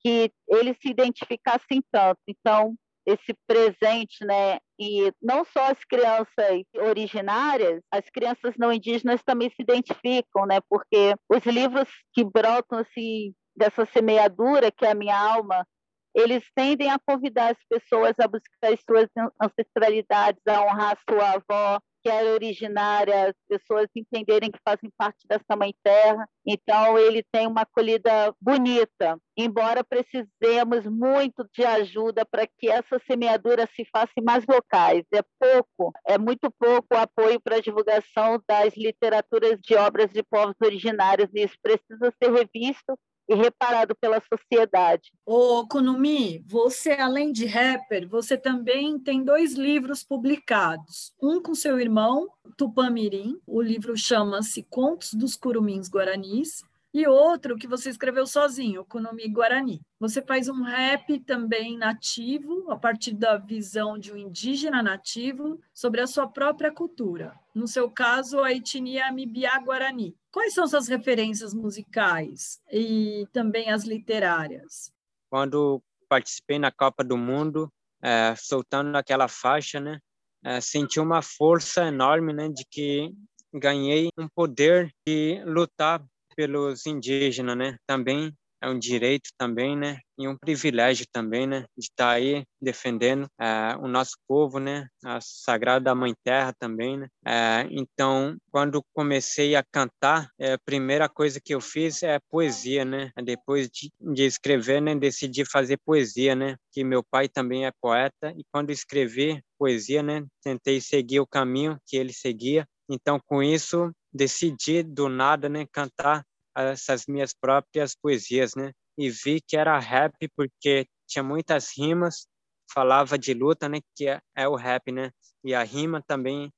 que 0.00 0.30
eles 0.48 0.76
se 0.82 0.90
identificassem 0.90 1.82
tanto. 1.90 2.20
Então, 2.28 2.74
esse 3.06 3.34
presente, 3.46 4.24
né? 4.24 4.58
E 4.78 5.12
não 5.20 5.44
só 5.44 5.70
as 5.70 5.84
crianças 5.84 6.62
originárias, 6.74 7.82
as 7.90 8.04
crianças 8.10 8.54
não 8.56 8.72
indígenas 8.72 9.22
também 9.22 9.50
se 9.50 9.62
identificam, 9.62 10.46
né? 10.46 10.60
Porque 10.68 11.14
os 11.28 11.44
livros 11.44 11.88
que 12.12 12.24
brotam 12.24 12.78
assim 12.78 13.34
dessa 13.56 13.84
semeadura 13.86 14.70
que 14.70 14.84
é 14.84 14.90
a 14.92 14.94
minha 14.94 15.18
alma, 15.18 15.66
eles 16.14 16.44
tendem 16.54 16.90
a 16.90 16.98
convidar 16.98 17.52
as 17.52 17.58
pessoas 17.68 18.14
a 18.18 18.26
buscar 18.26 18.72
as 18.72 18.80
suas 18.88 19.08
ancestralidades, 19.40 20.40
a 20.46 20.62
honrar 20.62 20.96
a 20.96 21.12
sua 21.12 21.30
avó, 21.32 21.80
que 22.02 22.08
era 22.08 22.32
originária, 22.32 23.28
as 23.28 23.34
pessoas 23.48 23.86
entenderem 23.94 24.50
que 24.50 24.58
fazem 24.66 24.90
parte 24.96 25.26
dessa 25.28 25.56
mãe 25.56 25.74
terra. 25.82 26.26
Então, 26.46 26.98
ele 26.98 27.22
tem 27.30 27.46
uma 27.46 27.62
acolhida 27.62 28.34
bonita, 28.40 29.18
embora 29.36 29.84
precisemos 29.84 30.86
muito 30.86 31.46
de 31.52 31.64
ajuda 31.64 32.24
para 32.24 32.46
que 32.46 32.68
essa 32.68 32.98
semeadura 33.06 33.68
se 33.74 33.84
faça 33.92 34.12
em 34.18 34.24
mais 34.24 34.44
locais. 34.46 35.04
É 35.12 35.22
pouco, 35.38 35.92
é 36.06 36.18
muito 36.18 36.50
pouco 36.58 36.94
o 36.94 36.98
apoio 36.98 37.40
para 37.40 37.56
a 37.56 37.60
divulgação 37.60 38.42
das 38.48 38.74
literaturas 38.76 39.58
de 39.60 39.74
obras 39.74 40.10
de 40.10 40.22
povos 40.22 40.56
originários, 40.62 41.28
e 41.34 41.44
isso 41.44 41.56
precisa 41.62 42.12
ser 42.22 42.32
revisto 42.32 42.98
e 43.30 43.34
reparado 43.36 43.94
pela 43.94 44.20
sociedade. 44.20 45.12
Ô, 45.24 45.64
Konumi, 45.68 46.44
você, 46.48 46.90
além 46.90 47.30
de 47.30 47.46
rapper, 47.46 48.08
você 48.08 48.36
também 48.36 48.98
tem 48.98 49.22
dois 49.22 49.54
livros 49.54 50.02
publicados. 50.02 51.14
Um 51.22 51.40
com 51.40 51.54
seu 51.54 51.78
irmão, 51.78 52.28
Tupamirim, 52.56 53.40
o 53.46 53.62
livro 53.62 53.96
chama-se 53.96 54.64
Contos 54.64 55.14
dos 55.14 55.36
Curumins 55.36 55.88
Guaranis, 55.88 56.64
e 56.92 57.06
outro 57.06 57.56
que 57.56 57.68
você 57.68 57.88
escreveu 57.88 58.26
sozinho, 58.26 58.84
Konumi 58.84 59.28
Guarani. 59.28 59.80
Você 60.00 60.20
faz 60.20 60.48
um 60.48 60.62
rap 60.62 61.20
também 61.20 61.78
nativo, 61.78 62.68
a 62.68 62.76
partir 62.76 63.12
da 63.14 63.36
visão 63.36 63.96
de 63.96 64.12
um 64.12 64.16
indígena 64.16 64.82
nativo 64.82 65.60
sobre 65.72 66.00
a 66.00 66.06
sua 66.08 66.26
própria 66.26 66.72
cultura. 66.72 67.32
No 67.54 67.68
seu 67.68 67.88
caso, 67.88 68.40
a 68.40 68.52
etnia 68.52 69.06
Amibiá 69.06 69.56
Guarani. 69.60 70.16
Quais 70.32 70.54
são 70.54 70.66
suas 70.66 70.86
referências 70.88 71.52
musicais 71.52 72.60
e 72.70 73.26
também 73.32 73.70
as 73.70 73.84
literárias? 73.84 74.92
Quando 75.28 75.82
participei 76.08 76.58
na 76.58 76.70
Copa 76.70 77.02
do 77.02 77.16
Mundo, 77.16 77.72
é, 78.02 78.34
soltando 78.36 78.96
aquela 78.96 79.28
faixa, 79.28 79.80
né, 79.80 79.98
é, 80.44 80.60
senti 80.60 81.00
uma 81.00 81.20
força 81.20 81.86
enorme, 81.86 82.32
né, 82.32 82.48
de 82.48 82.64
que 82.70 83.12
ganhei 83.52 84.08
um 84.16 84.28
poder 84.28 84.92
de 85.06 85.42
lutar 85.44 86.04
pelos 86.36 86.86
indígenas, 86.86 87.56
né, 87.56 87.76
também 87.86 88.32
é 88.62 88.68
um 88.68 88.78
direito 88.78 89.30
também, 89.38 89.76
né, 89.76 89.98
e 90.18 90.28
um 90.28 90.36
privilégio 90.36 91.06
também, 91.10 91.46
né, 91.46 91.64
de 91.76 91.86
estar 91.86 92.06
tá 92.06 92.10
aí 92.10 92.44
defendendo 92.60 93.26
é, 93.40 93.76
o 93.80 93.88
nosso 93.88 94.16
povo, 94.28 94.58
né, 94.58 94.86
a 95.04 95.18
Sagrada 95.20 95.94
Mãe 95.94 96.14
Terra 96.22 96.52
também, 96.58 96.98
né. 96.98 97.08
É, 97.26 97.66
então, 97.70 98.36
quando 98.50 98.84
comecei 98.92 99.56
a 99.56 99.62
cantar, 99.62 100.28
é, 100.38 100.54
a 100.54 100.58
primeira 100.58 101.08
coisa 101.08 101.40
que 101.42 101.54
eu 101.54 101.60
fiz 101.60 102.02
é 102.02 102.18
poesia, 102.30 102.84
né. 102.84 103.10
Depois 103.24 103.68
de, 103.68 103.90
de 104.00 104.24
escrever, 104.24 104.80
né, 104.80 104.94
decidi 104.94 105.44
fazer 105.44 105.78
poesia, 105.84 106.34
né, 106.34 106.56
que 106.72 106.84
meu 106.84 107.02
pai 107.02 107.28
também 107.28 107.66
é 107.66 107.72
poeta 107.80 108.32
e 108.36 108.44
quando 108.52 108.70
escrevi 108.70 109.42
poesia, 109.58 110.02
né, 110.02 110.24
tentei 110.42 110.80
seguir 110.80 111.20
o 111.20 111.26
caminho 111.26 111.78
que 111.86 111.96
ele 111.96 112.12
seguia. 112.12 112.66
Então, 112.88 113.20
com 113.24 113.42
isso, 113.42 113.92
decidi 114.12 114.82
do 114.82 115.08
nada, 115.08 115.48
né, 115.48 115.66
cantar 115.72 116.24
essas 116.56 117.06
minhas 117.06 117.32
próprias 117.34 117.94
poesias, 117.94 118.54
né? 118.56 118.72
E 118.98 119.10
vi 119.10 119.40
que 119.40 119.56
era 119.56 119.78
rap 119.78 120.14
porque 120.36 120.86
tinha 121.06 121.22
muitas 121.22 121.70
rimas 121.76 122.26
falava 122.72 123.18
de 123.18 123.34
luta, 123.34 123.68
né? 123.68 123.80
Que 123.96 124.08
é, 124.08 124.20
é 124.36 124.48
o 124.48 124.56
rap, 124.56 124.92
né? 124.92 125.10
E 125.44 125.54
a 125.54 125.62
rima 125.62 126.02
também 126.06 126.52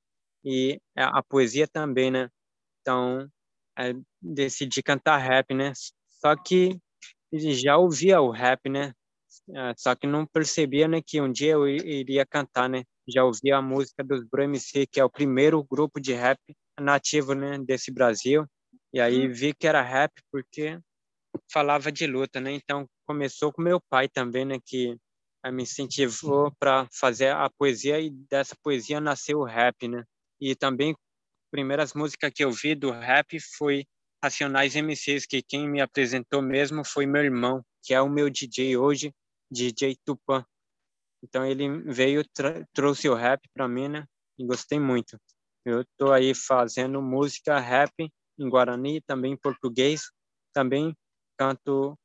e 0.45 0.79
a 0.95 1.23
poesia 1.23 1.67
também, 1.67 2.11
né? 2.11 2.29
Então, 2.81 3.27
é, 3.79 3.93
decidi 4.21 4.83
cantar 4.83 5.17
rap, 5.17 5.53
né? 5.53 5.73
Só 6.21 6.35
que 6.35 6.77
já 7.33 7.77
ouvia 7.77 8.21
o 8.21 8.31
rap, 8.31 8.69
né? 8.69 8.93
É, 9.55 9.73
só 9.77 9.95
que 9.95 10.07
não 10.07 10.25
percebia, 10.27 10.87
né, 10.87 11.01
que 11.05 11.19
um 11.21 11.31
dia 11.31 11.53
eu 11.53 11.67
iria 11.67 12.25
cantar, 12.25 12.69
né? 12.69 12.83
Já 13.07 13.23
ouvia 13.25 13.57
a 13.57 13.61
música 13.61 14.03
dos 14.03 14.23
Bro 14.25 14.43
MC, 14.43 14.87
que 14.87 14.99
é 14.99 15.05
o 15.05 15.09
primeiro 15.09 15.63
grupo 15.63 15.99
de 15.99 16.13
rap 16.13 16.39
nativo, 16.79 17.33
né, 17.33 17.57
desse 17.59 17.91
Brasil. 17.91 18.45
E 18.93 19.01
aí 19.01 19.27
hum. 19.27 19.33
vi 19.33 19.53
que 19.53 19.67
era 19.67 19.81
rap 19.81 20.11
porque 20.31 20.79
falava 21.51 21.91
de 21.91 22.05
luta, 22.05 22.39
né? 22.39 22.51
Então 22.51 22.87
começou 23.05 23.51
com 23.51 23.61
meu 23.61 23.81
pai 23.89 24.07
também, 24.07 24.45
né, 24.45 24.59
que 24.63 24.95
me 25.51 25.63
incentivou 25.63 26.53
para 26.57 26.87
fazer 26.93 27.29
a 27.29 27.49
poesia 27.49 27.99
e 27.99 28.09
dessa 28.09 28.55
poesia 28.63 29.01
nasceu 29.01 29.39
o 29.39 29.45
rap, 29.45 29.87
né? 29.87 30.03
E 30.39 30.55
também 30.55 30.95
primeiras 31.51 31.93
músicas 31.93 32.31
que 32.33 32.43
eu 32.43 32.51
vi 32.51 32.75
do 32.75 32.91
rap 32.91 33.37
foi 33.57 33.85
Racionais 34.23 34.73
MCs, 34.73 35.25
que 35.25 35.41
quem 35.41 35.67
me 35.67 35.81
apresentou 35.81 36.41
mesmo 36.41 36.85
foi 36.85 37.05
meu 37.05 37.21
irmão, 37.21 37.61
que 37.83 37.93
é 37.93 38.01
o 38.01 38.09
meu 38.09 38.29
DJ 38.29 38.77
hoje, 38.77 39.13
DJ 39.51 39.97
Tupã. 40.05 40.45
Então 41.21 41.45
ele 41.45 41.67
veio, 41.91 42.23
trouxe 42.73 43.09
o 43.09 43.15
rap 43.15 43.41
para 43.53 43.67
mim, 43.67 43.89
né? 43.89 44.05
E 44.39 44.45
gostei 44.45 44.79
muito. 44.79 45.19
Eu 45.65 45.83
tô 45.97 46.11
aí 46.11 46.33
fazendo 46.33 47.01
música 47.01 47.59
rap 47.59 47.91
em 48.37 48.49
Guarani, 48.49 49.01
também 49.01 49.33
em 49.33 49.37
português, 49.37 50.11
também 50.53 50.95
canto 51.37 51.97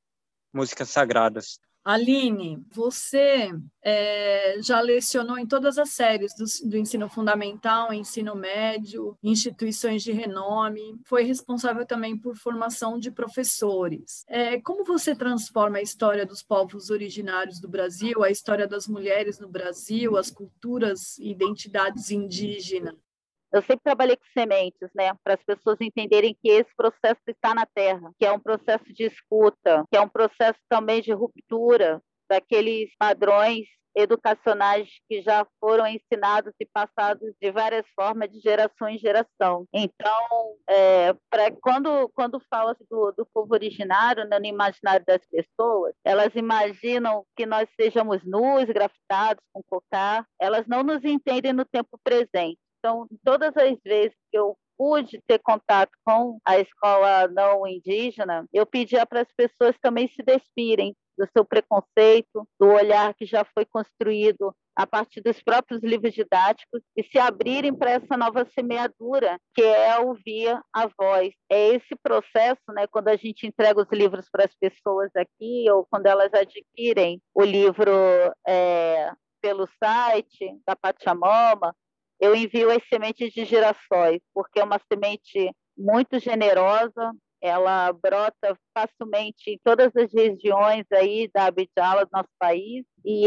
músicas 0.53 0.89
sagradas. 0.91 1.59
Aline, 1.85 2.63
você 2.71 3.51
é, 3.83 4.61
já 4.61 4.79
lecionou 4.79 5.39
em 5.39 5.47
todas 5.47 5.79
as 5.79 5.89
séries 5.89 6.35
do, 6.37 6.69
do, 6.69 6.77
ensino 6.77 7.09
fundamental, 7.09 7.95
ensino 7.95 8.35
médio, 8.35 9.17
instituições 9.23 10.03
de 10.03 10.13
renome, 10.13 11.01
foi 11.07 11.23
responsável 11.23 11.87
também 11.87 12.15
por 12.15 12.37
formação 12.37 12.99
de 12.99 13.11
professores. 13.11 14.23
É, 14.29 14.61
como 14.61 14.85
você 14.85 15.15
transforma 15.15 15.79
a 15.79 15.83
história 15.83 16.27
dos 16.27 16.43
povos 16.43 16.91
originários 16.91 17.59
do 17.59 17.69
Brasil, 17.69 18.23
a 18.23 18.31
história 18.31 18.69
das 18.69 18.87
mulheres 18.87 19.39
no 19.39 19.49
Brasil, 19.49 20.19
as 20.19 20.31
culturas 20.31 21.17
e 21.19 21.31
identidades 21.31 22.11
indígenas 22.11 22.97
eu 23.53 23.63
sempre 23.63 23.81
trabalhei 23.83 24.17
com 24.17 24.25
sementes, 24.33 24.89
né, 24.95 25.13
para 25.25 25.35
as 25.35 25.43
pessoas 25.43 25.79
entenderem 25.81 26.37
que 26.41 26.49
esse 26.49 26.75
processo 26.77 27.21
está 27.27 27.55
na 27.55 27.67
terra, 27.67 28.11
que 28.19 28.27
é 28.27 28.33
um 28.33 28.41
processo 28.41 28.85
de 28.93 29.05
escuta, 29.05 29.85
que 29.91 29.97
é 29.97 30.01
um 30.01 30.09
processo 30.09 30.59
também 30.69 31.01
de 31.01 31.13
ruptura 31.13 32.01
daqueles 32.29 32.91
padrões 32.99 33.67
educacionais 33.97 34.89
que 35.09 35.21
já 35.23 35.47
foram 35.59 35.87
ensinados 35.87 36.53
e 36.61 36.67
passados 36.67 37.33
de 37.41 37.51
várias 37.51 37.85
formas 37.95 38.31
de 38.31 38.39
geração 38.39 38.89
em 38.89 38.99
geração. 38.99 39.67
Então, 39.73 40.55
é, 40.69 41.13
pra, 41.29 41.51
quando 41.61 42.09
quando 42.15 42.41
fala 42.49 42.77
do, 42.89 43.13
do 43.13 43.27
povo 43.27 43.55
originário 43.55 44.25
né, 44.29 44.39
no 44.39 44.47
imaginário 44.47 45.05
das 45.05 45.25
pessoas, 45.27 45.95
elas 46.05 46.35
imaginam 46.37 47.25
que 47.37 47.45
nós 47.45 47.69
sejamos 47.81 48.23
nus, 48.25 48.67
grafitados 48.67 49.43
com 49.53 49.63
cocar. 49.65 50.25
Elas 50.41 50.67
não 50.67 50.83
nos 50.83 51.03
entendem 51.05 51.53
no 51.53 51.65
tempo 51.65 51.99
presente. 52.05 52.59
Então, 52.79 53.07
todas 53.25 53.57
as 53.57 53.79
vezes 53.85 54.17
que 54.31 54.39
eu 54.39 54.57
pude 54.77 55.21
ter 55.27 55.41
contato 55.41 55.91
com 56.05 56.39
a 56.45 56.59
escola 56.59 57.27
não 57.29 57.67
indígena, 57.67 58.47
eu 58.53 58.65
pedia 58.65 59.05
para 59.05 59.23
as 59.23 59.33
pessoas 59.37 59.77
também 59.83 60.09
se 60.09 60.23
despirem 60.23 60.95
do 61.19 61.29
seu 61.33 61.45
preconceito, 61.45 62.49
do 62.61 62.69
olhar 62.69 63.13
que 63.15 63.27
já 63.27 63.45
foi 63.53 63.65
construído 63.65 64.55
a 64.77 64.87
partir 64.87 65.21
dos 65.21 65.43
próprios 65.43 65.83
livros 65.83 66.15
didáticos 66.15 66.81
e 66.97 67.03
se 67.03 67.19
abrirem 67.19 67.75
para 67.75 67.91
essa 67.91 68.17
nova 68.17 68.47
semeadura, 68.55 69.37
que 69.53 69.61
é 69.61 69.99
ouvir 69.99 70.57
a 70.73 70.87
voz. 70.97 71.35
É 71.51 71.75
esse 71.75 71.97
processo, 72.01 72.63
né, 72.69 72.87
quando 72.87 73.09
a 73.09 73.17
gente 73.17 73.45
entrega 73.45 73.83
os 73.83 73.89
livros 73.91 74.29
para 74.31 74.45
as 74.45 74.55
pessoas 74.55 75.11
aqui, 75.17 75.69
ou 75.69 75.85
quando 75.91 76.07
elas 76.07 76.33
adquirem 76.33 77.21
o 77.35 77.43
livro 77.43 77.91
é, 78.47 79.11
pelo 79.43 79.69
site 79.83 80.57
da 80.65 80.77
Pachamama, 80.77 81.75
eu 82.21 82.35
envio 82.35 82.71
as 82.71 82.83
sementes 82.89 83.33
de 83.33 83.45
girassóis, 83.45 84.21
porque 84.35 84.61
é 84.61 84.65
uma 84.65 84.81
semente 84.93 85.51
muito 85.77 86.19
generosa, 86.19 87.13
ela 87.41 87.93
brota 87.93 88.59
facilmente 88.77 89.51
em 89.51 89.61
todas 89.63 89.95
as 89.95 90.13
regiões 90.13 90.85
aí 90.93 91.31
da 91.33 91.47
Abidjala 91.47 92.05
do 92.05 92.11
nosso 92.13 92.31
país. 92.39 92.85
E 93.05 93.25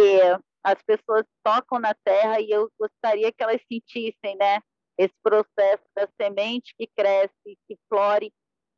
as 0.63 0.81
pessoas 0.83 1.23
tocam 1.43 1.79
na 1.79 1.93
terra 2.03 2.39
e 2.39 2.49
eu 2.49 2.69
gostaria 2.79 3.31
que 3.31 3.41
elas 3.41 3.61
sentissem, 3.71 4.35
né, 4.37 4.59
esse 4.97 5.15
processo 5.23 5.83
da 5.95 6.07
semente 6.19 6.73
que 6.77 6.87
cresce, 6.95 7.57
que 7.67 7.77
flore. 7.89 8.31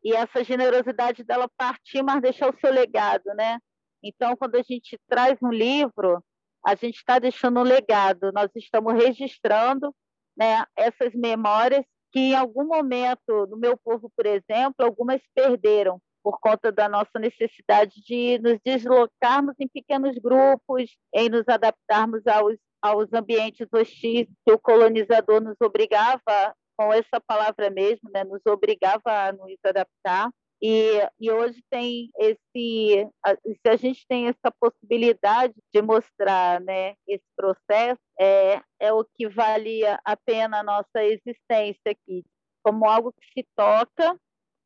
E 0.04 0.14
essa 0.14 0.44
generosidade 0.44 1.24
dela 1.24 1.50
partir, 1.58 2.04
mas 2.04 2.22
deixar 2.22 2.54
o 2.54 2.60
seu 2.60 2.72
legado, 2.72 3.26
né? 3.36 3.58
Então, 4.04 4.36
quando 4.36 4.56
a 4.56 4.62
gente 4.62 5.00
traz 5.08 5.38
um 5.42 5.50
livro, 5.50 6.22
a 6.66 6.76
gente 6.76 6.96
está 6.96 7.20
deixando 7.20 7.60
um 7.60 7.64
legado, 7.64 8.32
nós 8.34 8.50
estamos 8.56 8.94
registrando 8.94 9.94
né, 10.36 10.64
essas 10.76 11.14
memórias 11.14 11.86
que 12.12 12.20
em 12.20 12.36
algum 12.36 12.66
momento 12.66 13.48
no 13.48 13.58
meu 13.58 13.78
povo, 13.78 14.12
por 14.16 14.26
exemplo, 14.26 14.86
algumas 14.86 15.22
perderam 15.34 16.00
por 16.24 16.40
conta 16.40 16.72
da 16.72 16.88
nossa 16.88 17.20
necessidade 17.20 18.02
de 18.02 18.40
nos 18.40 18.58
deslocarmos 18.64 19.56
em 19.60 19.68
pequenos 19.68 20.18
grupos, 20.18 20.96
em 21.14 21.28
nos 21.28 21.48
adaptarmos 21.50 22.26
aos, 22.26 22.56
aos 22.82 23.12
ambientes 23.12 23.68
hostis 23.74 24.28
que 24.46 24.54
o 24.54 24.60
colonizador 24.60 25.42
nos 25.42 25.58
obrigava, 25.60 26.56
com 26.78 26.92
essa 26.92 27.20
palavra 27.26 27.70
mesmo, 27.70 28.10
né, 28.12 28.24
nos 28.24 28.42
obrigava 28.48 29.02
a 29.06 29.32
nos 29.32 29.58
adaptar. 29.64 30.32
E, 30.66 31.06
e 31.20 31.30
hoje 31.30 31.62
tem 31.70 32.10
esse, 32.18 33.10
se 33.44 33.70
a 33.70 33.76
gente 33.76 34.08
tem 34.08 34.28
essa 34.30 34.50
possibilidade 34.58 35.54
de 35.74 35.82
mostrar 35.82 36.62
né, 36.62 36.96
esse 37.06 37.26
processo, 37.36 38.00
é, 38.18 38.62
é 38.80 38.94
o 38.94 39.04
que 39.04 39.28
valia 39.28 40.00
a 40.06 40.16
pena 40.16 40.62
a 40.62 40.64
nossa 40.64 41.04
existência 41.04 41.92
aqui, 41.92 42.24
como 42.64 42.86
algo 42.86 43.12
que 43.12 43.42
se 43.42 43.48
toca, 43.58 44.18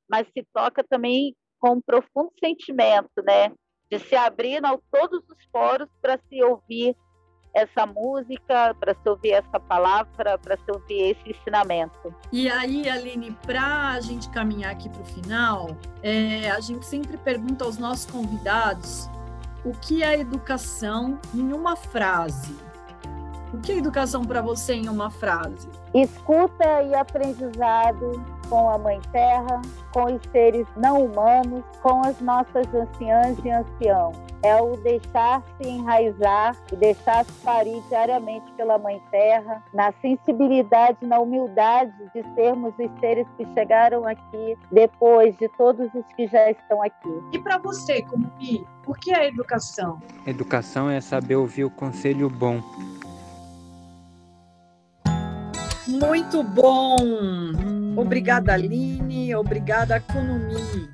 mas 0.07 0.27
se 0.27 0.45
toca 0.53 0.83
também 0.83 1.35
com 1.59 1.71
um 1.71 1.81
profundo 1.81 2.31
sentimento, 2.39 3.23
né? 3.25 3.51
De 3.89 3.97
se 3.97 4.15
abrir 4.15 4.63
a 4.63 4.77
todos 4.91 5.27
os 5.27 5.45
poros 5.51 5.89
para 5.99 6.19
se 6.29 6.43
ouvir 6.43 6.95
essa 7.57 7.85
música, 7.85 8.75
para 8.79 8.93
se 8.93 9.09
ouvir 9.09 9.31
essa 9.31 9.59
palavra, 9.59 10.37
para 10.37 10.57
se 10.57 10.71
ouvir 10.71 11.11
esse 11.11 11.31
ensinamento. 11.31 12.13
E 12.31 12.49
aí, 12.49 12.87
Aline, 12.87 13.35
para 13.45 13.93
a 13.93 13.99
gente 13.99 14.29
caminhar 14.29 14.71
aqui 14.71 14.87
para 14.89 15.01
o 15.01 15.05
final, 15.05 15.75
é, 16.03 16.51
a 16.51 16.59
gente 16.59 16.85
sempre 16.85 17.17
pergunta 17.17 17.65
aos 17.65 17.77
nossos 17.77 18.05
convidados 18.05 19.09
o 19.65 19.71
que 19.71 20.03
é 20.03 20.19
educação 20.19 21.19
em 21.33 21.51
uma 21.51 21.75
frase. 21.75 22.55
O 23.53 23.59
que 23.59 23.71
é 23.71 23.77
educação 23.77 24.25
para 24.25 24.41
você 24.41 24.73
em 24.73 24.89
uma 24.89 25.09
frase? 25.09 25.69
Escuta 25.93 26.83
e 26.83 26.93
aprendizado 26.93 28.11
com 28.49 28.69
a 28.69 28.77
Mãe 28.77 28.99
Terra, 29.11 29.61
com 29.93 30.05
os 30.05 30.21
seres 30.31 30.67
não 30.75 31.05
humanos, 31.05 31.63
com 31.81 32.01
as 32.05 32.19
nossas 32.19 32.65
anciãs 32.73 33.37
e 33.43 33.49
anciãos. 33.49 34.17
É 34.43 34.55
o 34.61 34.75
deixar-se 34.77 35.63
enraizar 35.63 36.55
e 36.71 36.75
deixar-se 36.75 37.31
parir 37.43 37.81
diariamente 37.89 38.51
pela 38.53 38.77
Mãe 38.77 39.01
Terra, 39.11 39.63
na 39.73 39.91
sensibilidade, 40.01 40.97
na 41.01 41.19
humildade 41.19 41.93
de 42.13 42.23
sermos 42.35 42.73
os 42.77 42.99
seres 42.99 43.25
que 43.37 43.45
chegaram 43.53 44.05
aqui 44.05 44.57
depois 44.71 45.35
de 45.37 45.49
todos 45.57 45.87
os 45.93 46.05
que 46.15 46.27
já 46.27 46.51
estão 46.51 46.83
aqui. 46.83 47.23
E 47.33 47.39
para 47.39 47.57
você, 47.57 48.01
como 48.03 48.27
Pi, 48.31 48.65
o 48.85 48.93
que 48.93 49.13
é 49.13 49.27
educação? 49.27 49.99
Educação 50.25 50.89
é 50.89 51.01
saber 51.01 51.35
ouvir 51.35 51.65
o 51.65 51.71
conselho 51.71 52.29
bom 52.29 52.61
muito 55.87 56.43
bom! 56.43 56.95
Obrigada, 57.95 58.53
Aline. 58.53 59.33
Obrigada, 59.35 59.99
Kunumi. 59.99 60.89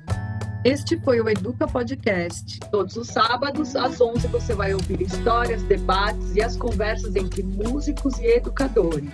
Este 0.64 0.98
foi 1.00 1.20
o 1.20 1.28
Educa 1.28 1.66
Podcast. 1.66 2.58
Todos 2.70 2.96
os 2.96 3.08
sábados, 3.08 3.76
às 3.76 4.00
11, 4.00 4.26
você 4.28 4.54
vai 4.54 4.72
ouvir 4.72 5.02
histórias, 5.02 5.62
debates 5.64 6.34
e 6.34 6.42
as 6.42 6.56
conversas 6.56 7.14
entre 7.16 7.42
músicos 7.42 8.18
e 8.18 8.36
educadores. 8.36 9.10